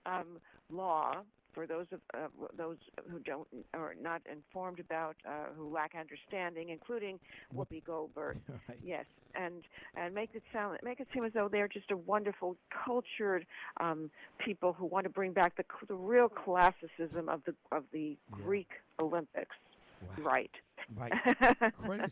um, 0.05 0.39
law. 0.71 1.17
For 1.55 1.65
those 1.65 1.85
of 1.93 2.01
uh, 2.13 2.27
those 2.57 2.77
who 3.09 3.17
don't 3.19 3.47
or 3.73 3.95
not 3.99 4.21
informed 4.31 4.79
about, 4.79 5.15
uh, 5.27 5.45
who 5.57 5.73
lack 5.73 5.93
understanding, 5.99 6.69
including 6.69 7.17
Whoop- 7.53 7.69
Whoopi 7.69 7.83
Goldberg. 7.85 8.37
Right. 8.67 8.77
Yes, 8.83 9.05
and 9.35 9.63
and 9.95 10.13
make 10.13 10.31
it 10.33 10.43
sound 10.53 10.77
make 10.83 10.99
it 10.99 11.07
seem 11.13 11.23
as 11.23 11.31
though 11.33 11.47
they're 11.49 11.67
just 11.67 11.91
a 11.91 11.97
wonderful, 11.97 12.55
cultured 12.85 13.45
um, 13.79 14.11
people 14.43 14.73
who 14.73 14.85
want 14.85 15.05
to 15.05 15.09
bring 15.09 15.31
back 15.33 15.55
the 15.55 15.63
the 15.87 15.95
real 15.95 16.29
classicism 16.29 17.29
of 17.29 17.41
the 17.45 17.55
of 17.71 17.83
the 17.93 18.17
Yeah. 18.37 18.43
Greek 18.43 18.69
Olympics. 18.99 19.55
Wow. 20.01 20.25
Right. 20.25 20.51
Right. 20.95 21.11
Crazy. 21.83 22.11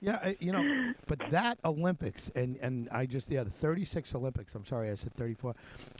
Yeah, 0.00 0.32
you 0.40 0.52
know, 0.52 0.92
but 1.06 1.18
that 1.30 1.58
Olympics 1.64 2.30
and 2.36 2.56
and 2.58 2.88
I 2.90 3.06
just 3.06 3.30
yeah 3.30 3.42
the 3.42 3.50
36 3.50 4.14
Olympics. 4.14 4.54
I'm 4.54 4.64
sorry, 4.64 4.90
I 4.90 4.94
said 4.94 5.14
34. 5.14 5.54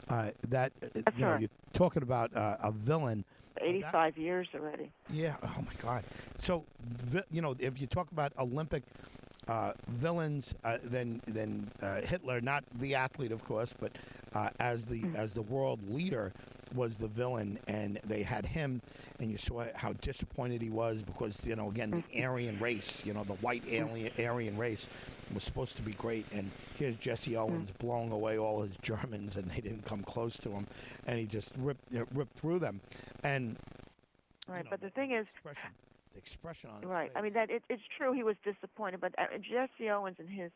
Uh, 0.09 0.31
that 0.49 0.73
uh, 0.83 0.87
That's 0.95 1.17
you 1.19 1.25
know 1.25 1.31
right. 1.33 1.41
you're 1.41 1.51
talking 1.73 2.03
about 2.03 2.35
uh, 2.37 2.57
a 2.63 2.71
villain. 2.71 3.25
Eighty-five 3.61 4.19
years 4.19 4.49
already. 4.55 4.91
Yeah. 5.11 5.37
Oh 5.43 5.63
my 5.65 5.73
God. 5.81 6.05
So 6.39 6.65
you 7.31 7.41
know 7.41 7.55
if 7.59 7.81
you 7.81 7.87
talk 7.87 8.11
about 8.13 8.33
Olympic. 8.39 8.83
Uh, 9.47 9.75
villains, 9.89 10.55
uh, 10.65 10.79
then 10.85 11.21
then 11.27 11.71
uh, 11.83 12.01
Hitler, 12.01 12.41
not 12.41 12.65
the 12.81 12.95
athlete, 12.95 13.31
of 13.31 13.45
course, 13.45 13.75
but 13.79 13.93
uh, 14.33 14.49
as 14.59 14.89
the 14.89 15.05
as 15.15 15.35
the 15.35 15.43
world 15.43 15.87
leader, 15.87 16.33
was 16.75 16.99
the 16.99 17.09
villain, 17.09 17.59
and 17.69 17.99
they 18.07 18.23
had 18.23 18.45
him, 18.45 18.83
and 19.21 19.31
you 19.31 19.39
saw 19.39 19.65
how 19.75 19.93
disappointed 19.95 20.61
he 20.61 20.71
was 20.71 21.03
because 21.03 21.45
you 21.45 21.57
know 21.57 21.69
again 21.69 22.05
the 22.13 22.25
Aryan 22.25 22.59
race, 22.61 23.05
you 23.05 23.15
know 23.15 23.25
the 23.25 23.35
white 23.35 23.65
alien 23.71 24.13
Aryan 24.19 24.57
race 24.57 24.87
was 25.33 25.43
supposed 25.43 25.77
to 25.77 25.83
be 25.83 25.93
great, 25.93 26.27
and 26.33 26.51
here's 26.77 26.97
Jesse 26.97 27.37
Owens 27.37 27.71
blowing 27.79 28.13
away 28.13 28.39
all 28.39 28.63
his 28.63 28.77
Germans, 28.83 29.37
and 29.37 29.51
they 29.51 29.61
didn't 29.61 29.85
come 29.85 30.03
close 30.03 30.37
to 30.39 30.51
him, 30.51 30.67
and 31.07 31.19
he 31.19 31.27
just 31.27 31.53
ripped 31.59 31.95
uh, 31.95 32.05
ripped 32.15 32.39
through 32.39 32.59
them, 32.59 32.81
and 33.23 33.57
Right, 34.47 34.65
know, 34.65 34.71
but 34.71 34.81
the 34.83 34.91
thing 34.91 35.13
is, 35.13 35.27
expression, 35.33 35.71
the 36.13 36.19
expression 36.19 36.71
on 36.71 36.83
his 36.83 36.91
right. 36.91 37.11
I 37.17 37.23
mean 37.23 37.33
that 37.33 37.51
it, 37.51 37.63
it's 37.71 37.83
true 37.97 38.13
he 38.13 38.23
was 38.23 38.37
disappointed, 38.45 39.01
but 39.01 39.15
uh, 39.19 39.25
Jesse 39.39 39.91
Owens 39.91 40.17
and 40.19 40.29
his 40.29 40.51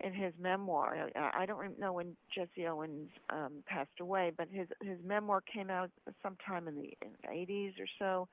in 0.00 0.12
his 0.12 0.32
memoir, 0.40 1.08
I 1.16 1.46
don't 1.46 1.78
know 1.78 1.92
when 1.92 2.16
Jesse 2.34 2.66
Owens 2.66 3.08
um, 3.30 3.62
passed 3.66 4.00
away, 4.00 4.32
but 4.36 4.48
his 4.50 4.68
his 4.82 4.98
memoir 5.04 5.40
came 5.40 5.70
out 5.70 5.90
sometime 6.22 6.68
in 6.68 6.76
the 6.76 6.96
in 7.02 7.10
the 7.22 7.28
80s 7.28 7.72
or 7.80 7.86
so, 7.98 8.28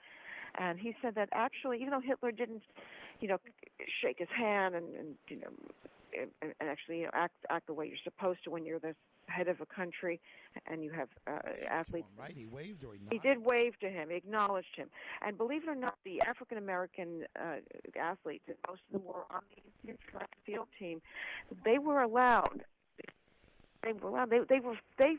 and 0.58 0.80
he 0.80 0.96
said 1.02 1.16
that 1.16 1.30
actually, 1.32 1.78
even 1.78 1.92
though 1.92 2.02
Hitler 2.02 2.32
didn't, 2.32 2.64
you 3.20 3.28
know, 3.28 3.38
shake 4.02 4.20
his 4.20 4.30
hand 4.36 4.76
and, 4.76 4.96
and 4.96 5.16
you 5.28 5.38
know, 5.38 5.48
and, 6.20 6.54
and 6.60 6.70
actually 6.70 7.00
you 7.00 7.04
know, 7.04 7.12
act 7.14 7.36
act 7.50 7.68
the 7.68 7.74
way 7.74 7.88
you're 7.88 7.98
supposed 8.04 8.44
to 8.44 8.50
when 8.50 8.66
you're 8.66 8.80
the 8.80 8.96
head 9.30 9.48
of 9.48 9.62
a 9.62 9.66
country 9.66 10.20
and 10.68 10.84
you 10.84 10.92
have 10.92 11.10
uh, 11.28 11.40
athletes 11.70 12.08
him, 12.16 12.24
right? 12.24 12.34
He 12.36 12.46
waved 12.46 12.84
or 12.84 12.94
he 12.94 13.00
he 13.12 13.20
did 13.20 13.44
wave 13.44 13.80
to 13.80 13.90
him, 13.90 14.10
he 14.10 14.16
acknowledged 14.16 14.76
him. 14.76 14.90
And 15.22 15.38
believe 15.38 15.64
it 15.64 15.70
or 15.70 15.76
not, 15.76 15.96
the 16.04 16.22
African 16.22 16.58
American 16.58 17.26
uh, 17.40 17.58
athletes, 18.00 18.44
most 18.68 18.82
of 18.88 18.94
them 18.94 19.06
were 19.06 19.26
on 19.32 19.42
the 19.86 19.94
track 20.12 20.30
and 20.34 20.44
field 20.46 20.68
team, 20.78 21.02
they 21.64 21.78
were 21.80 22.02
allowed. 22.02 22.64
They 23.84 23.94
were 23.94 24.10
allowed. 24.10 24.30
They 24.30 24.40
they 24.50 24.60
were 24.60 24.78
they 24.98 25.18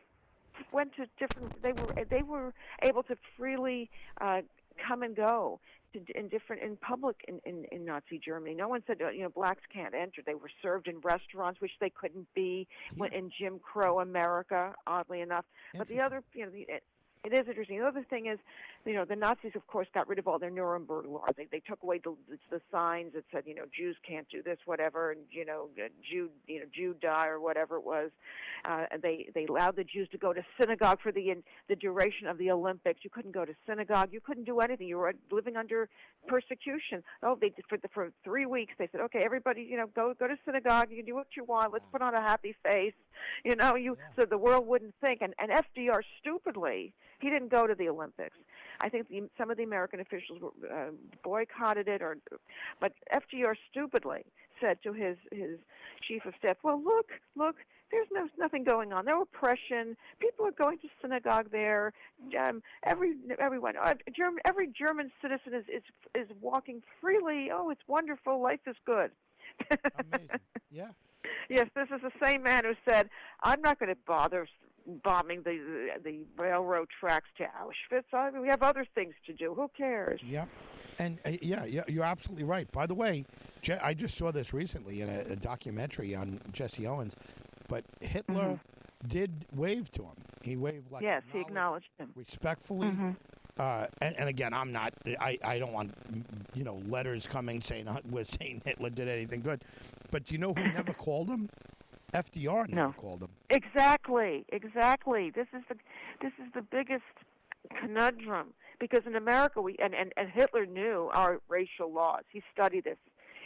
went 0.72 0.94
to 0.96 1.06
different. 1.18 1.62
They 1.62 1.72
were 1.72 2.04
they 2.08 2.22
were 2.22 2.52
able 2.82 3.02
to 3.04 3.16
freely 3.36 3.90
uh, 4.20 4.42
come 4.86 5.02
and 5.02 5.14
go 5.16 5.60
to, 5.92 6.00
in 6.18 6.28
different 6.28 6.62
in 6.62 6.76
public 6.76 7.24
in, 7.28 7.40
in 7.44 7.64
in 7.72 7.84
Nazi 7.84 8.18
Germany. 8.24 8.54
No 8.54 8.68
one 8.68 8.82
said 8.86 9.00
uh, 9.02 9.10
you 9.10 9.22
know 9.22 9.28
blacks 9.28 9.62
can't 9.72 9.94
enter. 9.94 10.22
They 10.24 10.34
were 10.34 10.50
served 10.62 10.88
in 10.88 11.00
restaurants, 11.00 11.60
which 11.60 11.72
they 11.80 11.90
couldn't 11.90 12.28
be 12.34 12.66
Yeah. 12.96 13.06
in 13.12 13.30
Jim 13.36 13.58
Crow 13.58 14.00
America. 14.00 14.74
Oddly 14.86 15.20
enough. 15.20 15.44
But 15.76 15.88
the 15.88 16.00
other, 16.00 16.22
you 16.34 16.44
know, 16.44 16.50
the, 16.50 16.62
it, 16.68 16.82
it 17.24 17.32
is 17.32 17.48
interesting. 17.48 17.78
The 17.80 17.86
other 17.86 18.04
thing 18.08 18.26
is, 18.26 18.38
you 18.86 18.94
know, 18.94 19.04
the 19.04 19.16
Nazis, 19.16 19.52
of 19.54 19.66
course, 19.66 19.86
got 19.92 20.08
rid 20.08 20.18
of 20.18 20.26
all 20.26 20.38
their 20.38 20.50
Nuremberg 20.50 21.06
laws. 21.06 21.30
They 21.36 21.46
they 21.50 21.60
took 21.60 21.82
away 21.82 22.00
the 22.02 22.14
the 22.50 22.60
signs 22.72 23.12
that 23.14 23.24
said, 23.32 23.44
you 23.46 23.54
know, 23.54 23.64
Jews 23.76 23.96
can't 24.06 24.28
do 24.30 24.42
this, 24.42 24.58
whatever, 24.64 25.10
and 25.12 25.20
you 25.30 25.44
know, 25.44 25.68
uh, 25.78 25.88
Jew, 26.08 26.30
you 26.46 26.60
know, 26.60 26.66
Jew 26.74 26.94
die 27.00 27.26
or 27.28 27.40
whatever 27.40 27.76
it 27.76 27.84
was. 27.84 28.10
Uh, 28.64 28.86
and 28.90 29.02
they 29.02 29.28
they 29.34 29.44
allowed 29.46 29.76
the 29.76 29.84
Jews 29.84 30.08
to 30.12 30.18
go 30.18 30.32
to 30.32 30.42
synagogue 30.58 30.98
for 31.02 31.12
the 31.12 31.30
in, 31.30 31.42
the 31.68 31.76
duration 31.76 32.26
of 32.26 32.38
the 32.38 32.50
Olympics. 32.50 33.00
You 33.02 33.10
couldn't 33.10 33.32
go 33.32 33.44
to 33.44 33.54
synagogue. 33.66 34.10
You 34.12 34.20
couldn't 34.20 34.44
do 34.44 34.60
anything. 34.60 34.86
You 34.88 34.98
were 34.98 35.14
living 35.30 35.56
under 35.56 35.88
persecution. 36.26 37.02
Oh, 37.22 37.36
they 37.40 37.52
for 37.68 37.78
the, 37.78 37.88
for 37.88 38.10
three 38.24 38.46
weeks. 38.46 38.72
They 38.78 38.88
said, 38.92 39.00
okay, 39.02 39.20
everybody, 39.24 39.62
you 39.62 39.76
know, 39.76 39.86
go 39.94 40.14
go 40.18 40.26
to 40.26 40.36
synagogue. 40.44 40.88
You 40.90 40.96
can 40.96 41.06
do 41.06 41.14
what 41.14 41.28
you 41.36 41.44
want. 41.44 41.72
Let's 41.72 41.84
put 41.92 42.02
on 42.02 42.14
a 42.14 42.20
happy 42.20 42.54
face. 42.62 42.94
You 43.44 43.56
know, 43.56 43.74
you 43.76 43.96
Yeah. 43.98 44.06
so 44.16 44.24
the 44.26 44.38
world 44.38 44.66
wouldn't 44.66 44.94
think. 45.00 45.20
And 45.22 45.34
and 45.38 45.50
FDR 45.50 46.02
stupidly, 46.20 46.92
he 47.20 47.30
didn't 47.30 47.48
go 47.48 47.66
to 47.66 47.74
the 47.74 47.88
Olympics. 47.88 48.36
I 48.80 48.88
think 48.88 49.08
the, 49.08 49.28
some 49.36 49.50
of 49.50 49.56
the 49.56 49.62
American 49.62 50.00
officials 50.00 50.40
were, 50.40 50.72
uh, 50.72 50.90
boycotted 51.22 51.88
it, 51.88 52.02
or 52.02 52.16
but 52.80 52.92
FDR 53.12 53.54
stupidly 53.70 54.24
said 54.60 54.78
to 54.82 54.92
his 54.92 55.16
his 55.32 55.58
chief 56.06 56.24
of 56.26 56.34
staff, 56.38 56.56
"Well, 56.62 56.82
look, 56.82 57.10
look, 57.36 57.56
there's 57.90 58.08
no 58.12 58.28
nothing 58.38 58.64
going 58.64 58.92
on. 58.92 59.04
No 59.04 59.22
oppression. 59.22 59.96
People 60.18 60.46
are 60.46 60.52
going 60.52 60.78
to 60.78 60.88
synagogue 61.02 61.48
there. 61.50 61.92
Um, 62.38 62.62
every 62.84 63.14
everyone, 63.38 63.74
uh, 63.76 63.94
German, 64.14 64.40
every 64.46 64.68
German 64.68 65.10
citizen 65.20 65.54
is 65.54 65.64
is 65.68 65.82
is 66.14 66.28
walking 66.40 66.82
freely. 67.00 67.50
Oh, 67.52 67.70
it's 67.70 67.82
wonderful. 67.86 68.40
Life 68.40 68.60
is 68.66 68.76
good. 68.84 69.10
Amazing. 69.98 70.28
Yeah. 70.72 70.90
Yes, 71.48 71.66
this 71.74 71.88
is 71.92 72.00
the 72.00 72.12
same 72.24 72.44
man 72.44 72.64
who 72.64 72.74
said, 72.88 73.10
"I'm 73.42 73.60
not 73.60 73.80
going 73.80 73.88
to 73.88 73.98
bother 74.06 74.46
bombing 74.98 75.42
the 75.42 75.88
the 76.02 76.20
railroad 76.36 76.88
tracks 76.98 77.28
to 77.38 77.44
Auschwitz. 77.44 78.04
I 78.12 78.30
mean, 78.30 78.42
we 78.42 78.48
have 78.48 78.62
other 78.62 78.84
things 78.94 79.14
to 79.26 79.32
do. 79.32 79.54
Who 79.54 79.68
cares?" 79.76 80.20
Yeah, 80.26 80.46
and 80.98 81.18
uh, 81.24 81.32
yeah, 81.42 81.64
yeah, 81.64 81.82
you're 81.88 82.04
absolutely 82.04 82.44
right. 82.44 82.70
By 82.72 82.86
the 82.86 82.94
way, 82.94 83.24
Je- 83.62 83.78
I 83.82 83.94
just 83.94 84.16
saw 84.16 84.30
this 84.30 84.52
recently 84.52 85.00
in 85.02 85.08
a, 85.08 85.32
a 85.32 85.36
documentary 85.36 86.14
on 86.14 86.40
Jesse 86.52 86.86
Owens, 86.86 87.16
but 87.68 87.84
Hitler 88.00 88.60
did 89.08 89.46
wave 89.54 89.90
to 89.92 90.02
him. 90.02 90.16
He 90.42 90.56
waved 90.56 90.90
like 90.90 91.02
yes, 91.02 91.22
he 91.32 91.40
acknowledged 91.40 91.88
him 91.98 92.10
respectfully. 92.14 92.88
Mhm. 92.88 93.16
Uh, 93.58 93.86
and, 94.00 94.16
and 94.18 94.28
again, 94.28 94.54
I'm 94.54 94.72
not. 94.72 94.94
I, 95.20 95.38
I 95.44 95.58
don't 95.58 95.72
want 95.72 95.92
you 96.54 96.64
know 96.64 96.80
letters 96.88 97.26
coming 97.26 97.60
saying 97.60 97.88
we're 98.08 98.24
saying 98.40 98.62
Hitler 98.64 98.88
did 98.90 99.08
anything 99.08 99.42
good, 99.42 99.62
but 100.10 100.24
do 100.24 100.32
you 100.34 100.38
know 100.38 100.54
who 100.54 100.62
never 100.72 100.92
called 100.94 101.28
him? 101.28 101.48
FDR 102.12 102.68
never 102.68 102.88
No. 102.88 102.92
called 102.92 103.22
him. 103.22 103.30
Exactly, 103.50 104.44
exactly. 104.50 105.30
This 105.30 105.46
is 105.52 105.62
the 105.68 105.76
this 106.20 106.32
is 106.38 106.52
the 106.54 106.62
biggest 106.62 107.02
conundrum 107.80 108.48
because 108.78 109.02
in 109.06 109.16
America 109.16 109.60
we 109.60 109.76
and, 109.78 109.94
and, 109.94 110.12
and 110.16 110.28
Hitler 110.30 110.66
knew 110.66 111.10
our 111.12 111.40
racial 111.48 111.92
laws. 111.92 112.22
He 112.30 112.42
studied 112.52 112.84
this. 112.84 112.98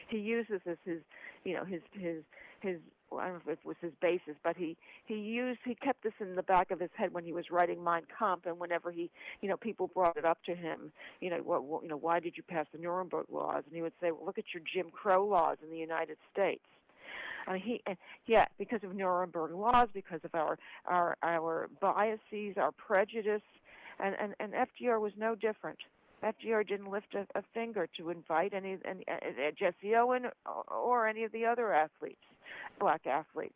He 0.08 0.18
uses 0.18 0.60
this 0.64 0.78
his 0.84 1.00
you 1.44 1.54
know 1.54 1.64
his 1.64 1.80
his 1.92 2.22
his 2.60 2.78
well, 3.10 3.20
I 3.20 3.24
don't 3.28 3.34
know 3.46 3.52
if 3.52 3.58
it 3.60 3.66
was 3.66 3.76
his 3.80 3.92
basis, 4.00 4.34
but 4.42 4.56
he 4.56 4.76
he 5.04 5.14
used 5.14 5.60
he 5.64 5.74
kept 5.74 6.02
this 6.02 6.14
in 6.20 6.36
the 6.36 6.42
back 6.42 6.70
of 6.70 6.80
his 6.80 6.90
head 6.96 7.12
when 7.12 7.24
he 7.24 7.32
was 7.32 7.50
writing 7.50 7.82
Mein 7.84 8.02
Kampf, 8.18 8.46
and 8.46 8.58
whenever 8.58 8.90
he 8.90 9.10
you 9.40 9.48
know 9.48 9.56
people 9.56 9.88
brought 9.88 10.16
it 10.16 10.24
up 10.24 10.42
to 10.44 10.54
him, 10.54 10.92
you 11.20 11.30
know 11.30 11.38
what, 11.38 11.64
what 11.64 11.82
you 11.82 11.88
know 11.88 11.96
why 11.96 12.20
did 12.20 12.36
you 12.36 12.42
pass 12.42 12.66
the 12.72 12.78
Nuremberg 12.78 13.26
laws, 13.30 13.62
and 13.66 13.74
he 13.74 13.82
would 13.82 13.92
say, 14.00 14.10
well 14.10 14.24
look 14.24 14.38
at 14.38 14.52
your 14.54 14.62
Jim 14.62 14.90
Crow 14.90 15.26
laws 15.26 15.58
in 15.62 15.70
the 15.70 15.78
United 15.78 16.16
States. 16.32 16.62
And 17.46 17.60
he, 17.60 17.82
and 17.86 17.96
yeah, 18.26 18.46
because 18.58 18.82
of 18.84 18.94
Nuremberg 18.94 19.52
laws, 19.52 19.88
because 19.92 20.20
of 20.24 20.34
our 20.34 20.58
our 20.86 21.16
our 21.22 21.68
biases, 21.80 22.56
our 22.56 22.72
prejudice, 22.72 23.42
and 24.00 24.14
and, 24.18 24.34
and 24.40 24.52
FDR 24.52 25.00
was 25.00 25.12
no 25.16 25.34
different. 25.34 25.78
FDR 26.22 26.66
didn't 26.66 26.90
lift 26.90 27.14
a, 27.14 27.26
a 27.38 27.42
finger 27.52 27.86
to 27.98 28.08
invite 28.08 28.54
any, 28.54 28.78
any 28.86 29.04
uh, 29.06 29.14
uh, 29.14 29.50
Jesse 29.58 29.94
Owen 29.94 30.26
or, 30.46 30.74
or 30.74 31.06
any 31.06 31.24
of 31.24 31.32
the 31.32 31.44
other 31.44 31.74
athletes, 31.74 32.22
black 32.78 33.06
athletes. 33.06 33.52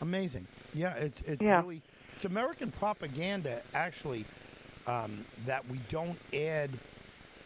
Amazing. 0.00 0.46
Yeah, 0.74 0.94
it's 0.94 1.20
it's 1.22 1.40
Yeah. 1.42 1.60
really 1.60 1.82
it's 2.14 2.24
American 2.24 2.72
propaganda 2.72 3.62
actually 3.72 4.24
um, 4.86 5.24
that 5.44 5.66
we 5.68 5.78
don't 5.88 6.18
add 6.34 6.70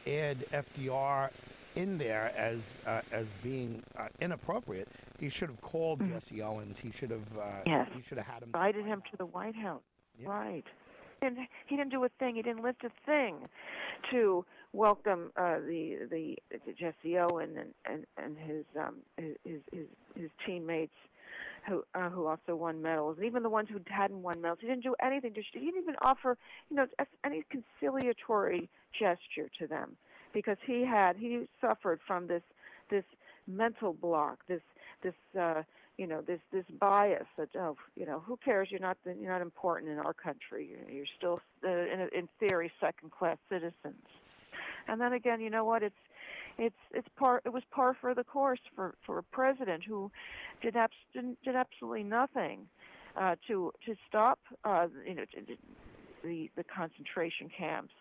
add 0.07 0.39
FDR 0.53 1.31
in 1.77 1.99
there 1.99 2.33
as 2.37 2.79
uh, 2.87 3.01
as 3.12 3.27
being 3.43 3.83
uh, 3.99 4.09
inappropriate. 4.21 4.89
He 5.18 5.29
should 5.29 5.49
have 5.49 5.61
called 5.61 6.01
Jesse 6.09 6.43
Owens. 6.43 6.79
He 6.79 6.91
should 6.91 7.11
have 7.11 7.27
uh, 7.39 7.43
Mm-hmm. 7.43 7.71
Yes. 7.71 7.89
he 7.95 8.03
should 8.03 8.18
have 8.18 8.27
had 8.27 8.43
him 8.43 8.49
Invited 8.55 8.85
him 8.87 9.03
to 9.11 9.16
the 9.16 9.27
White 9.27 9.57
House. 9.57 9.83
Yeah. 10.21 10.29
Right. 10.29 10.64
And 11.23 11.37
he 11.66 11.77
didn't 11.77 11.91
do 11.91 12.03
a 12.05 12.09
thing. 12.18 12.37
He 12.37 12.43
didn't 12.43 12.62
lift 12.62 12.83
a 12.85 12.91
thing 13.05 13.47
to 14.11 14.45
welcome 14.73 15.31
uh, 15.37 15.59
the 15.59 15.99
the 16.11 16.37
Jesse 16.79 17.18
Owen 17.18 17.57
and 17.59 17.75
and 17.85 18.07
and 18.16 18.39
his 18.39 18.64
um 18.79 18.97
his 19.16 19.61
his 19.73 19.87
his 20.16 20.31
teammates 20.47 20.95
who 21.68 21.85
uh, 21.95 22.09
who 22.09 22.27
also 22.27 22.57
won 22.57 22.81
medals, 22.81 23.16
and 23.18 23.27
even 23.27 23.43
the 23.43 23.51
ones 23.51 23.68
who 23.71 23.79
hadn't 23.87 24.23
won 24.23 24.41
medals. 24.41 24.59
He 24.62 24.66
didn't 24.66 24.83
do 24.83 24.95
anything 25.03 25.35
to. 25.35 25.43
He 25.53 25.66
didn't 25.66 25.83
even 25.83 25.97
offer 26.01 26.39
you 26.71 26.77
know 26.77 26.87
any 27.25 27.45
conciliatory 27.51 28.71
gesture 28.99 29.51
to 29.59 29.66
them 29.66 29.97
because 30.33 30.57
he 30.66 30.85
had 30.85 31.16
he 31.16 31.49
suffered 31.61 32.01
from 32.07 32.26
this 32.26 32.43
this 32.91 33.05
mental 33.47 33.93
block, 33.93 34.39
this 34.49 34.62
this 35.03 35.14
uh, 35.39 35.62
you 35.97 36.07
know 36.07 36.22
this 36.22 36.41
this 36.53 36.64
bias 36.78 37.26
that 37.37 37.49
oh 37.57 37.76
you 37.97 38.07
know 38.07 38.20
who 38.20 38.39
cares? 38.45 38.68
You're 38.70 38.81
not 38.81 38.97
you're 39.05 39.31
not 39.31 39.43
important 39.43 39.91
in 39.91 39.99
our 39.99 40.14
country. 40.14 40.70
You're, 40.70 40.91
you're 40.91 41.07
still 41.16 41.41
uh, 41.64 41.68
in, 41.68 42.09
in 42.14 42.28
theory 42.39 42.70
second 42.81 43.11
class 43.11 43.39
citizens. 43.49 44.07
And 44.89 45.01
then 45.01 45.12
again 45.12 45.41
you 45.41 45.51
know 45.51 45.64
what? 45.64 45.83
It's 45.83 45.95
it's 46.59 46.74
it's 46.93 47.09
par 47.16 47.43
it 47.45 47.53
was 47.53 47.62
par 47.70 47.97
for 48.01 48.14
the 48.14 48.24
course 48.24 48.61
for 48.74 48.95
for 49.05 49.18
a 49.18 49.22
president 49.22 49.83
who 49.85 50.11
did 50.62 50.76
abs- 50.76 50.95
did 51.14 51.57
absolutely 51.57 52.03
nothing 52.03 52.66
uh, 53.16 53.37
to 53.47 53.72
to 53.87 53.95
stop 54.09 54.39
uh, 54.64 54.87
you 55.07 55.14
know 55.14 55.24
to, 55.24 55.57
the 56.23 56.51
the 56.57 56.64
concentration 56.64 57.51
camps 57.57 57.93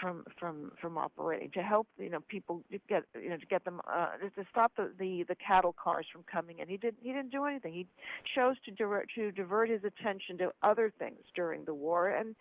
from 0.00 0.24
from 0.38 0.72
from 0.80 0.98
operating 0.98 1.50
to 1.50 1.62
help 1.62 1.86
you 1.98 2.10
know 2.10 2.20
people 2.28 2.62
get 2.88 3.04
you 3.20 3.28
know 3.28 3.36
to 3.36 3.46
get 3.46 3.64
them 3.64 3.80
uh, 3.90 4.08
to 4.36 4.44
stop 4.50 4.72
the, 4.76 4.92
the 4.98 5.24
the 5.28 5.34
cattle 5.34 5.74
cars 5.82 6.06
from 6.12 6.24
coming 6.30 6.58
in. 6.58 6.68
He 6.68 6.76
didn't 6.76 6.98
he 7.02 7.12
didn't 7.12 7.30
do 7.30 7.44
anything. 7.44 7.72
He 7.72 7.86
chose 8.34 8.56
to 8.64 8.70
divert 8.70 9.08
to 9.14 9.32
divert 9.32 9.70
his 9.70 9.82
attention 9.84 10.38
to 10.38 10.52
other 10.62 10.92
things 10.98 11.20
during 11.34 11.64
the 11.64 11.74
war. 11.74 12.08
And 12.08 12.34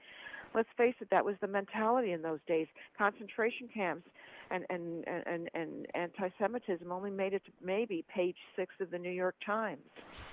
let's 0.53 0.69
face 0.77 0.95
it, 0.99 1.09
that 1.11 1.25
was 1.25 1.35
the 1.41 1.47
mentality 1.47 2.11
in 2.11 2.21
those 2.21 2.39
days. 2.47 2.67
Concentration 2.97 3.69
camps 3.73 4.07
and 4.51 4.65
and 4.69 5.05
and, 5.07 5.49
and 5.53 5.87
anti-Semitism 5.93 6.91
only 6.91 7.11
made 7.11 7.33
it 7.33 7.43
to 7.45 7.51
maybe 7.63 8.05
page 8.13 8.37
six 8.55 8.73
of 8.79 8.91
the 8.91 8.99
New 8.99 9.11
York 9.11 9.35
Times. 9.45 9.81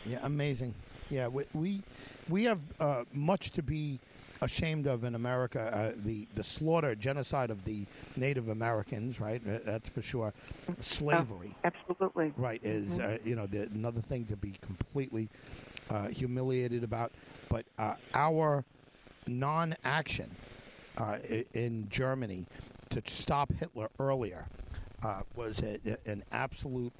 Yeah, 0.05 0.19
amazing. 0.23 0.75
Yeah, 1.11 1.29
we 1.29 1.45
we, 1.53 1.83
we 2.29 2.45
have 2.45 2.61
uh, 2.81 3.05
much 3.13 3.51
to 3.53 3.63
be 3.63 4.01
ashamed 4.43 4.87
of 4.87 5.05
in 5.05 5.15
America. 5.15 5.61
Uh, 5.75 5.93
the 6.05 6.27
the 6.35 6.43
slaughter, 6.43 6.95
genocide 6.95 7.51
of 7.51 7.65
the 7.65 7.85
Native 8.17 8.49
Americans, 8.49 9.21
right? 9.21 9.41
Uh, 9.47 9.59
That's 9.65 9.89
for 9.89 10.03
sure. 10.03 10.33
Slavery, 10.81 11.55
Absolutely. 11.65 12.33
right? 12.37 12.61
Is 12.63 12.99
uh, 12.99 13.19
you 13.25 13.35
know 13.37 13.47
the, 13.47 13.63
another 13.75 14.01
thing 14.01 14.25
to 14.27 14.37
be 14.37 14.55
completely 14.61 15.29
uh, 15.91 16.09
humiliated 16.09 16.85
about. 16.85 17.13
But 17.49 17.65
uh, 17.79 17.95
our 18.15 18.65
non-action 19.27 20.31
uh, 20.99 21.19
in 21.55 21.87
Germany 21.91 22.47
to 22.91 23.03
stop 23.07 23.53
Hitler 23.53 23.89
earlier 23.99 24.47
uh, 25.03 25.23
was 25.37 25.63
a, 25.63 25.79
a- 25.87 26.11
an 26.11 26.23
absolute. 26.33 26.93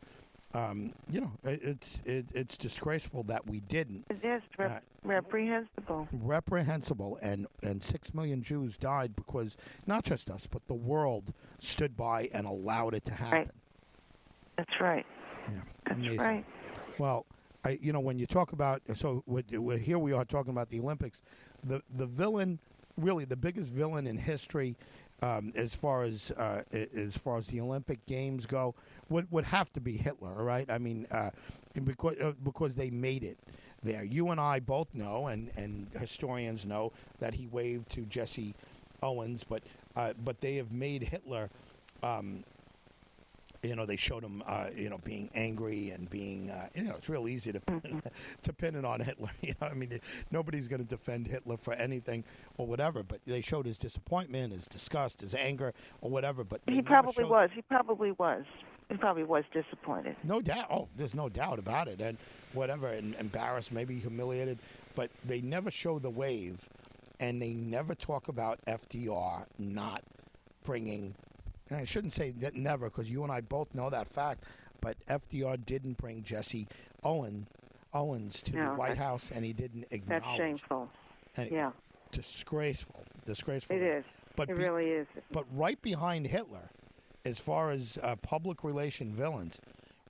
Um, 0.55 0.93
you 1.11 1.21
know, 1.21 1.33
it, 1.43 1.61
it's 1.63 2.01
it, 2.05 2.27
it's 2.33 2.57
disgraceful 2.57 3.25
that 3.25 3.45
we 3.47 3.61
didn't. 3.61 4.05
It 4.09 4.25
is 4.25 4.43
rep- 4.57 4.71
Uh, 4.71 4.79
reprehensible. 5.03 6.09
Reprehensible, 6.13 7.19
and 7.23 7.47
and 7.65 7.83
six 7.83 8.15
million 8.15 8.41
Jews 8.43 8.77
died 8.79 9.17
because 9.17 9.57
not 9.87 10.05
just 10.05 10.31
us, 10.31 10.47
but 10.47 10.65
the 10.69 10.75
world 10.75 11.33
stood 11.59 11.97
by 11.97 12.29
and 12.33 12.47
allowed 12.47 12.95
it 12.95 13.05
to 13.07 13.13
happen. 13.15 13.51
That's 14.57 14.81
right. 14.81 15.05
Yeah, 15.53 15.61
That's 15.87 15.99
amazing. 15.99 16.19
right. 16.19 16.45
Well, 16.99 17.27
I, 17.65 17.79
you 17.83 17.93
know, 17.93 18.01
when 18.01 18.19
you 18.21 18.27
talk 18.27 18.53
about 18.53 18.81
so 18.95 19.25
what- 19.27 19.51
what- 19.59 19.81
here 19.81 19.99
we 19.99 20.13
are 20.13 20.25
talking 20.25 20.53
about 20.53 20.69
the 20.71 20.79
Olympics, 20.79 21.23
the 21.65 21.83
the 21.97 22.07
villain, 22.07 22.61
really 22.97 23.25
the 23.25 23.37
biggest 23.37 23.73
villain 23.73 24.07
in 24.07 24.17
history, 24.19 24.77
um, 25.23 25.53
as 25.57 25.75
far 25.75 26.03
as 26.03 26.31
uh, 26.33 26.63
as 26.73 27.17
far 27.17 27.39
as 27.39 27.47
the 27.47 27.61
Olympic 27.61 28.05
Games 28.07 28.47
go, 28.47 28.75
would 29.09 29.31
would 29.31 29.45
have 29.45 29.73
to 29.75 29.81
be 29.81 29.97
Hitler, 29.97 30.35
right? 30.45 30.69
I 30.71 30.79
mean, 30.79 31.07
uh, 31.11 31.31
because 31.85 32.17
uh, 32.21 32.33
because 32.43 32.77
they 32.77 32.91
made 32.91 33.23
it 33.25 33.39
there. 33.83 34.05
You 34.05 34.31
and 34.31 34.41
I 34.41 34.61
both 34.61 34.95
know, 34.95 35.29
and 35.29 35.51
and 35.57 35.89
historians 35.99 36.67
know 36.67 36.93
that 37.21 37.35
he 37.35 37.47
waved 37.47 37.91
to 37.91 38.03
Jesse 38.03 38.55
Owens, 39.03 39.45
but 39.45 39.63
uh, 39.97 40.13
but 40.25 40.41
they 40.41 40.57
have 40.57 40.73
made 40.73 41.03
Hitler. 41.05 41.51
Um, 42.03 42.45
you 43.65 43.77
know, 43.77 43.87
they 43.87 43.97
showed 43.97 44.23
him, 44.23 44.43
uh, 44.47 44.67
you 44.77 44.91
know, 44.91 44.99
being 44.99 45.31
angry 45.35 45.91
and 45.91 46.09
being, 46.11 46.51
uh, 46.51 46.69
you 46.75 46.83
know, 46.83 46.95
it's 46.97 47.09
real 47.09 47.29
easy 47.29 47.53
to 47.53 47.61
pin, 47.61 48.03
to 48.43 48.53
pin 48.53 48.75
it 48.77 48.85
on 48.85 49.01
Hitler. 49.01 49.31
You 49.43 49.55
know, 49.61 49.67
I 49.67 49.75
mean, 49.75 50.01
nobody's 50.31 50.69
going 50.69 50.83
to 50.83 50.89
defend 50.89 51.27
Hitler 51.27 51.57
for 51.59 51.75
anything 51.75 52.25
or 52.57 52.67
whatever. 52.67 53.03
But 53.03 53.21
they 53.27 53.41
showed 53.43 53.67
his 53.67 53.77
disappointment, 53.77 54.53
his 54.53 54.67
disgust, 54.67 55.21
his 55.21 55.35
anger, 55.35 55.75
or 56.01 56.11
whatever. 56.11 56.45
But 56.45 56.63
He 56.67 56.81
probably 56.81 57.25
was. 57.25 57.51
He 57.55 57.61
probably 57.63 58.13
was. 58.13 58.45
He 58.89 58.97
probably 58.97 59.25
was 59.25 59.45
disappointed. 59.53 60.17
No 60.25 60.41
doubt. 60.41 60.67
Oh, 60.71 60.89
there's 60.97 61.15
no 61.15 61.29
doubt 61.29 61.59
about 61.59 61.89
it. 61.89 62.01
And 62.01 62.17
whatever, 62.53 62.89
and 62.89 63.15
embarrassed, 63.17 63.73
maybe 63.73 63.99
humiliated. 63.99 64.59
But 64.95 65.11
they 65.25 65.41
never 65.41 65.71
show 65.71 65.99
the 65.99 66.11
wave, 66.11 66.69
and 67.21 67.41
they 67.41 67.53
never 67.53 67.95
talk 67.95 68.29
about 68.29 68.61
FDR 68.67 69.45
not 69.59 70.03
bringing. 70.65 71.15
And 71.71 71.79
I 71.79 71.85
shouldn't 71.85 72.13
say 72.13 72.31
that 72.41 72.55
never, 72.55 72.87
because 72.91 73.11
you 73.11 73.23
and 73.23 73.33
I 73.33 73.41
both 73.41 73.75
know 73.75 73.89
that 73.91 74.09
fact. 74.09 74.45
But 74.81 74.97
FDR 75.07 75.65
didn't 75.65 75.97
bring 75.97 76.23
Jesse 76.23 76.69
Owen 77.03 77.47
Owens 77.95 78.43
to 78.43 78.53
the 78.53 78.67
White 78.75 78.99
House, 78.99 79.31
and 79.35 79.45
he 79.45 79.53
didn't 79.53 79.87
acknowledge. 79.91 80.23
That's 80.25 80.37
shameful. 80.37 80.91
And 81.37 81.51
Yeah, 81.51 81.71
disgraceful, 82.11 83.03
disgraceful. 83.25 83.77
it 83.77 83.83
is. 83.83 84.05
But 84.37 84.51
It 84.51 84.57
be- 84.59 84.63
really 84.65 84.91
is. 84.91 85.07
but 85.31 85.47
right 85.53 85.81
behind 85.81 86.27
Hitler, 86.27 86.69
as 87.25 87.39
far 87.39 87.71
as 87.71 87.99
uh, 88.03 88.17
public 88.17 88.63
relation 88.65 89.13
villains, 89.13 89.61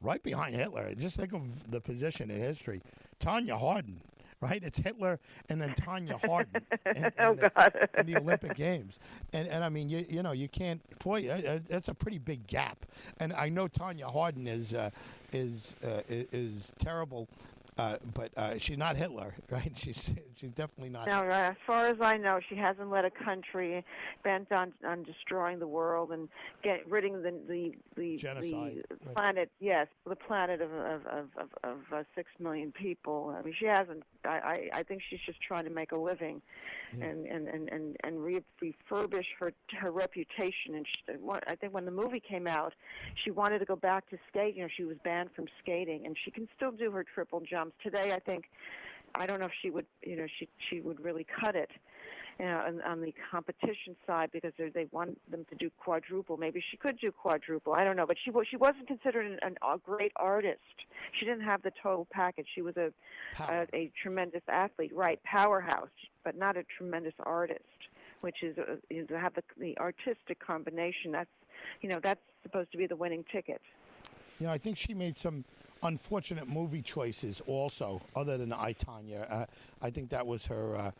right 0.00 0.22
behind 0.22 0.54
Hitler. 0.56 0.94
Just 0.94 1.16
think 1.18 1.32
of 1.32 1.70
the 1.70 1.80
position 1.80 2.30
in 2.30 2.40
history. 2.40 2.80
Tonya 3.20 3.58
Harding, 3.58 4.00
right? 4.44 4.62
It's 4.62 4.78
Hitler 4.78 5.18
and 5.48 5.60
then 5.60 5.74
Tonya 5.74 6.24
Harding 6.26 6.62
in, 6.86 7.04
in, 7.04 7.12
oh 7.18 7.34
the, 7.34 7.88
in 7.98 8.06
the 8.06 8.16
Olympic 8.18 8.54
Games. 8.54 9.00
And 9.32 9.48
and 9.48 9.64
I 9.64 9.68
mean, 9.68 9.88
you 9.88 10.04
you 10.08 10.22
know, 10.22 10.32
you 10.32 10.48
can't. 10.48 10.80
Boy, 10.98 11.28
uh, 11.28 11.32
uh, 11.32 11.58
that's 11.68 11.88
a 11.88 11.94
pretty 11.94 12.18
big 12.18 12.46
gap. 12.46 12.86
And 13.18 13.32
I 13.32 13.48
know 13.48 13.68
Tonya 13.68 14.12
Harding 14.12 14.46
is 14.46 14.74
uh, 14.74 14.90
is 15.32 15.76
uh, 15.84 16.02
is 16.08 16.72
terrible. 16.78 17.28
Uh, 17.76 17.96
but 18.14 18.30
uh, 18.36 18.56
she's 18.56 18.78
not 18.78 18.96
Hitler, 18.96 19.34
right? 19.50 19.72
She's 19.76 20.14
she's 20.36 20.52
definitely 20.52 20.90
not. 20.90 21.08
Now, 21.08 21.22
uh, 21.28 21.50
as 21.50 21.56
far 21.66 21.86
as 21.86 21.96
I 22.00 22.16
know, 22.16 22.38
she 22.48 22.54
hasn't 22.54 22.88
led 22.88 23.04
a 23.04 23.10
country 23.10 23.84
bent 24.22 24.52
on 24.52 24.72
on 24.86 25.02
destroying 25.02 25.58
the 25.58 25.66
world 25.66 26.12
and 26.12 26.28
get 26.62 26.88
ridding 26.88 27.22
the 27.22 27.32
the 27.48 27.72
the, 27.96 28.16
Genocide, 28.16 28.84
the 28.88 28.96
right. 29.06 29.14
planet. 29.16 29.50
Yes, 29.58 29.88
the 30.06 30.14
planet 30.14 30.60
of 30.60 30.72
of 30.72 31.06
of 31.06 31.28
of, 31.36 31.48
of 31.64 31.78
uh, 31.92 32.02
six 32.14 32.30
million 32.38 32.70
people. 32.70 33.34
I 33.36 33.42
mean, 33.42 33.54
she 33.58 33.66
hasn't. 33.66 34.04
I, 34.24 34.28
I 34.72 34.78
I 34.78 34.82
think 34.84 35.02
she's 35.10 35.20
just 35.26 35.40
trying 35.42 35.64
to 35.64 35.70
make 35.70 35.90
a 35.90 35.98
living, 35.98 36.40
Yeah. 36.96 37.06
and 37.06 37.26
and 37.26 37.48
and 37.48 37.68
and 37.70 37.96
and 38.04 38.22
re- 38.22 38.44
refurbish 38.62 39.26
her 39.40 39.52
her 39.80 39.90
reputation. 39.90 40.76
And 40.76 40.86
she, 40.86 41.14
I 41.48 41.56
think 41.56 41.74
when 41.74 41.86
the 41.86 41.90
movie 41.90 42.20
came 42.20 42.46
out, 42.46 42.72
she 43.24 43.32
wanted 43.32 43.58
to 43.58 43.64
go 43.64 43.74
back 43.74 44.08
to 44.10 44.18
skate. 44.28 44.54
You 44.54 44.62
know, 44.62 44.68
she 44.76 44.84
was 44.84 44.96
banned 45.02 45.30
from 45.34 45.46
skating, 45.60 46.06
and 46.06 46.16
she 46.24 46.30
can 46.30 46.48
still 46.56 46.70
do 46.70 46.92
her 46.92 47.02
triple 47.02 47.40
jumps 47.64 47.76
today. 47.82 48.12
I 48.12 48.18
think. 48.18 48.44
I 49.14 49.26
don't 49.26 49.38
know 49.38 49.46
if 49.46 49.52
she 49.62 49.70
would, 49.70 49.86
you 50.02 50.16
know, 50.16 50.26
she 50.38 50.48
she 50.68 50.80
would 50.80 50.98
really 50.98 51.24
cut 51.40 51.54
it, 51.54 51.70
you 52.40 52.46
know, 52.46 52.64
on, 52.66 52.80
on 52.82 53.00
the 53.00 53.14
competition 53.30 53.94
side 54.06 54.30
because 54.32 54.52
they 54.58 54.68
they 54.70 54.86
want 54.90 55.18
them 55.30 55.46
to 55.50 55.54
do 55.54 55.70
quadruple. 55.78 56.36
Maybe 56.36 56.62
she 56.68 56.76
could 56.76 56.98
do 56.98 57.12
quadruple. 57.12 57.74
I 57.74 57.84
don't 57.84 57.96
know, 57.96 58.06
but 58.06 58.16
she 58.24 58.30
was 58.32 58.46
she 58.50 58.56
wasn't 58.56 58.88
considered 58.88 59.26
an, 59.26 59.38
an, 59.42 59.56
a 59.62 59.78
great 59.78 60.12
artist. 60.16 60.58
She 61.18 61.26
didn't 61.26 61.44
have 61.44 61.62
the 61.62 61.72
total 61.80 62.08
package. 62.10 62.46
She 62.54 62.62
was 62.62 62.76
a 62.76 62.92
a, 63.38 63.66
a 63.72 63.92
tremendous 64.02 64.42
athlete, 64.48 64.92
right? 64.92 65.22
Powerhouse, 65.22 65.88
but 66.24 66.36
not 66.36 66.56
a 66.56 66.64
tremendous 66.76 67.14
artist. 67.20 67.60
Which 68.20 68.42
is 68.42 68.58
uh, 68.58 68.76
is 68.90 69.06
to 69.08 69.18
have 69.18 69.34
the 69.34 69.44
the 69.60 69.78
artistic 69.78 70.44
combination. 70.44 71.12
That's 71.12 71.30
you 71.82 71.88
know 71.88 72.00
that's 72.02 72.20
supposed 72.42 72.72
to 72.72 72.78
be 72.78 72.88
the 72.88 72.96
winning 72.96 73.24
ticket. 73.30 73.62
You 74.40 74.46
know, 74.46 74.52
I 74.52 74.58
think 74.58 74.76
she 74.76 74.94
made 74.94 75.16
some 75.16 75.44
unfortunate 75.84 76.48
movie 76.48 76.82
choices 76.82 77.40
also, 77.46 78.00
other 78.16 78.36
than 78.36 78.52
I 78.52 78.72
Tonya. 78.72 79.30
Uh, 79.30 79.46
I 79.80 79.90
think 79.90 80.10
that 80.10 80.26
was 80.26 80.44
her. 80.46 80.76
Uh, 80.76 80.90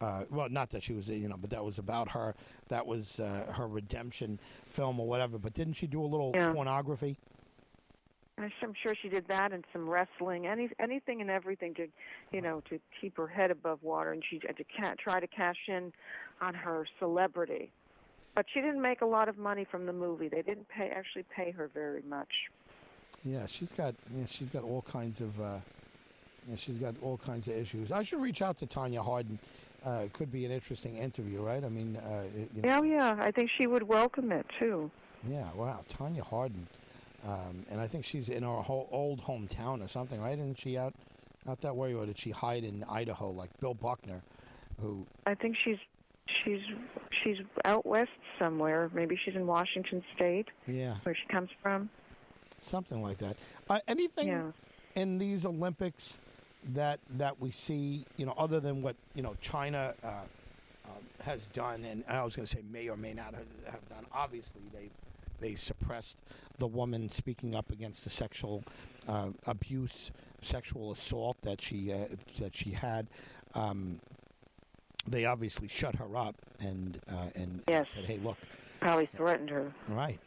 uh, 0.00 0.24
well, 0.30 0.48
not 0.48 0.70
that 0.70 0.82
she 0.82 0.92
was, 0.92 1.08
you 1.08 1.28
know, 1.28 1.36
but 1.36 1.50
that 1.50 1.64
was 1.64 1.78
about 1.78 2.08
her. 2.08 2.34
That 2.68 2.86
was 2.86 3.18
uh, 3.18 3.52
her 3.52 3.66
redemption 3.66 4.38
film 4.66 5.00
or 5.00 5.08
whatever. 5.08 5.38
But 5.38 5.54
didn't 5.54 5.72
she 5.74 5.88
do 5.88 6.00
a 6.02 6.06
little 6.06 6.30
Yeah. 6.34 6.52
pornography? 6.52 7.18
I'm 8.38 8.52
I'm 8.62 8.74
sure 8.80 8.94
she 8.94 9.08
did 9.08 9.26
that 9.26 9.52
and 9.52 9.64
some 9.72 9.90
wrestling, 9.90 10.46
any 10.46 10.70
anything 10.78 11.20
and 11.20 11.28
everything 11.28 11.74
to, 11.74 11.88
you 12.32 12.40
know, 12.40 12.62
to 12.70 12.78
keep 13.00 13.16
her 13.16 13.26
head 13.26 13.50
above 13.50 13.82
water, 13.82 14.12
and 14.12 14.22
she 14.28 14.40
had 14.46 14.56
to 14.58 14.64
ca- 14.64 14.94
try 14.96 15.18
to 15.18 15.26
cash 15.26 15.56
in 15.66 15.92
on 16.40 16.54
her 16.54 16.86
celebrity. 17.00 17.72
But 18.36 18.46
she 18.54 18.60
didn't 18.60 18.80
make 18.80 19.00
a 19.00 19.06
lot 19.06 19.28
of 19.28 19.36
money 19.36 19.64
from 19.68 19.86
the 19.86 19.92
movie. 19.92 20.28
They 20.28 20.42
didn't 20.42 20.68
pay 20.68 20.90
actually 20.94 21.24
pay 21.24 21.50
her 21.50 21.68
very 21.74 22.02
much. 22.02 22.28
Yeah, 23.24 23.46
she's 23.46 23.72
got. 23.72 23.94
Yeah, 24.14 24.26
she's 24.30 24.48
got 24.48 24.64
all 24.64 24.82
kinds 24.82 25.20
of. 25.20 25.40
Uh, 25.40 25.58
yeah, 26.48 26.56
she's 26.56 26.78
got 26.78 26.94
all 27.02 27.18
kinds 27.18 27.48
of 27.48 27.54
issues. 27.54 27.92
I 27.92 28.02
should 28.02 28.22
reach 28.22 28.40
out 28.42 28.56
to 28.58 28.66
Tonya 28.66 29.04
Hardin. 29.04 29.38
Uh, 29.84 30.02
it 30.04 30.12
could 30.12 30.32
be 30.32 30.44
an 30.44 30.50
interesting 30.50 30.96
interview, 30.96 31.40
right? 31.40 31.62
I 31.62 31.68
mean, 31.68 31.96
uh, 31.96 32.24
you 32.54 32.62
know, 32.62 32.82
Yeah, 32.82 33.14
yeah, 33.16 33.16
I 33.22 33.30
think 33.30 33.50
she 33.56 33.66
would 33.66 33.82
welcome 33.82 34.32
it 34.32 34.46
too. 34.58 34.90
Yeah, 35.28 35.48
wow, 35.54 35.84
Tonya 35.90 36.22
Hardin, 36.22 36.66
um, 37.24 37.64
and 37.70 37.80
I 37.80 37.86
think 37.86 38.04
she's 38.04 38.28
in 38.28 38.44
her 38.44 38.62
whole 38.62 38.88
old 38.90 39.20
hometown 39.20 39.84
or 39.84 39.88
something, 39.88 40.20
right? 40.20 40.38
Isn't 40.38 40.58
she 40.58 40.78
out 40.78 40.94
out 41.48 41.60
that 41.60 41.76
way, 41.76 41.94
or 41.94 42.06
did 42.06 42.18
she 42.18 42.30
hide 42.30 42.64
in 42.64 42.84
Idaho 42.88 43.30
like 43.30 43.50
Bill 43.60 43.74
Buckner, 43.74 44.20
who? 44.80 45.04
I 45.26 45.34
think 45.34 45.56
she's 45.64 45.78
she's 46.44 46.60
she's 47.22 47.38
out 47.64 47.84
west 47.84 48.10
somewhere. 48.38 48.90
Maybe 48.94 49.18
she's 49.24 49.34
in 49.34 49.46
Washington 49.46 50.02
State, 50.14 50.48
Yeah, 50.66 50.96
where 51.02 51.14
she 51.14 51.26
comes 51.32 51.50
from. 51.62 51.90
Something 52.60 53.02
like 53.02 53.18
that. 53.18 53.36
Uh, 53.68 53.80
anything 53.88 54.28
Yeah. 54.28 54.50
in 54.94 55.18
these 55.18 55.44
Olympics 55.46 56.18
that 56.74 57.00
that 57.10 57.38
we 57.40 57.50
see, 57.50 58.04
you 58.16 58.26
know, 58.26 58.34
other 58.36 58.60
than 58.60 58.82
what 58.82 58.96
you 59.14 59.22
know 59.22 59.36
China 59.40 59.94
uh, 60.02 60.06
uh, 60.06 60.88
has 61.22 61.40
done, 61.54 61.84
and 61.84 62.04
I 62.08 62.24
was 62.24 62.34
going 62.36 62.46
to 62.46 62.56
say 62.56 62.62
may 62.70 62.88
or 62.88 62.96
may 62.96 63.14
not 63.14 63.34
have, 63.34 63.46
have 63.70 63.88
done. 63.88 64.06
Obviously, 64.12 64.62
they 64.72 64.90
they 65.40 65.54
suppressed 65.54 66.16
the 66.58 66.66
woman 66.66 67.08
speaking 67.08 67.54
up 67.54 67.70
against 67.70 68.02
the 68.04 68.10
sexual 68.10 68.64
uh, 69.06 69.28
abuse, 69.46 70.10
sexual 70.40 70.90
assault 70.90 71.36
that 71.42 71.60
she 71.60 71.92
uh, 71.92 72.06
that 72.38 72.54
she 72.56 72.70
had. 72.72 73.06
Um, 73.54 74.00
they 75.06 75.24
obviously 75.24 75.68
shut 75.68 75.94
her 75.94 76.16
up 76.16 76.34
and 76.60 77.00
uh, 77.10 77.26
and 77.36 77.62
Yes. 77.68 77.90
said, 77.90 78.04
"Hey, 78.04 78.18
look, 78.18 78.36
Probably 78.80 79.06
threatened 79.16 79.50
her. 79.50 79.72
Right. 79.88 80.18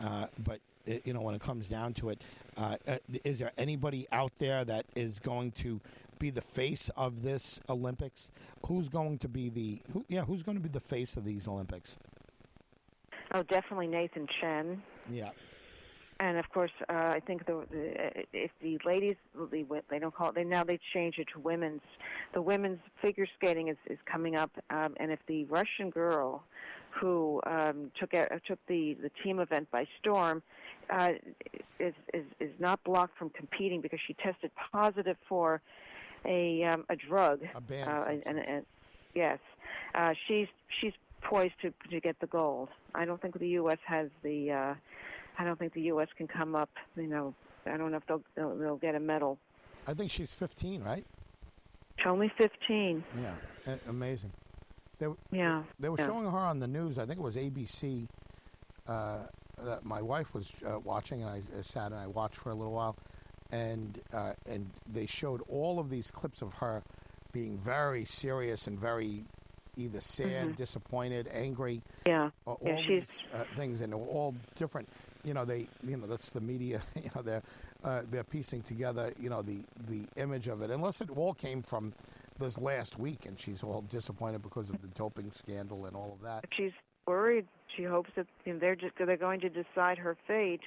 Uh, 0.00 0.26
but, 0.44 0.60
you 1.04 1.12
know, 1.12 1.20
when 1.20 1.34
it 1.34 1.40
comes 1.40 1.68
down 1.68 1.94
to 1.94 2.10
it, 2.10 2.22
uh, 2.56 2.76
uh, 2.86 2.98
is 3.24 3.38
there 3.38 3.52
anybody 3.56 4.06
out 4.12 4.32
there 4.38 4.64
that 4.64 4.86
is 4.96 5.18
going 5.18 5.52
to 5.52 5.80
be 6.18 6.30
the 6.30 6.40
face 6.42 6.90
of 6.96 7.22
this 7.22 7.60
Olympics? 7.68 8.30
Who's 8.66 8.88
going 8.88 9.18
to 9.18 9.28
be 9.28 9.48
the, 9.48 9.82
who, 9.92 10.04
yeah, 10.08 10.24
who's 10.24 10.42
going 10.42 10.56
to 10.56 10.62
be 10.62 10.68
the 10.68 10.80
face 10.80 11.16
of 11.16 11.24
these 11.24 11.46
Olympics? 11.46 11.98
Oh, 13.34 13.42
definitely 13.42 13.88
Nathan 13.88 14.26
Chen. 14.40 14.82
Yeah. 15.10 15.30
And 16.20 16.36
of 16.36 16.50
course, 16.50 16.72
uh, 16.88 16.92
I 17.14 17.20
think 17.24 17.46
the, 17.46 17.64
the 17.70 18.24
if 18.32 18.50
the 18.60 18.78
ladies, 18.84 19.14
the, 19.36 19.82
they 19.88 20.00
don't 20.00 20.12
call 20.12 20.30
it. 20.30 20.34
They 20.34 20.42
now 20.42 20.64
they 20.64 20.80
change 20.92 21.16
it 21.18 21.28
to 21.34 21.38
women's. 21.38 21.82
The 22.34 22.42
women's 22.42 22.80
figure 23.00 23.26
skating 23.36 23.68
is 23.68 23.76
is 23.86 23.98
coming 24.10 24.34
up, 24.34 24.50
um, 24.70 24.96
and 24.98 25.12
if 25.12 25.20
the 25.28 25.44
Russian 25.44 25.90
girl, 25.90 26.42
who 27.00 27.40
um, 27.46 27.90
took 27.98 28.14
a, 28.14 28.40
took 28.46 28.58
the 28.66 28.94
the 28.94 29.10
team 29.22 29.40
event 29.40 29.70
by 29.70 29.86
storm, 30.00 30.42
uh, 30.90 31.12
is 31.78 31.94
is 32.12 32.24
is 32.40 32.50
not 32.58 32.82
blocked 32.84 33.16
from 33.18 33.30
competing 33.30 33.80
because 33.80 34.00
she 34.06 34.14
tested 34.14 34.50
positive 34.72 35.16
for 35.28 35.60
a 36.24 36.64
um, 36.64 36.84
a 36.88 36.96
drug. 36.96 37.40
A 37.54 37.60
banned 37.60 37.88
uh, 37.88 38.04
and, 38.26 38.38
and 38.38 38.66
yes, 39.14 39.38
uh, 39.94 40.14
she's 40.26 40.48
she's 40.80 40.92
poised 41.22 41.54
to 41.62 41.72
to 41.90 42.00
get 42.00 42.18
the 42.20 42.26
gold. 42.26 42.68
I 42.94 43.04
don't 43.04 43.20
think 43.20 43.38
the 43.38 43.48
U.S. 43.48 43.78
has 43.86 44.08
the. 44.22 44.50
Uh, 44.50 44.74
I 45.40 45.44
don't 45.44 45.58
think 45.58 45.72
the 45.72 45.82
U.S. 45.82 46.08
can 46.16 46.26
come 46.26 46.56
up. 46.56 46.70
You 46.96 47.06
know, 47.06 47.34
I 47.66 47.76
don't 47.76 47.90
know 47.90 47.98
if 47.98 48.06
they'll 48.06 48.22
they'll, 48.34 48.56
they'll 48.56 48.76
get 48.76 48.94
a 48.94 49.00
medal. 49.00 49.38
I 49.86 49.94
think 49.94 50.10
she's 50.10 50.32
15, 50.32 50.82
right? 50.82 51.06
Only 52.04 52.30
15. 52.36 53.02
Yeah. 53.20 53.32
A- 53.66 53.90
amazing. 53.90 54.32
They, 54.98 55.06
Yeah. 55.30 55.62
They 55.78 55.88
were 55.88 55.96
yeah. 55.98 56.06
showing 56.06 56.24
her 56.30 56.38
on 56.38 56.58
the 56.60 56.68
news. 56.68 56.98
I 56.98 57.06
think 57.06 57.18
it 57.18 57.22
was 57.22 57.36
ABC. 57.36 58.08
Uh, 58.86 59.26
that 59.64 59.84
my 59.84 60.00
wife 60.00 60.34
was 60.34 60.52
uh, 60.66 60.78
watching, 60.78 61.22
and 61.22 61.30
I 61.30 61.38
uh, 61.58 61.62
sat 61.62 61.86
and 61.86 61.96
I 61.96 62.06
watched 62.06 62.36
for 62.36 62.50
a 62.50 62.54
little 62.54 62.72
while, 62.72 62.96
and 63.50 64.00
uh, 64.14 64.32
and 64.48 64.70
they 64.92 65.06
showed 65.06 65.42
all 65.48 65.78
of 65.80 65.90
these 65.90 66.10
clips 66.10 66.42
of 66.42 66.52
her 66.54 66.82
being 67.32 67.58
very 67.58 68.04
serious 68.04 68.66
and 68.68 68.78
very 68.78 69.24
either 69.76 70.00
sad, 70.00 70.56
disappointed, 70.56 71.28
angry, 71.32 71.80
Yeah. 72.06 72.30
uh, 72.46 72.52
all 72.52 72.56
Mm-hmm. 72.58 72.66
Yeah, 72.68 72.76
she's- 72.86 73.08
these 73.08 73.22
uh, 73.34 73.44
things, 73.56 73.80
and 73.80 73.92
all 73.94 74.34
different. 74.54 74.88
You 75.24 75.34
know, 75.34 75.44
they, 75.44 75.68
you 75.82 75.96
know, 75.96 76.06
that's 76.06 76.30
the 76.32 76.40
media. 76.40 76.80
You 76.96 77.10
know, 77.14 77.22
they're 77.22 77.42
uh, 77.84 78.02
they're 78.10 78.24
piecing 78.24 78.62
together, 78.62 79.12
you 79.20 79.28
know, 79.28 79.42
the 79.42 79.58
the 79.88 80.06
image 80.16 80.46
of 80.48 80.62
it. 80.62 80.70
Unless 80.70 81.00
it 81.00 81.10
all 81.10 81.34
came 81.34 81.62
from 81.62 81.92
this 82.38 82.58
last 82.58 82.98
week, 82.98 83.26
and 83.26 83.38
she's 83.38 83.62
all 83.62 83.82
disappointed 83.82 84.42
because 84.42 84.68
of 84.70 84.80
the 84.80 84.88
doping 84.88 85.30
scandal 85.30 85.86
and 85.86 85.96
all 85.96 86.12
of 86.14 86.22
that. 86.22 86.44
She's 86.56 86.72
worried. 87.06 87.46
She 87.76 87.84
hopes 87.84 88.10
that 88.16 88.26
you 88.44 88.54
know, 88.54 88.58
they're 88.58 88.76
just 88.76 88.94
they're 88.98 89.16
going 89.16 89.40
to 89.40 89.48
decide 89.48 89.98
her 89.98 90.16
fate 90.26 90.60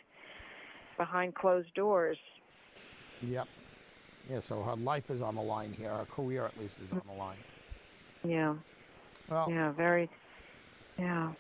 behind 0.98 1.36
closed 1.36 1.74
doors. 1.74 2.18
Yep. 3.22 3.48
Yeah. 4.30 4.40
So 4.40 4.62
her 4.62 4.76
life 4.76 5.10
is 5.10 5.22
on 5.22 5.36
the 5.36 5.42
line 5.42 5.74
here. 5.74 5.90
Her 5.90 6.06
career, 6.06 6.46
at 6.46 6.58
least, 6.60 6.80
is 6.80 6.92
on 6.92 7.02
the 7.08 7.18
line. 7.18 7.38
Yeah. 8.24 8.56
Well, 9.30 9.50
Yeah. 9.50 9.72
Very. 9.72 10.10
Yeah. 10.98 11.32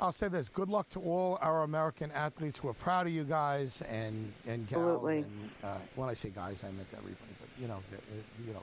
I'll 0.00 0.12
say 0.12 0.28
this: 0.28 0.48
good 0.48 0.70
luck 0.70 0.88
to 0.90 1.00
all 1.00 1.38
our 1.42 1.62
American 1.64 2.10
athletes. 2.12 2.64
We're 2.64 2.72
proud 2.72 3.06
of 3.06 3.12
you 3.12 3.24
guys 3.24 3.82
and 3.82 4.32
and 4.46 4.66
gals. 4.66 4.80
Absolutely. 4.82 5.18
And 5.18 5.50
uh, 5.62 5.76
when 5.94 6.08
I 6.08 6.14
say 6.14 6.30
guys, 6.30 6.64
I 6.64 6.70
meant 6.70 6.88
everybody. 6.96 7.32
But 7.38 7.48
you 7.60 7.68
know, 7.68 7.78
the, 7.90 7.98
uh, 7.98 8.46
you 8.46 8.54
know, 8.54 8.62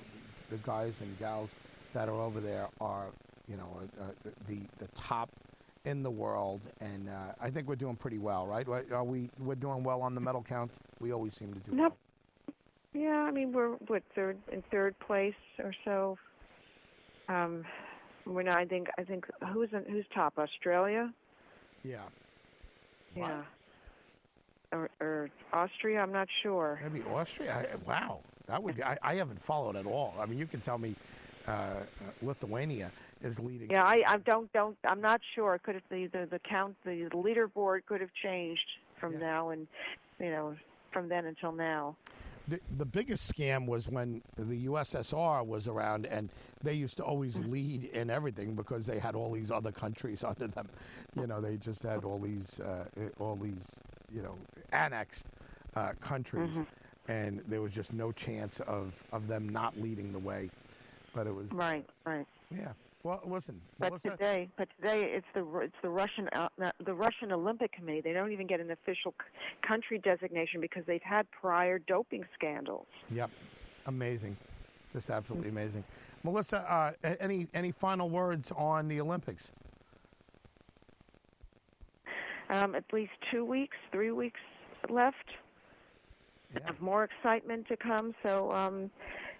the 0.50 0.58
guys 0.58 1.02
and 1.02 1.18
gals 1.20 1.56
that 1.94 2.08
are 2.10 2.20
over 2.22 2.40
there 2.40 2.68
are, 2.82 3.08
you 3.48 3.58
know, 3.58 3.70
uh, 4.02 4.06
the 4.48 4.60
the 4.80 4.88
top 4.96 5.30
in 5.86 6.04
the 6.04 6.12
world, 6.12 6.60
and 6.82 7.10
uh, 7.10 7.14
I 7.42 7.50
think 7.50 7.68
we're 7.68 7.76
doing 7.76 7.96
pretty 7.96 8.18
well, 8.18 8.46
right? 8.46 8.68
Are 8.92 9.04
we? 9.04 9.30
We're 9.40 9.56
doing 9.56 9.84
well 9.84 10.02
on 10.02 10.16
the 10.16 10.22
medal 10.22 10.44
count. 10.44 10.72
We 11.00 11.14
always 11.14 11.34
seem 11.34 11.54
to 11.54 11.60
do 11.60 11.72
Nope. 11.74 11.98
well. 12.48 12.56
Yeah. 13.04 13.22
I 13.24 13.32
mean, 13.32 13.52
we're 13.54 13.72
what 13.88 14.04
third 14.16 14.38
in 14.52 14.64
third 14.72 14.98
place 15.00 15.36
or 15.60 15.74
so. 15.86 16.18
Um, 17.30 17.64
we're 18.26 18.44
not. 18.44 18.58
I 18.58 18.66
think. 18.66 18.88
I 18.98 19.04
think 19.04 19.26
who's 19.54 19.70
in, 19.72 19.86
who's 19.92 20.06
top? 20.14 20.38
Australia. 20.38 21.14
Yeah. 21.84 22.02
Yeah. 23.16 23.42
or, 24.72 24.90
or 25.00 25.30
Austria. 25.54 26.02
I'm 26.02 26.12
not 26.12 26.28
sure. 26.44 26.80
Maybe 26.84 27.04
Austria. 27.06 27.66
I, 27.74 27.90
wow, 27.90 28.20
that 28.48 28.62
would 28.62 28.76
be. 28.76 28.84
I, 28.84 28.98
I 29.02 29.16
haven't 29.16 29.42
followed 29.42 29.76
at 29.76 29.86
all. 29.86 30.14
I 30.20 30.26
mean, 30.26 30.40
you 30.40 30.48
can 30.48 30.62
tell 30.62 30.78
me 30.78 30.96
uh, 31.48 31.52
uh, 31.52 31.84
Lithuania 32.22 32.92
is 33.22 33.40
leading. 33.40 33.70
Yeah, 33.72 33.84
I, 33.84 34.04
I 34.08 34.18
don't 34.18 34.52
don't. 34.54 34.78
I'm 34.86 35.02
not 35.02 35.22
sure. 35.36 35.60
Could 35.64 35.76
have 35.76 35.84
the 35.90 36.08
the, 36.08 36.28
the 36.30 36.40
count 36.40 36.76
the 36.86 37.10
leaderboard 37.14 37.86
could 37.86 38.02
have 38.02 38.14
changed 38.24 38.66
from 39.00 39.14
Yeah. 39.14 39.20
now 39.20 39.50
and 39.50 39.68
you 40.20 40.30
know 40.32 40.56
from 40.92 41.10
then 41.10 41.26
until 41.26 41.52
now. 41.52 41.96
The, 42.50 42.62
the 42.78 42.86
biggest 42.86 43.30
scam 43.36 43.66
was 43.66 43.90
when 43.90 44.22
the 44.38 44.68
USSR 44.68 45.46
was 45.46 45.68
around, 45.68 46.06
and 46.06 46.30
they 46.64 46.76
used 46.76 46.96
to 46.96 47.04
always 47.04 47.36
Mm. 47.36 47.52
lead 47.52 47.84
in 47.86 48.10
everything 48.10 48.56
because 48.56 48.86
they 48.88 49.00
had 49.00 49.16
all 49.16 49.34
these 49.34 49.52
other 49.52 49.74
countries 49.74 50.24
under 50.24 50.48
them. 50.48 50.70
You 51.14 51.28
know, 51.28 51.42
they 51.42 51.58
just 51.58 51.84
had 51.84 52.06
all 52.06 52.20
these, 52.20 52.62
uh, 52.62 52.86
all 53.20 53.36
these, 53.36 53.76
you 54.10 54.22
know, 54.22 54.38
annexed 54.72 55.26
uh, 55.76 55.92
countries, 56.00 56.52
Mm-hmm. 56.52 56.64
And 57.08 57.42
there 57.48 57.62
was 57.62 57.74
just 57.74 57.94
no 57.94 58.12
chance 58.12 58.60
of 58.62 59.04
of 59.12 59.28
them 59.28 59.48
not 59.50 59.78
leading 59.80 60.12
the 60.12 60.20
way. 60.20 60.50
But 61.14 61.26
it 61.28 61.34
was, 61.34 61.52
Right, 61.52 61.86
right. 62.06 62.28
yeah. 62.54 62.74
Well, 63.04 63.22
listen, 63.26 63.62
But 63.80 63.90
Melissa, 63.90 64.10
today, 64.12 64.50
but 64.58 64.68
today 64.80 65.04
it's 65.14 65.26
the 65.34 65.46
it's 65.60 65.76
the 65.82 65.90
Russian 65.90 66.28
uh, 66.34 66.50
the 66.84 66.94
Russian 66.94 67.32
Olympic 67.32 67.72
Committee. 67.72 68.02
They 68.02 68.14
don't 68.14 68.32
even 68.32 68.48
get 68.48 68.60
an 68.60 68.72
official 68.72 69.14
c- 69.20 69.68
country 69.68 69.98
designation 70.00 70.60
because 70.62 70.84
they've 70.86 71.02
had 71.02 71.26
prior 71.32 71.80
doping 71.80 72.26
scandals. 72.36 72.88
Yep, 73.12 73.30
amazing, 73.86 74.36
just 74.94 75.10
absolutely 75.10 75.50
amazing. 75.50 75.84
Melissa, 76.24 76.60
uh, 77.04 77.14
any 77.20 77.48
any 77.54 77.72
final 77.72 78.10
words 78.10 78.52
on 78.56 78.88
the 78.90 79.00
Olympics? 79.00 79.52
Um, 82.50 82.76
at 82.76 82.84
least 82.92 83.12
two 83.32 83.46
weeks, 83.46 83.78
three 83.92 84.12
weeks 84.12 84.40
left. 84.90 85.16
Yeah. 86.54 86.72
More 86.80 87.04
excitement 87.04 87.68
to 87.68 87.78
come. 87.78 88.14
So, 88.24 88.52
um, 88.52 88.90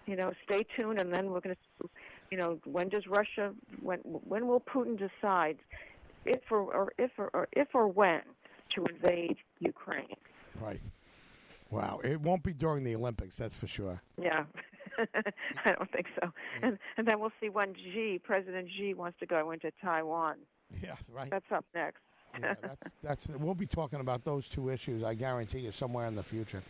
you 0.06 0.16
know, 0.16 0.34
stay 0.44 0.66
tuned, 0.76 1.00
and 1.00 1.14
then 1.14 1.32
we're 1.32 1.40
going 1.40 1.56
to, 1.56 1.90
you 2.32 2.38
know, 2.38 2.60
when 2.66 2.90
does 2.90 3.08
Russia? 3.08 3.54
When 3.82 4.00
when 4.00 4.48
will 4.48 4.62
Putin 4.62 4.98
decide 4.98 5.58
if 6.26 6.42
or, 6.52 6.74
or 6.74 6.92
if 6.98 7.12
or, 7.18 7.30
or 7.34 7.48
if 7.54 7.70
or 7.74 7.88
when 7.88 8.22
to 8.76 8.86
invade 8.86 9.38
Ukraine? 9.60 10.16
Right. 10.60 10.82
Wow, 11.70 12.00
it 12.04 12.22
won't 12.22 12.44
be 12.44 12.54
during 12.54 12.84
the 12.84 12.96
Olympics, 12.96 13.38
that's 13.38 13.56
for 13.56 13.68
sure. 13.68 14.02
Yeah. 14.22 14.46
I 15.66 15.72
don't 15.72 15.92
think 15.92 16.08
so. 16.20 16.32
And 16.62 16.78
and 16.98 17.08
then 17.08 17.20
we'll 17.20 17.34
see 17.40 17.50
when 17.50 17.76
Xi, 17.76 18.20
President 18.24 18.70
Xi, 18.78 18.94
wants 18.94 19.20
to 19.20 19.26
go 19.26 19.52
into 19.52 19.72
Taiwan. 19.82 20.38
Yeah, 20.82 20.96
right. 21.14 21.30
That's 21.30 21.46
up 21.52 21.66
next. 21.76 22.00
yeah, 22.40 22.56
that's 22.62 22.92
that's. 23.04 23.28
We'll 23.30 23.54
be 23.56 23.68
talking 23.68 24.00
about 24.00 24.24
those 24.24 24.48
two 24.48 24.70
issues. 24.70 25.04
I 25.04 25.14
guarantee 25.14 25.60
you, 25.60 25.72
somewhere 25.72 26.08
in 26.08 26.16
the 26.16 26.24
future. 26.24 26.64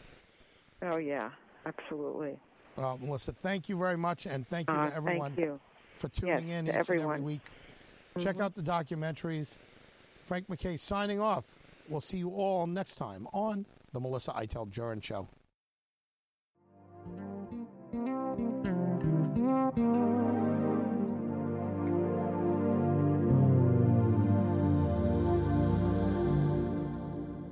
Oh 0.81 0.97
yeah, 0.97 1.31
absolutely. 1.65 2.37
Well, 2.75 2.99
Melissa, 3.01 3.31
thank 3.33 3.69
you 3.69 3.77
very 3.77 3.97
much, 3.97 4.25
and 4.27 4.47
thank 4.47 4.69
you 4.69 4.75
Uh, 4.75 4.89
to 4.89 4.95
everyone 4.95 5.33
you. 5.37 5.59
for 5.95 6.09
tuning 6.09 6.47
Yes, 6.47 6.59
in 6.59 6.65
each 6.65 6.69
and 6.69 6.69
every 6.69 6.97
everyone. 6.97 7.23
week. 7.23 7.41
Check 8.19 8.39
out 8.39 8.53
the 8.55 8.61
documentaries. 8.61 9.57
Frank 10.25 10.47
McKay 10.47 10.79
signing 10.79 11.19
off. 11.19 11.45
We'll 11.89 12.01
see 12.01 12.17
you 12.17 12.29
all 12.31 12.67
next 12.67 12.95
time 12.95 13.27
on 13.33 13.65
the 13.93 13.99
Melissa 13.99 14.31
Iteld 14.33 14.69
Jurin 14.71 15.01
Show. 15.01 15.27